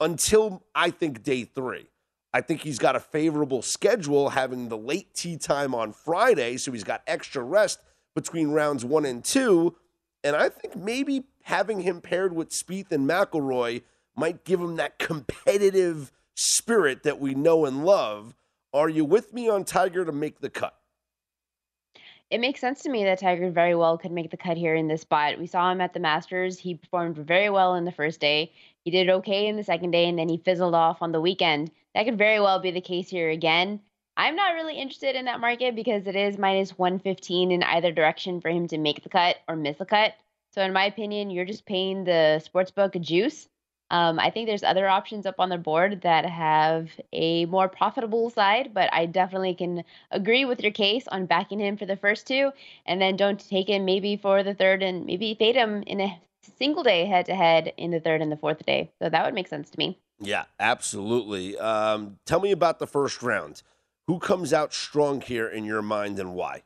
until 0.00 0.64
I 0.74 0.90
think 0.90 1.22
day 1.22 1.44
three. 1.44 1.86
I 2.32 2.40
think 2.40 2.62
he's 2.62 2.80
got 2.80 2.96
a 2.96 3.00
favorable 3.00 3.62
schedule 3.62 4.30
having 4.30 4.68
the 4.68 4.76
late 4.76 5.14
tee 5.14 5.36
time 5.36 5.74
on 5.74 5.92
Friday, 5.92 6.56
so 6.56 6.72
he's 6.72 6.84
got 6.84 7.02
extra 7.06 7.42
rest 7.42 7.80
between 8.16 8.48
rounds 8.48 8.84
one 8.84 9.04
and 9.04 9.24
two. 9.24 9.76
And 10.24 10.34
I 10.34 10.48
think 10.48 10.74
maybe 10.74 11.24
having 11.42 11.80
him 11.80 12.00
paired 12.00 12.34
with 12.34 12.50
Spieth 12.50 12.90
and 12.90 13.08
McIlroy 13.08 13.82
might 14.16 14.44
give 14.44 14.60
him 14.60 14.76
that 14.76 14.98
competitive 14.98 16.10
spirit 16.34 17.04
that 17.04 17.20
we 17.20 17.34
know 17.34 17.66
and 17.66 17.84
love. 17.84 18.34
Are 18.74 18.88
you 18.88 19.04
with 19.04 19.32
me 19.32 19.48
on 19.48 19.64
Tiger 19.64 20.04
to 20.04 20.12
make 20.12 20.40
the 20.40 20.50
cut? 20.50 20.74
it 22.30 22.40
makes 22.40 22.60
sense 22.60 22.82
to 22.82 22.90
me 22.90 23.04
that 23.04 23.20
Tiger 23.20 23.48
very 23.50 23.76
well 23.76 23.96
could 23.96 24.10
make 24.10 24.32
the 24.32 24.36
cut 24.36 24.56
here 24.56 24.74
in 24.74 24.88
this 24.88 25.02
spot. 25.02 25.38
We 25.38 25.46
saw 25.46 25.70
him 25.70 25.80
at 25.80 25.92
the 25.92 26.00
Masters. 26.00 26.58
He 26.58 26.74
performed 26.74 27.16
very 27.16 27.48
well 27.48 27.76
in 27.76 27.84
the 27.84 27.92
first 27.92 28.18
day. 28.18 28.50
He 28.84 28.90
did 28.90 29.08
okay 29.08 29.46
in 29.46 29.54
the 29.54 29.62
second 29.62 29.92
day, 29.92 30.08
and 30.08 30.18
then 30.18 30.28
he 30.28 30.38
fizzled 30.38 30.74
off 30.74 31.00
on 31.00 31.12
the 31.12 31.20
weekend. 31.20 31.70
That 31.94 32.06
could 32.06 32.18
very 32.18 32.40
well 32.40 32.58
be 32.58 32.72
the 32.72 32.80
case 32.80 33.08
here 33.08 33.30
again. 33.30 33.78
I'm 34.16 34.34
not 34.34 34.54
really 34.54 34.76
interested 34.76 35.14
in 35.14 35.26
that 35.26 35.38
market 35.38 35.76
because 35.76 36.08
it 36.08 36.16
is 36.16 36.36
minus 36.36 36.76
115 36.76 37.52
in 37.52 37.62
either 37.62 37.92
direction 37.92 38.40
for 38.40 38.48
him 38.48 38.66
to 38.68 38.78
make 38.78 39.04
the 39.04 39.08
cut 39.08 39.36
or 39.46 39.54
miss 39.54 39.76
the 39.76 39.86
cut. 39.86 40.14
So, 40.50 40.62
in 40.62 40.72
my 40.72 40.86
opinion, 40.86 41.30
you're 41.30 41.44
just 41.44 41.66
paying 41.66 42.02
the 42.02 42.42
sportsbook 42.44 42.96
a 42.96 42.98
juice 42.98 43.48
um, 43.90 44.18
I 44.18 44.30
think 44.30 44.48
there's 44.48 44.62
other 44.62 44.88
options 44.88 45.26
up 45.26 45.36
on 45.38 45.50
the 45.50 45.58
board 45.58 46.02
that 46.02 46.24
have 46.24 46.90
a 47.12 47.44
more 47.46 47.68
profitable 47.68 48.30
side, 48.30 48.72
but 48.72 48.92
I 48.92 49.06
definitely 49.06 49.54
can 49.54 49.84
agree 50.10 50.44
with 50.44 50.60
your 50.60 50.72
case 50.72 51.06
on 51.08 51.26
backing 51.26 51.60
him 51.60 51.76
for 51.76 51.86
the 51.86 51.96
first 51.96 52.26
two, 52.26 52.50
and 52.86 53.00
then 53.00 53.16
don't 53.16 53.38
take 53.38 53.68
him 53.68 53.84
maybe 53.84 54.16
for 54.16 54.42
the 54.42 54.54
third 54.54 54.82
and 54.82 55.06
maybe 55.06 55.34
fade 55.34 55.54
him 55.54 55.82
in 55.86 56.00
a 56.00 56.20
single 56.58 56.82
day 56.82 57.06
head 57.06 57.26
to 57.26 57.34
head 57.34 57.72
in 57.76 57.90
the 57.90 58.00
third 58.00 58.20
and 58.20 58.32
the 58.32 58.36
fourth 58.36 58.64
day. 58.66 58.90
So 59.00 59.08
that 59.08 59.24
would 59.24 59.34
make 59.34 59.48
sense 59.48 59.70
to 59.70 59.78
me. 59.78 59.98
Yeah, 60.20 60.44
absolutely. 60.58 61.58
Um, 61.58 62.18
tell 62.24 62.40
me 62.40 62.52
about 62.52 62.78
the 62.78 62.86
first 62.86 63.22
round. 63.22 63.62
Who 64.06 64.18
comes 64.18 64.52
out 64.52 64.74
strong 64.74 65.20
here 65.20 65.48
in 65.48 65.64
your 65.64 65.82
mind 65.82 66.18
and 66.18 66.34
why? 66.34 66.62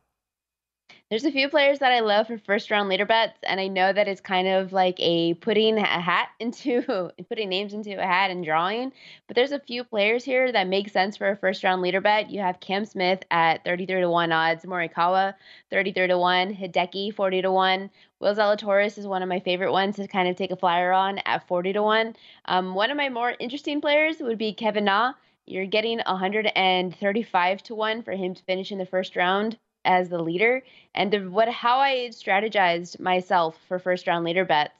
There's 1.10 1.24
a 1.24 1.32
few 1.32 1.48
players 1.48 1.78
that 1.78 1.90
I 1.90 2.00
love 2.00 2.26
for 2.26 2.36
first 2.36 2.70
round 2.70 2.90
leader 2.90 3.06
bets, 3.06 3.38
and 3.44 3.58
I 3.58 3.68
know 3.68 3.94
that 3.94 4.08
it's 4.08 4.20
kind 4.20 4.46
of 4.46 4.74
like 4.74 4.96
a 4.98 5.32
putting 5.32 5.78
a 5.78 5.86
hat 5.86 6.28
into 6.38 7.10
putting 7.30 7.48
names 7.48 7.72
into 7.72 7.98
a 7.98 8.04
hat 8.04 8.30
and 8.30 8.44
drawing. 8.44 8.92
But 9.26 9.34
there's 9.34 9.52
a 9.52 9.58
few 9.58 9.84
players 9.84 10.22
here 10.22 10.52
that 10.52 10.68
make 10.68 10.90
sense 10.90 11.16
for 11.16 11.30
a 11.30 11.36
first 11.36 11.64
round 11.64 11.80
leader 11.80 12.02
bet. 12.02 12.28
You 12.28 12.40
have 12.40 12.60
Cam 12.60 12.84
Smith 12.84 13.22
at 13.30 13.64
33 13.64 14.02
to 14.02 14.10
1 14.10 14.32
odds, 14.32 14.66
Morikawa 14.66 15.32
33 15.70 16.08
to 16.08 16.18
1, 16.18 16.54
Hideki 16.54 17.14
40 17.14 17.40
to 17.40 17.52
1. 17.52 17.90
Will 18.20 18.34
Zalatoris 18.34 18.98
is 18.98 19.06
one 19.06 19.22
of 19.22 19.30
my 19.30 19.40
favorite 19.40 19.72
ones 19.72 19.96
to 19.96 20.06
kind 20.08 20.28
of 20.28 20.36
take 20.36 20.50
a 20.50 20.56
flyer 20.56 20.92
on 20.92 21.20
at 21.24 21.48
40 21.48 21.72
to 21.72 21.82
1. 21.82 22.16
Um, 22.44 22.74
one 22.74 22.90
of 22.90 22.98
my 22.98 23.08
more 23.08 23.34
interesting 23.40 23.80
players 23.80 24.16
would 24.20 24.36
be 24.36 24.52
Kevin 24.52 24.84
Na. 24.84 25.14
You're 25.46 25.64
getting 25.64 26.00
135 26.00 27.62
to 27.62 27.74
1 27.74 28.02
for 28.02 28.12
him 28.12 28.34
to 28.34 28.42
finish 28.42 28.70
in 28.70 28.76
the 28.76 28.84
first 28.84 29.16
round 29.16 29.56
as 29.88 30.10
the 30.10 30.22
leader. 30.22 30.62
And 30.94 31.10
the, 31.10 31.18
what 31.28 31.48
how 31.48 31.78
I 31.78 32.10
strategized 32.10 33.00
myself 33.00 33.58
for 33.66 33.80
first 33.80 34.06
round 34.06 34.24
leader 34.24 34.44
bets 34.44 34.74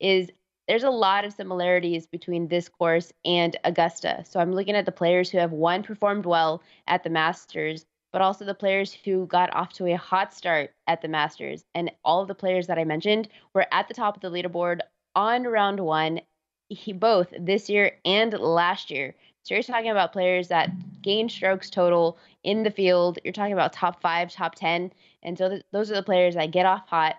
is 0.00 0.30
there's 0.68 0.84
a 0.84 0.90
lot 0.90 1.24
of 1.24 1.32
similarities 1.32 2.06
between 2.06 2.46
this 2.46 2.68
course 2.68 3.12
and 3.24 3.56
Augusta. 3.64 4.24
So 4.24 4.38
I'm 4.40 4.52
looking 4.52 4.76
at 4.76 4.86
the 4.86 4.92
players 4.92 5.28
who 5.28 5.38
have 5.38 5.50
one 5.50 5.82
performed 5.82 6.24
well 6.24 6.62
at 6.86 7.02
the 7.02 7.10
Masters, 7.10 7.84
but 8.12 8.22
also 8.22 8.44
the 8.44 8.54
players 8.54 8.96
who 9.04 9.26
got 9.26 9.52
off 9.54 9.72
to 9.74 9.86
a 9.86 9.96
hot 9.96 10.32
start 10.32 10.70
at 10.86 11.02
the 11.02 11.08
Masters. 11.08 11.64
And 11.74 11.90
all 12.04 12.22
of 12.22 12.28
the 12.28 12.34
players 12.34 12.68
that 12.68 12.78
I 12.78 12.84
mentioned 12.84 13.28
were 13.54 13.66
at 13.72 13.88
the 13.88 13.94
top 13.94 14.14
of 14.16 14.22
the 14.22 14.30
leaderboard 14.30 14.80
on 15.16 15.42
round 15.42 15.80
one, 15.80 16.20
he, 16.68 16.92
both 16.92 17.34
this 17.38 17.68
year 17.68 17.98
and 18.04 18.32
last 18.32 18.90
year. 18.90 19.16
So 19.42 19.54
you're 19.54 19.62
talking 19.62 19.90
about 19.90 20.12
players 20.12 20.48
that 20.48 20.70
gain 21.02 21.28
strokes 21.28 21.68
total 21.68 22.18
in 22.44 22.62
the 22.62 22.70
field. 22.70 23.18
You're 23.24 23.32
talking 23.32 23.52
about 23.52 23.72
top 23.72 24.00
five, 24.00 24.30
top 24.30 24.54
10. 24.54 24.92
And 25.22 25.36
so 25.36 25.48
th- 25.48 25.62
those 25.72 25.90
are 25.90 25.94
the 25.94 26.02
players 26.02 26.34
that 26.34 26.52
get 26.52 26.66
off 26.66 26.86
hot 26.88 27.16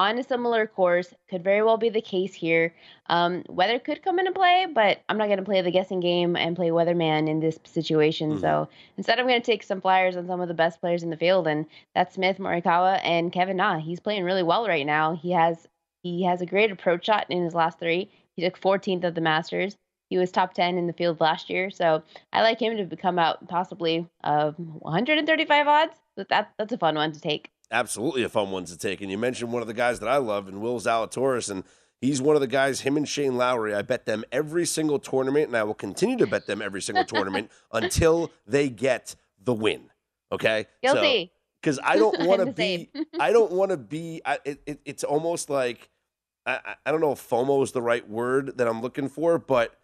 on 0.00 0.18
a 0.18 0.24
similar 0.24 0.66
course. 0.66 1.14
Could 1.28 1.44
very 1.44 1.62
well 1.62 1.76
be 1.76 1.90
the 1.90 2.00
case 2.00 2.34
here. 2.34 2.74
Um, 3.06 3.44
weather 3.48 3.78
could 3.78 4.02
come 4.02 4.18
into 4.18 4.32
play, 4.32 4.66
but 4.72 5.02
I'm 5.08 5.18
not 5.18 5.26
going 5.26 5.38
to 5.38 5.44
play 5.44 5.60
the 5.60 5.70
guessing 5.70 6.00
game 6.00 6.36
and 6.36 6.56
play 6.56 6.70
weatherman 6.70 7.28
in 7.28 7.38
this 7.38 7.58
situation. 7.64 8.32
Mm-hmm. 8.32 8.40
So 8.40 8.68
instead, 8.96 9.20
I'm 9.20 9.26
going 9.28 9.40
to 9.40 9.46
take 9.46 9.62
some 9.62 9.80
flyers 9.80 10.16
on 10.16 10.26
some 10.26 10.40
of 10.40 10.48
the 10.48 10.54
best 10.54 10.80
players 10.80 11.02
in 11.02 11.10
the 11.10 11.16
field, 11.16 11.46
and 11.46 11.66
that's 11.94 12.14
Smith, 12.14 12.38
Morikawa, 12.38 13.00
and 13.04 13.32
Kevin 13.32 13.58
Na. 13.58 13.78
He's 13.78 14.00
playing 14.00 14.24
really 14.24 14.42
well 14.42 14.66
right 14.66 14.86
now. 14.86 15.14
He 15.14 15.32
has 15.32 15.68
he 16.02 16.24
has 16.24 16.40
a 16.40 16.46
great 16.46 16.72
approach 16.72 17.04
shot 17.04 17.26
in 17.28 17.44
his 17.44 17.54
last 17.54 17.78
three. 17.78 18.10
He 18.34 18.42
took 18.42 18.58
14th 18.58 19.04
at 19.04 19.14
the 19.14 19.20
Masters. 19.20 19.76
He 20.10 20.18
was 20.18 20.32
top 20.32 20.54
10 20.54 20.76
in 20.76 20.88
the 20.88 20.92
field 20.92 21.20
last 21.20 21.48
year. 21.48 21.70
So 21.70 22.02
I 22.32 22.42
like 22.42 22.60
him 22.60 22.76
to 22.76 22.96
come 22.96 23.18
out 23.18 23.48
possibly 23.48 24.08
of 24.24 24.56
135 24.58 25.68
odds. 25.68 25.94
But 26.16 26.28
that, 26.28 26.52
that's 26.58 26.72
a 26.72 26.78
fun 26.78 26.96
one 26.96 27.12
to 27.12 27.20
take. 27.20 27.50
Absolutely 27.70 28.24
a 28.24 28.28
fun 28.28 28.50
one 28.50 28.64
to 28.64 28.76
take. 28.76 29.00
And 29.00 29.10
you 29.10 29.16
mentioned 29.16 29.52
one 29.52 29.62
of 29.62 29.68
the 29.68 29.74
guys 29.74 30.00
that 30.00 30.08
I 30.08 30.16
love, 30.16 30.48
and 30.48 30.60
Will 30.60 30.80
Zalatoris. 30.80 31.48
And 31.48 31.62
he's 32.00 32.20
one 32.20 32.34
of 32.34 32.40
the 32.40 32.48
guys, 32.48 32.80
him 32.80 32.96
and 32.96 33.08
Shane 33.08 33.36
Lowry. 33.36 33.72
I 33.72 33.82
bet 33.82 34.04
them 34.04 34.24
every 34.32 34.66
single 34.66 34.98
tournament, 34.98 35.46
and 35.46 35.56
I 35.56 35.62
will 35.62 35.74
continue 35.74 36.16
to 36.16 36.26
bet 36.26 36.48
them 36.48 36.60
every 36.60 36.82
single 36.82 37.04
tournament 37.04 37.50
until 37.72 38.32
they 38.48 38.68
get 38.68 39.14
the 39.40 39.54
win. 39.54 39.90
Okay? 40.32 40.66
Guilty. 40.82 41.30
Because 41.62 41.76
so, 41.76 41.82
I 41.84 41.96
don't 41.96 42.20
want 42.26 42.44
to 42.44 42.52
be, 42.52 42.90
I 43.20 43.30
don't 43.30 43.52
want 43.52 43.70
to 43.70 43.76
be, 43.76 44.22
I, 44.24 44.40
it, 44.44 44.60
it, 44.66 44.80
it's 44.84 45.04
almost 45.04 45.48
like, 45.48 45.88
I, 46.44 46.74
I 46.84 46.90
don't 46.90 47.00
know 47.00 47.12
if 47.12 47.30
FOMO 47.30 47.62
is 47.62 47.70
the 47.70 47.82
right 47.82 48.06
word 48.08 48.58
that 48.58 48.66
I'm 48.66 48.82
looking 48.82 49.08
for, 49.08 49.38
but 49.38 49.76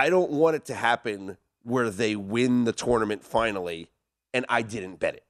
I 0.00 0.08
don't 0.08 0.30
want 0.30 0.56
it 0.56 0.64
to 0.66 0.74
happen 0.74 1.36
where 1.62 1.90
they 1.90 2.16
win 2.16 2.64
the 2.64 2.72
tournament 2.72 3.22
finally 3.22 3.90
and 4.32 4.46
I 4.48 4.62
didn't 4.62 4.98
bet 4.98 5.14
it. 5.14 5.24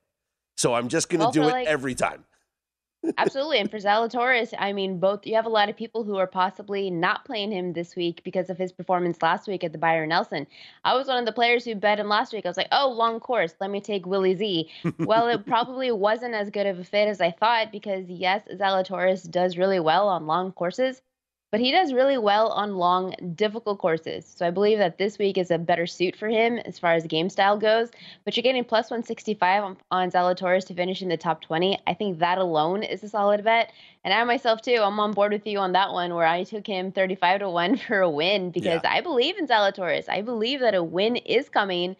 So 0.57 0.75
I'm 0.75 0.89
just 0.89 1.09
going 1.09 1.27
to 1.27 1.33
do 1.33 1.43
it 1.49 1.51
like, 1.51 1.67
every 1.67 1.97
time. 1.97 2.25
absolutely. 3.19 3.59
And 3.59 3.69
for 3.69 3.79
Zalatoris, 3.79 4.55
I 4.57 4.73
mean, 4.73 5.01
both 5.01 5.27
you 5.27 5.35
have 5.35 5.47
a 5.47 5.49
lot 5.49 5.71
of 5.71 5.77
people 5.77 6.05
who 6.05 6.19
are 6.19 6.29
possibly 6.29 6.89
not 6.89 7.25
playing 7.25 7.51
him 7.51 7.73
this 7.73 7.97
week 7.97 8.23
because 8.23 8.49
of 8.49 8.59
his 8.59 8.71
performance 8.71 9.21
last 9.21 9.49
week 9.49 9.65
at 9.65 9.73
the 9.73 9.79
Byron 9.79 10.11
Nelson. 10.11 10.47
I 10.85 10.95
was 10.95 11.09
one 11.09 11.19
of 11.19 11.27
the 11.27 11.33
players 11.33 11.65
who 11.65 11.75
bet 11.75 11.99
him 11.99 12.09
last 12.09 12.33
week. 12.33 12.47
I 12.47 12.49
was 12.49 12.57
like, 12.57 12.69
oh, 12.71 12.93
long 12.93 13.19
course. 13.19 13.57
Let 13.61 13.73
me 13.73 13.81
take 13.81 14.07
Willie 14.07 14.37
Z. 14.37 14.71
well, 15.01 15.27
it 15.27 15.47
probably 15.47 15.91
wasn't 15.91 16.35
as 16.35 16.49
good 16.49 16.69
of 16.69 16.79
a 16.79 16.85
fit 16.85 17.09
as 17.09 17.21
I 17.21 17.33
thought 17.33 17.73
because, 17.73 18.09
yes, 18.09 18.43
Zalatoris 18.55 19.29
does 19.29 19.59
really 19.59 19.81
well 19.81 20.07
on 20.07 20.29
long 20.29 20.53
courses 20.53 21.03
but 21.51 21.61
he 21.61 21.71
does 21.73 21.93
really 21.93 22.19
well 22.19 22.49
on 22.49 22.77
long, 22.77 23.15
difficult 23.35 23.79
courses. 23.79 24.25
So 24.37 24.47
I 24.47 24.51
believe 24.51 24.79
that 24.79 24.99
this 24.99 25.19
week 25.19 25.37
is 25.37 25.51
a 25.51 25.59
better 25.59 25.87
suit 25.87 26.15
for 26.15 26.29
him 26.29 26.59
as 26.59 26.79
far 26.79 26.93
as 26.93 27.07
game 27.07 27.29
style 27.29 27.59
goes. 27.59 27.91
But 28.25 28.37
you're 28.37 28.43
getting 28.43 28.65
plus 28.65 28.91
165 28.91 29.65
on, 29.65 29.77
on 29.91 30.11
Zalatoris 30.11 30.67
to 30.67 30.75
finish 30.75 31.03
in 31.03 31.09
the 31.09 31.17
top 31.17 31.43
20. 31.43 31.79
I 31.87 31.95
think 31.95 32.21
that 32.21 32.39
alone 32.39 32.83
is 32.83 33.03
a 33.03 33.09
solid 33.09 33.43
bet. 33.43 33.73
And 34.05 34.15
I 34.15 34.23
myself 34.25 34.63
too, 34.63 34.81
I'm 34.81 35.01
on 35.01 35.13
board 35.13 35.33
with 35.33 35.47
you 35.47 35.59
on 35.59 35.73
that 35.73 35.93
one 35.93 36.15
where 36.15 36.27
I 36.27 36.45
took 36.45 36.67
him 36.67 36.93
35 36.93 37.41
to 37.41 37.51
1 37.51 37.77
for 37.89 38.01
a 38.01 38.11
win 38.11 38.51
because 38.51 38.81
yeah. 38.85 38.93
I 38.93 39.01
believe 39.01 39.37
in 39.37 39.49
Zalatoris. 39.49 40.09
I 40.09 40.23
believe 40.23 40.61
that 40.61 40.75
a 40.75 40.85
win 40.85 41.17
is 41.17 41.49
coming. 41.49 41.97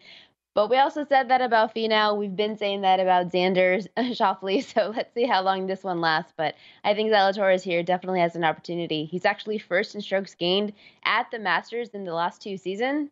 But 0.53 0.69
we 0.69 0.77
also 0.77 1.05
said 1.05 1.29
that 1.29 1.41
about 1.41 1.73
Finau. 1.73 2.17
We've 2.17 2.35
been 2.35 2.57
saying 2.57 2.81
that 2.81 2.99
about 2.99 3.31
Xander 3.31 3.87
Schauffele. 3.97 4.63
So 4.63 4.91
let's 4.95 5.13
see 5.13 5.25
how 5.25 5.41
long 5.41 5.67
this 5.67 5.83
one 5.83 6.01
lasts. 6.01 6.33
But 6.35 6.55
I 6.83 6.93
think 6.93 7.09
Zalatoris 7.11 7.61
here 7.61 7.83
definitely 7.83 8.19
has 8.19 8.35
an 8.35 8.43
opportunity. 8.43 9.05
He's 9.05 9.25
actually 9.25 9.59
first 9.59 9.95
in 9.95 10.01
strokes 10.01 10.35
gained 10.35 10.73
at 11.05 11.31
the 11.31 11.39
Masters 11.39 11.89
in 11.89 12.03
the 12.03 12.13
last 12.13 12.41
two 12.41 12.57
seasons. 12.57 13.09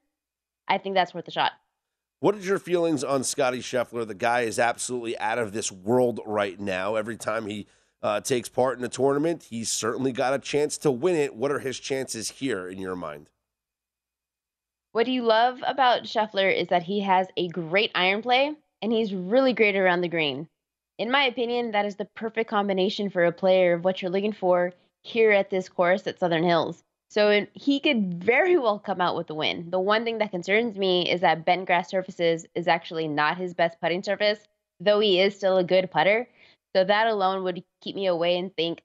I 0.68 0.78
think 0.78 0.96
that's 0.96 1.14
worth 1.14 1.28
a 1.28 1.32
shot. 1.32 1.54
What 2.20 2.36
is 2.36 2.46
your 2.46 2.60
feelings 2.60 3.06
on 3.06 3.24
Scotty 3.24 3.60
Scheffler? 3.60 4.06
The 4.06 4.14
guy 4.14 4.42
is 4.42 4.60
absolutely 4.60 5.18
out 5.20 5.40
of 5.40 5.54
this 5.54 5.72
world 5.72 6.20
right 6.26 6.60
now. 6.60 6.96
Every 6.96 7.16
time 7.16 7.46
he 7.46 7.68
uh, 8.04 8.20
takes 8.20 8.50
part 8.50 8.78
in 8.78 8.84
a 8.84 8.90
tournament, 8.90 9.48
he's 9.50 9.72
certainly 9.72 10.12
got 10.12 10.34
a 10.34 10.40
chance 10.40 10.78
to 10.80 10.92
win 10.92 11.16
it. 11.16 11.34
What 11.34 11.52
are 11.52 11.60
his 11.60 11.80
chances 11.80 12.30
here 12.30 12.68
in 12.68 12.80
your 12.80 12.98
mind? 12.98 13.30
What 15.00 15.08
you 15.08 15.22
love 15.22 15.64
about 15.66 16.04
Scheffler 16.04 16.54
is 16.54 16.68
that 16.68 16.84
he 16.84 17.00
has 17.00 17.30
a 17.38 17.48
great 17.48 17.90
iron 17.96 18.22
play 18.22 18.54
and 18.82 18.92
he's 18.92 19.14
really 19.14 19.54
great 19.54 19.78
around 19.78 20.02
the 20.02 20.10
green. 20.10 20.50
In 20.98 21.10
my 21.10 21.24
opinion, 21.24 21.72
that 21.72 21.86
is 21.86 21.96
the 21.96 22.10
perfect 22.18 22.50
combination 22.50 23.10
for 23.10 23.24
a 23.24 23.32
player 23.32 23.72
of 23.72 23.86
what 23.86 24.02
you're 24.02 24.12
looking 24.12 24.34
for 24.34 24.74
here 25.04 25.32
at 25.32 25.50
this 25.50 25.70
course 25.70 26.06
at 26.06 26.20
Southern 26.20 26.44
Hills. 26.44 26.84
So 27.10 27.48
he 27.54 27.80
could 27.80 28.22
very 28.22 28.58
well 28.58 28.78
come 28.78 29.00
out 29.00 29.16
with 29.16 29.28
the 29.28 29.36
win. 29.36 29.70
The 29.70 29.80
one 29.80 30.04
thing 30.04 30.18
that 30.18 30.32
concerns 30.32 30.78
me 30.78 31.10
is 31.10 31.22
that 31.22 31.46
bent 31.46 31.66
grass 31.66 31.90
surfaces 31.90 32.46
is 32.54 32.68
actually 32.68 33.08
not 33.08 33.38
his 33.38 33.54
best 33.54 33.80
putting 33.80 34.04
surface, 34.04 34.40
though 34.82 35.00
he 35.00 35.22
is 35.22 35.34
still 35.34 35.60
a 35.60 35.64
good 35.64 35.90
putter. 35.90 36.28
So 36.76 36.84
that 36.84 37.08
alone 37.08 37.46
would 37.46 37.64
keep 37.80 37.96
me 37.96 38.08
away 38.08 38.38
and 38.38 38.54
think 38.54 38.82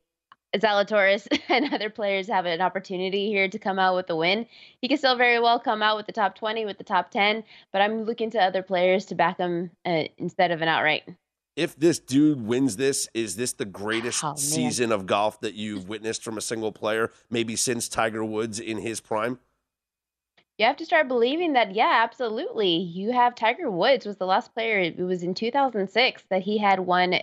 Zalatoris 0.54 1.26
and 1.48 1.72
other 1.72 1.90
players 1.90 2.28
have 2.28 2.46
an 2.46 2.60
opportunity 2.60 3.28
here 3.28 3.48
to 3.48 3.58
come 3.58 3.78
out 3.78 3.94
with 3.94 4.06
the 4.06 4.16
win. 4.16 4.46
He 4.80 4.88
can 4.88 4.98
still 4.98 5.16
very 5.16 5.40
well 5.40 5.58
come 5.58 5.82
out 5.82 5.96
with 5.96 6.06
the 6.06 6.12
top 6.12 6.34
20, 6.34 6.64
with 6.64 6.78
the 6.78 6.84
top 6.84 7.10
10, 7.10 7.44
but 7.72 7.80
I'm 7.82 8.04
looking 8.04 8.30
to 8.30 8.42
other 8.42 8.62
players 8.62 9.06
to 9.06 9.14
back 9.14 9.38
him 9.38 9.70
uh, 9.84 10.04
instead 10.18 10.50
of 10.50 10.62
an 10.62 10.68
outright. 10.68 11.02
If 11.56 11.76
this 11.76 12.00
dude 12.00 12.44
wins 12.44 12.76
this, 12.76 13.08
is 13.14 13.36
this 13.36 13.52
the 13.52 13.64
greatest 13.64 14.24
oh, 14.24 14.34
season 14.34 14.90
of 14.90 15.06
golf 15.06 15.40
that 15.40 15.54
you've 15.54 15.88
witnessed 15.88 16.24
from 16.24 16.36
a 16.36 16.40
single 16.40 16.72
player, 16.72 17.12
maybe 17.30 17.54
since 17.54 17.88
Tiger 17.88 18.24
Woods 18.24 18.58
in 18.58 18.78
his 18.78 19.00
prime? 19.00 19.38
You 20.58 20.66
have 20.66 20.76
to 20.76 20.84
start 20.84 21.08
believing 21.08 21.52
that, 21.54 21.74
yeah, 21.74 22.02
absolutely. 22.04 22.76
You 22.76 23.12
have 23.12 23.34
Tiger 23.34 23.70
Woods 23.70 24.06
was 24.06 24.16
the 24.16 24.26
last 24.26 24.52
player. 24.54 24.78
It 24.78 24.98
was 24.98 25.22
in 25.22 25.34
2006 25.34 26.24
that 26.30 26.42
he 26.42 26.58
had 26.58 26.80
won 26.80 27.16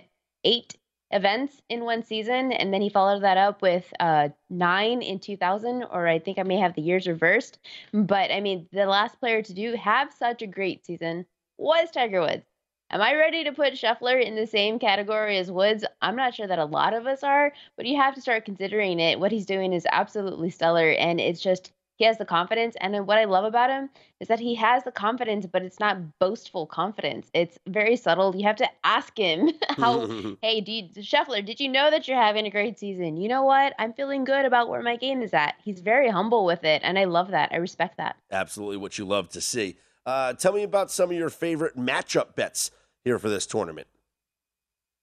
eight 0.44 0.76
events 1.12 1.62
in 1.70 1.84
one 1.84 2.04
season, 2.04 2.52
and 2.52 2.74
then 2.74 2.82
he 2.82 2.90
followed 2.90 3.24
that 3.24 3.38
up 3.38 3.62
with 3.62 3.92
uh, 4.00 4.30
nine 4.50 5.02
in 5.02 5.20
2000, 5.20 5.84
or 5.84 6.08
I 6.08 6.20
think 6.20 6.40
I 6.40 6.44
may 6.44 6.58
have 6.58 6.76
the 6.76 6.82
years 6.82 7.08
reversed. 7.08 7.60
But 7.94 8.32
I 8.32 8.40
mean, 8.40 8.68
the 8.72 8.86
last 8.86 9.20
player 9.20 9.42
to 9.42 9.54
do 9.54 9.76
have 9.76 10.14
such 10.14 10.42
a 10.42 10.48
great 10.48 10.86
season 10.86 11.26
was 11.58 11.92
Tiger 11.92 12.22
Woods. 12.22 12.46
Am 12.90 13.02
I 13.02 13.16
ready 13.16 13.46
to 13.46 13.54
put 13.54 13.74
Scheffler 13.74 14.22
in 14.22 14.36
the 14.36 14.46
same 14.46 14.78
category 14.78 15.38
as 15.38 15.50
Woods? 15.50 15.86
I'm 16.02 16.18
not 16.18 16.36
sure 16.36 16.48
that 16.48 16.60
a 16.60 16.66
lot 16.66 16.94
of 16.94 17.08
us 17.08 17.24
are, 17.24 17.54
but 17.78 17.86
you 17.86 17.96
have 17.96 18.16
to 18.16 18.22
start 18.22 18.44
considering 18.44 19.00
it. 19.00 19.18
What 19.18 19.32
he's 19.32 19.46
doing 19.46 19.72
is 19.72 19.88
absolutely 19.92 20.50
stellar, 20.50 20.92
and 20.92 21.22
it's 21.22 21.40
just 21.40 21.72
he 22.02 22.08
has 22.08 22.18
the 22.18 22.26
confidence. 22.26 22.76
And 22.82 23.06
what 23.06 23.20
I 23.20 23.26
love 23.26 23.46
about 23.46 23.70
him 23.70 23.88
is 24.20 24.28
that 24.28 24.40
he 24.40 24.56
has 24.56 24.84
the 24.84 24.92
confidence, 24.92 25.46
but 25.46 25.62
it's 25.62 25.80
not 25.80 26.18
boastful 26.18 26.66
confidence. 26.66 27.30
It's 27.32 27.60
very 27.68 27.96
subtle. 27.96 28.36
You 28.36 28.48
have 28.48 28.56
to 28.56 28.68
ask 28.84 29.16
him 29.16 29.52
how, 29.70 30.08
hey, 30.42 30.62
dude, 30.62 30.96
Scheffler, 30.96 31.46
did 31.46 31.60
you 31.60 31.70
know 31.70 31.92
that 31.92 32.08
you're 32.08 32.18
having 32.18 32.48
a 32.48 32.50
great 32.50 32.80
season? 32.80 33.18
You 33.18 33.30
know 33.30 33.44
what? 33.44 33.74
I'm 33.78 33.94
feeling 33.94 34.24
good 34.24 34.46
about 34.46 34.68
where 34.68 34.82
my 34.82 34.96
game 34.96 35.22
is 35.22 35.32
at. 35.36 35.54
He's 35.64 35.80
very 35.80 36.10
humble 36.10 36.44
with 36.44 36.64
it. 36.64 36.82
And 36.84 36.98
I 36.98 37.04
love 37.04 37.30
that. 37.30 37.50
I 37.52 37.58
respect 37.58 37.98
that. 37.98 38.16
Absolutely 38.32 38.78
what 38.78 38.98
you 38.98 39.06
love 39.06 39.30
to 39.30 39.40
see. 39.40 39.78
Uh, 40.04 40.34
tell 40.34 40.54
me 40.54 40.64
about 40.64 40.90
some 40.90 41.12
of 41.12 41.16
your 41.16 41.30
favorite 41.30 41.78
matchup 41.78 42.34
bets 42.36 42.72
here 43.04 43.20
for 43.20 43.30
this 43.30 43.46
tournament. 43.46 43.86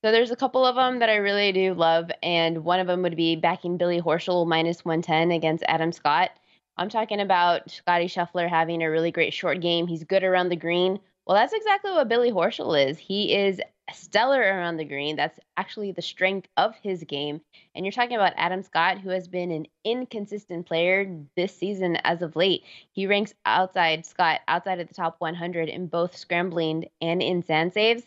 So 0.02 0.10
there's 0.10 0.32
a 0.32 0.36
couple 0.36 0.66
of 0.66 0.74
them 0.74 0.98
that 0.98 1.08
I 1.08 1.16
really 1.16 1.52
do 1.52 1.74
love, 1.74 2.10
and 2.24 2.64
one 2.64 2.80
of 2.80 2.88
them 2.88 3.02
would 3.02 3.16
be 3.16 3.36
backing 3.36 3.76
Billy 3.76 4.00
Horschel 4.00 4.48
minus 4.48 4.84
110 4.84 5.30
against 5.30 5.62
Adam 5.68 5.92
Scott. 5.92 6.30
I'm 6.78 6.88
talking 6.88 7.20
about 7.20 7.70
Scotty 7.70 8.06
Scheffler 8.06 8.48
having 8.48 8.82
a 8.82 8.90
really 8.90 9.10
great 9.10 9.34
short 9.34 9.60
game. 9.60 9.88
He's 9.88 10.04
good 10.04 10.22
around 10.22 10.48
the 10.48 10.56
green. 10.56 11.00
Well, 11.26 11.36
that's 11.36 11.52
exactly 11.52 11.90
what 11.90 12.08
Billy 12.08 12.30
Horschel 12.30 12.88
is. 12.88 12.96
He 12.98 13.34
is 13.34 13.60
stellar 13.92 14.40
around 14.40 14.76
the 14.76 14.84
green. 14.84 15.16
That's 15.16 15.40
actually 15.56 15.90
the 15.90 16.02
strength 16.02 16.48
of 16.56 16.76
his 16.76 17.02
game. 17.02 17.40
And 17.74 17.84
you're 17.84 17.92
talking 17.92 18.16
about 18.16 18.34
Adam 18.36 18.62
Scott, 18.62 18.98
who 18.98 19.10
has 19.10 19.26
been 19.26 19.50
an 19.50 19.66
inconsistent 19.84 20.66
player 20.66 21.18
this 21.36 21.56
season 21.56 21.96
as 22.04 22.22
of 22.22 22.36
late. 22.36 22.62
He 22.92 23.08
ranks 23.08 23.34
outside 23.44 24.06
Scott, 24.06 24.40
outside 24.46 24.78
of 24.78 24.86
the 24.88 24.94
top 24.94 25.16
100 25.18 25.68
in 25.68 25.88
both 25.88 26.16
scrambling 26.16 26.86
and 27.00 27.22
in 27.22 27.42
sand 27.42 27.72
saves. 27.72 28.04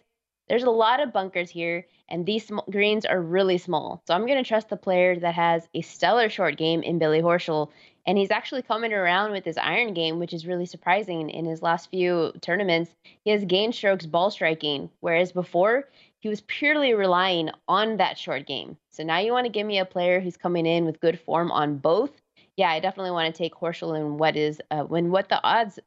There's 0.47 0.63
a 0.63 0.69
lot 0.69 0.99
of 0.99 1.13
bunkers 1.13 1.49
here, 1.49 1.87
and 2.09 2.25
these 2.25 2.47
sm- 2.47 2.59
greens 2.69 3.05
are 3.05 3.21
really 3.21 3.57
small. 3.57 4.01
So 4.05 4.13
I'm 4.13 4.25
going 4.25 4.43
to 4.43 4.47
trust 4.47 4.67
the 4.69 4.75
player 4.75 5.17
that 5.17 5.35
has 5.35 5.67
a 5.73 5.81
stellar 5.81 6.29
short 6.29 6.57
game 6.57 6.83
in 6.83 6.99
Billy 6.99 7.21
Horschel 7.21 7.69
and 8.05 8.17
he's 8.17 8.31
actually 8.31 8.61
coming 8.61 8.93
around 8.93 9.31
with 9.31 9.45
his 9.45 9.57
iron 9.57 9.93
game, 9.93 10.19
which 10.19 10.33
is 10.33 10.47
really 10.47 10.65
surprising. 10.65 11.29
In 11.29 11.45
his 11.45 11.61
last 11.61 11.89
few 11.89 12.31
tournaments, 12.41 12.93
he 13.23 13.31
has 13.31 13.45
gained 13.45 13.75
strokes 13.75 14.05
ball 14.05 14.31
striking, 14.31 14.89
whereas 14.99 15.31
before 15.31 15.87
he 16.19 16.29
was 16.29 16.41
purely 16.41 16.93
relying 16.93 17.49
on 17.67 17.97
that 17.97 18.17
short 18.17 18.45
game. 18.45 18.77
So 18.91 19.03
now 19.03 19.19
you 19.19 19.31
want 19.31 19.45
to 19.45 19.51
give 19.51 19.65
me 19.65 19.79
a 19.79 19.85
player 19.85 20.19
who's 20.19 20.37
coming 20.37 20.65
in 20.65 20.85
with 20.85 20.99
good 20.99 21.19
form 21.19 21.51
on 21.51 21.77
both. 21.77 22.11
Yeah, 22.57 22.69
I 22.69 22.79
definitely 22.79 23.11
want 23.11 23.33
to 23.33 23.37
take 23.37 23.55
Horschel 23.55 23.95
and 23.95 24.19
what 24.19 24.35
is 24.35 24.61
uh, 24.69 24.83
when 24.83 25.09
what 25.09 25.29
the 25.29 25.43
odds 25.43 25.79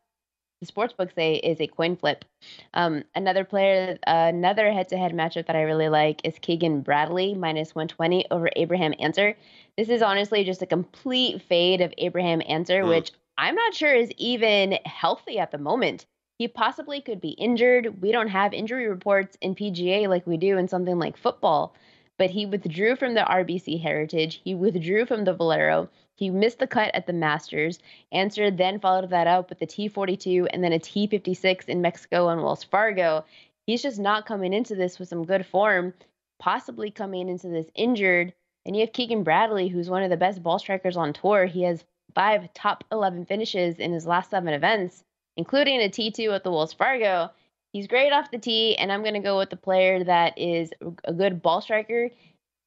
the 0.61 0.66
sports 0.66 0.92
books 0.92 1.14
say 1.14 1.34
is 1.36 1.61
a 1.61 1.66
coin 1.66 1.96
flip. 1.96 2.24
Um, 2.72 3.05
another 3.14 3.44
player, 3.44 3.98
uh, 4.07 4.30
another 4.32 4.72
head-to-head 4.72 5.12
matchup 5.12 5.46
that 5.46 5.57
I 5.57 5.62
really 5.62 5.88
like 5.88 6.20
is 6.24 6.38
Keegan 6.40 6.80
Bradley 6.80 7.34
minus 7.34 7.74
120 7.74 8.26
over 8.30 8.48
Abraham 8.57 8.94
Ancer. 8.98 9.36
This 9.76 9.88
is 9.88 10.02
honestly 10.02 10.44
just 10.44 10.62
a 10.62 10.66
complete 10.66 11.42
fade 11.42 11.80
of 11.80 11.92
Abraham 11.98 12.40
Ancer, 12.46 12.82
mm. 12.82 12.88
which 12.88 13.12
I'm 13.36 13.55
not 13.55 13.74
sure 13.74 13.94
is 13.94 14.11
even 14.16 14.78
healthy 14.84 15.38
at 15.38 15.50
the 15.50 15.59
moment. 15.59 16.07
He 16.38 16.48
possibly 16.48 17.00
could 17.00 17.20
be 17.20 17.30
injured. 17.30 18.02
We 18.02 18.11
don't 18.11 18.28
have 18.28 18.52
injury 18.52 18.88
reports 18.88 19.36
in 19.40 19.55
PGA 19.55 20.09
like 20.09 20.26
we 20.26 20.36
do 20.36 20.59
in 20.59 20.68
something 20.68 20.98
like 20.98 21.16
football. 21.16 21.74
But 22.16 22.30
he 22.30 22.46
withdrew 22.46 22.96
from 22.96 23.14
the 23.14 23.22
RBC 23.22 23.82
Heritage. 23.82 24.40
He 24.44 24.55
withdrew 24.55 25.07
from 25.07 25.24
the 25.24 25.34
Valero. 25.34 25.88
He 26.16 26.30
missed 26.30 26.60
the 26.60 26.66
cut 26.66 26.94
at 26.94 27.06
the 27.06 27.12
Masters. 27.12 27.80
Ancer 28.12 28.50
then 28.50 28.78
followed 28.78 29.10
that 29.10 29.26
up 29.26 29.48
with 29.48 29.58
the 29.58 29.66
T42 29.66 30.48
and 30.52 30.62
then 30.62 30.72
a 30.72 30.78
T56 30.78 31.68
in 31.68 31.80
Mexico 31.80 32.28
and 32.28 32.42
Wells 32.42 32.64
Fargo. 32.64 33.24
He's 33.66 33.82
just 33.82 33.98
not 33.98 34.26
coming 34.26 34.52
into 34.52 34.74
this 34.74 34.98
with 34.98 35.08
some 35.08 35.24
good 35.24 35.44
form, 35.46 35.94
possibly 36.38 36.90
coming 36.90 37.28
into 37.28 37.48
this 37.48 37.66
injured. 37.74 38.32
And 38.66 38.76
you 38.76 38.80
have 38.82 38.92
Keegan 38.92 39.24
Bradley, 39.24 39.68
who's 39.68 39.90
one 39.90 40.02
of 40.02 40.10
the 40.10 40.16
best 40.16 40.42
ball 40.42 40.58
strikers 40.58 40.96
on 40.96 41.12
tour. 41.12 41.46
He 41.46 41.62
has 41.62 41.84
five 42.14 42.52
top 42.54 42.84
11 42.92 43.26
finishes 43.26 43.78
in 43.78 43.92
his 43.92 44.06
last 44.06 44.30
seven 44.30 44.54
events, 44.54 45.02
including 45.36 45.80
a 45.80 45.88
T2 45.88 46.34
at 46.34 46.44
the 46.44 46.50
Wells 46.50 46.72
Fargo. 46.72 47.30
He's 47.72 47.88
great 47.88 48.12
off 48.12 48.30
the 48.30 48.38
tee, 48.38 48.76
and 48.76 48.92
I'm 48.92 49.02
going 49.02 49.14
to 49.14 49.20
go 49.20 49.36
with 49.36 49.50
the 49.50 49.56
player 49.56 50.04
that 50.04 50.38
is 50.38 50.70
a 51.02 51.12
good 51.12 51.42
ball 51.42 51.60
striker. 51.60 52.10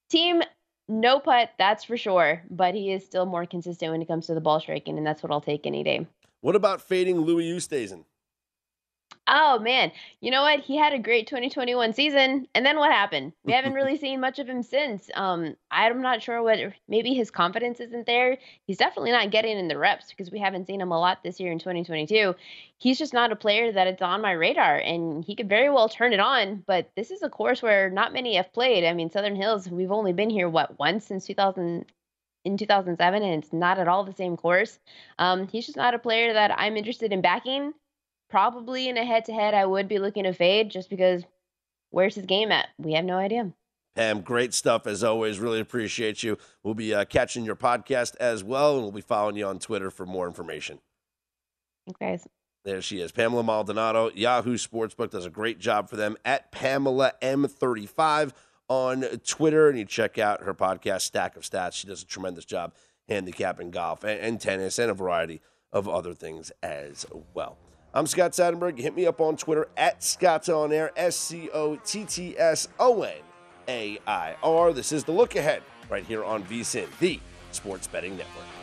Team 0.09 0.43
no 0.87 1.19
putt, 1.19 1.51
that's 1.57 1.83
for 1.83 1.97
sure, 1.97 2.43
but 2.49 2.75
he 2.75 2.91
is 2.91 3.05
still 3.05 3.25
more 3.25 3.45
consistent 3.45 3.91
when 3.91 4.01
it 4.01 4.07
comes 4.07 4.27
to 4.27 4.33
the 4.33 4.41
ball 4.41 4.59
striking, 4.59 4.97
and 4.97 5.05
that's 5.05 5.21
what 5.21 5.31
I'll 5.31 5.41
take 5.41 5.65
any 5.65 5.83
day. 5.83 6.07
What 6.41 6.55
about 6.55 6.81
fading 6.81 7.21
Louis 7.21 7.51
Oosthuizen? 7.51 8.03
Oh 9.29 9.59
man, 9.59 9.91
you 10.21 10.31
know 10.31 10.41
what? 10.41 10.61
He 10.61 10.77
had 10.77 10.93
a 10.93 10.99
great 10.99 11.27
2021 11.27 11.91
season, 11.91 12.47
and 12.55 12.65
then 12.65 12.77
what 12.77 12.93
happened? 12.93 13.33
We 13.43 13.51
haven't 13.51 13.73
really 13.73 13.97
seen 13.97 14.21
much 14.21 14.39
of 14.39 14.47
him 14.47 14.63
since. 14.63 15.09
Um, 15.15 15.57
I'm 15.69 16.01
not 16.01 16.23
sure 16.23 16.41
what. 16.41 16.59
Maybe 16.87 17.13
his 17.13 17.29
confidence 17.29 17.81
isn't 17.81 18.05
there. 18.05 18.37
He's 18.65 18.77
definitely 18.77 19.11
not 19.11 19.29
getting 19.31 19.57
in 19.57 19.67
the 19.67 19.77
reps 19.77 20.09
because 20.09 20.31
we 20.31 20.39
haven't 20.39 20.67
seen 20.67 20.79
him 20.79 20.93
a 20.93 20.99
lot 20.99 21.23
this 21.23 21.41
year 21.41 21.51
in 21.51 21.59
2022. 21.59 22.35
He's 22.77 22.97
just 22.97 23.13
not 23.13 23.33
a 23.33 23.35
player 23.35 23.69
that 23.73 23.87
it's 23.87 24.01
on 24.01 24.21
my 24.21 24.31
radar, 24.31 24.77
and 24.77 25.25
he 25.25 25.35
could 25.35 25.49
very 25.49 25.69
well 25.69 25.89
turn 25.89 26.13
it 26.13 26.21
on. 26.21 26.63
But 26.65 26.89
this 26.95 27.11
is 27.11 27.21
a 27.21 27.29
course 27.29 27.61
where 27.61 27.89
not 27.89 28.13
many 28.13 28.35
have 28.37 28.53
played. 28.53 28.85
I 28.85 28.93
mean, 28.93 29.09
Southern 29.09 29.35
Hills. 29.35 29.69
We've 29.69 29.91
only 29.91 30.13
been 30.13 30.29
here 30.29 30.47
what 30.47 30.79
once 30.79 31.05
since 31.05 31.25
2000 31.25 31.85
in 32.45 32.55
2007 32.55 33.23
and 33.23 33.43
it's 33.43 33.51
not 33.51 33.77
at 33.77 33.89
all 33.89 34.05
the 34.05 34.13
same 34.13 34.37
course. 34.37 34.79
Um, 35.19 35.49
he's 35.49 35.65
just 35.65 35.75
not 35.75 35.93
a 35.93 35.99
player 35.99 36.31
that 36.31 36.57
I'm 36.57 36.77
interested 36.77 37.11
in 37.11 37.19
backing 37.19 37.73
probably 38.29 38.89
in 38.89 38.97
a 38.97 39.05
head 39.05 39.25
to 39.25 39.33
head, 39.33 39.53
I 39.53 39.65
would 39.65 39.87
be 39.87 39.99
looking 39.99 40.23
to 40.23 40.33
fade 40.33 40.69
just 40.69 40.89
because 40.89 41.23
where's 41.89 42.15
his 42.15 42.25
game 42.25 42.51
at? 42.51 42.67
We 42.77 42.93
have 42.93 43.05
no 43.05 43.17
idea. 43.17 43.53
Pam, 43.95 44.21
great 44.21 44.53
stuff 44.53 44.85
as 44.85 45.03
always. 45.03 45.39
Really 45.39 45.59
appreciate 45.59 46.21
you. 46.21 46.37
We'll 46.61 46.75
be 46.75 46.93
uh, 46.93 47.05
catching 47.05 47.45
your 47.45 47.55
podcast 47.55 48.15
as 48.17 48.43
well, 48.43 48.75
and 48.75 48.83
we'll 48.83 48.91
be 48.91 49.01
following 49.01 49.35
you 49.35 49.45
on 49.47 49.57
Twitter 49.57 49.89
for 49.89 50.05
more 50.05 50.27
information. 50.27 50.79
Thanks, 51.85 51.99
guys. 51.99 52.27
There 52.63 52.81
she 52.81 52.99
is, 52.99 53.11
Pamela 53.11 53.43
Maldonado. 53.43 54.11
Yahoo 54.13 54.57
Sportsbook 54.57 55.09
does 55.09 55.25
a 55.25 55.29
great 55.29 55.57
job 55.57 55.89
for 55.89 55.95
them 55.95 56.17
at 56.25 56.51
Pamela 56.51 57.13
M35 57.21 58.33
on 58.67 59.03
Twitter, 59.25 59.69
and 59.69 59.79
you 59.79 59.85
check 59.85 60.17
out 60.17 60.43
her 60.43 60.53
podcast, 60.53 61.01
Stack 61.01 61.37
of 61.37 61.43
Stats. 61.43 61.73
She 61.73 61.87
does 61.87 62.03
a 62.03 62.05
tremendous 62.05 62.45
job 62.45 62.73
handicapping 63.07 63.71
golf 63.71 64.03
and, 64.03 64.19
and 64.19 64.41
tennis 64.41 64.77
and 64.77 64.91
a 64.91 64.93
variety 64.93 65.41
of 65.71 65.87
other 65.87 66.13
things 66.13 66.51
as 66.61 67.05
well. 67.33 67.57
I'm 67.93 68.05
Scott 68.05 68.33
Seidenberg. 68.33 68.77
Hit 68.77 68.95
me 68.95 69.05
up 69.05 69.21
on 69.21 69.37
Twitter 69.37 69.67
at 69.77 70.03
Scott's 70.03 70.49
On 70.49 70.71
Air, 70.71 70.91
S 70.97 71.15
C 71.15 71.49
O 71.53 71.77
T 71.77 72.03
T 72.05 72.37
S 72.37 72.67
O 72.79 73.01
N 73.03 73.13
A 73.67 73.97
I 74.05 74.35
R. 74.43 74.73
This 74.73 74.91
is 74.91 75.03
the 75.03 75.11
look 75.11 75.35
ahead 75.35 75.63
right 75.89 76.05
here 76.05 76.23
on 76.23 76.43
VSIN, 76.43 76.87
the 76.99 77.19
Sports 77.51 77.87
Betting 77.87 78.17
Network. 78.17 78.56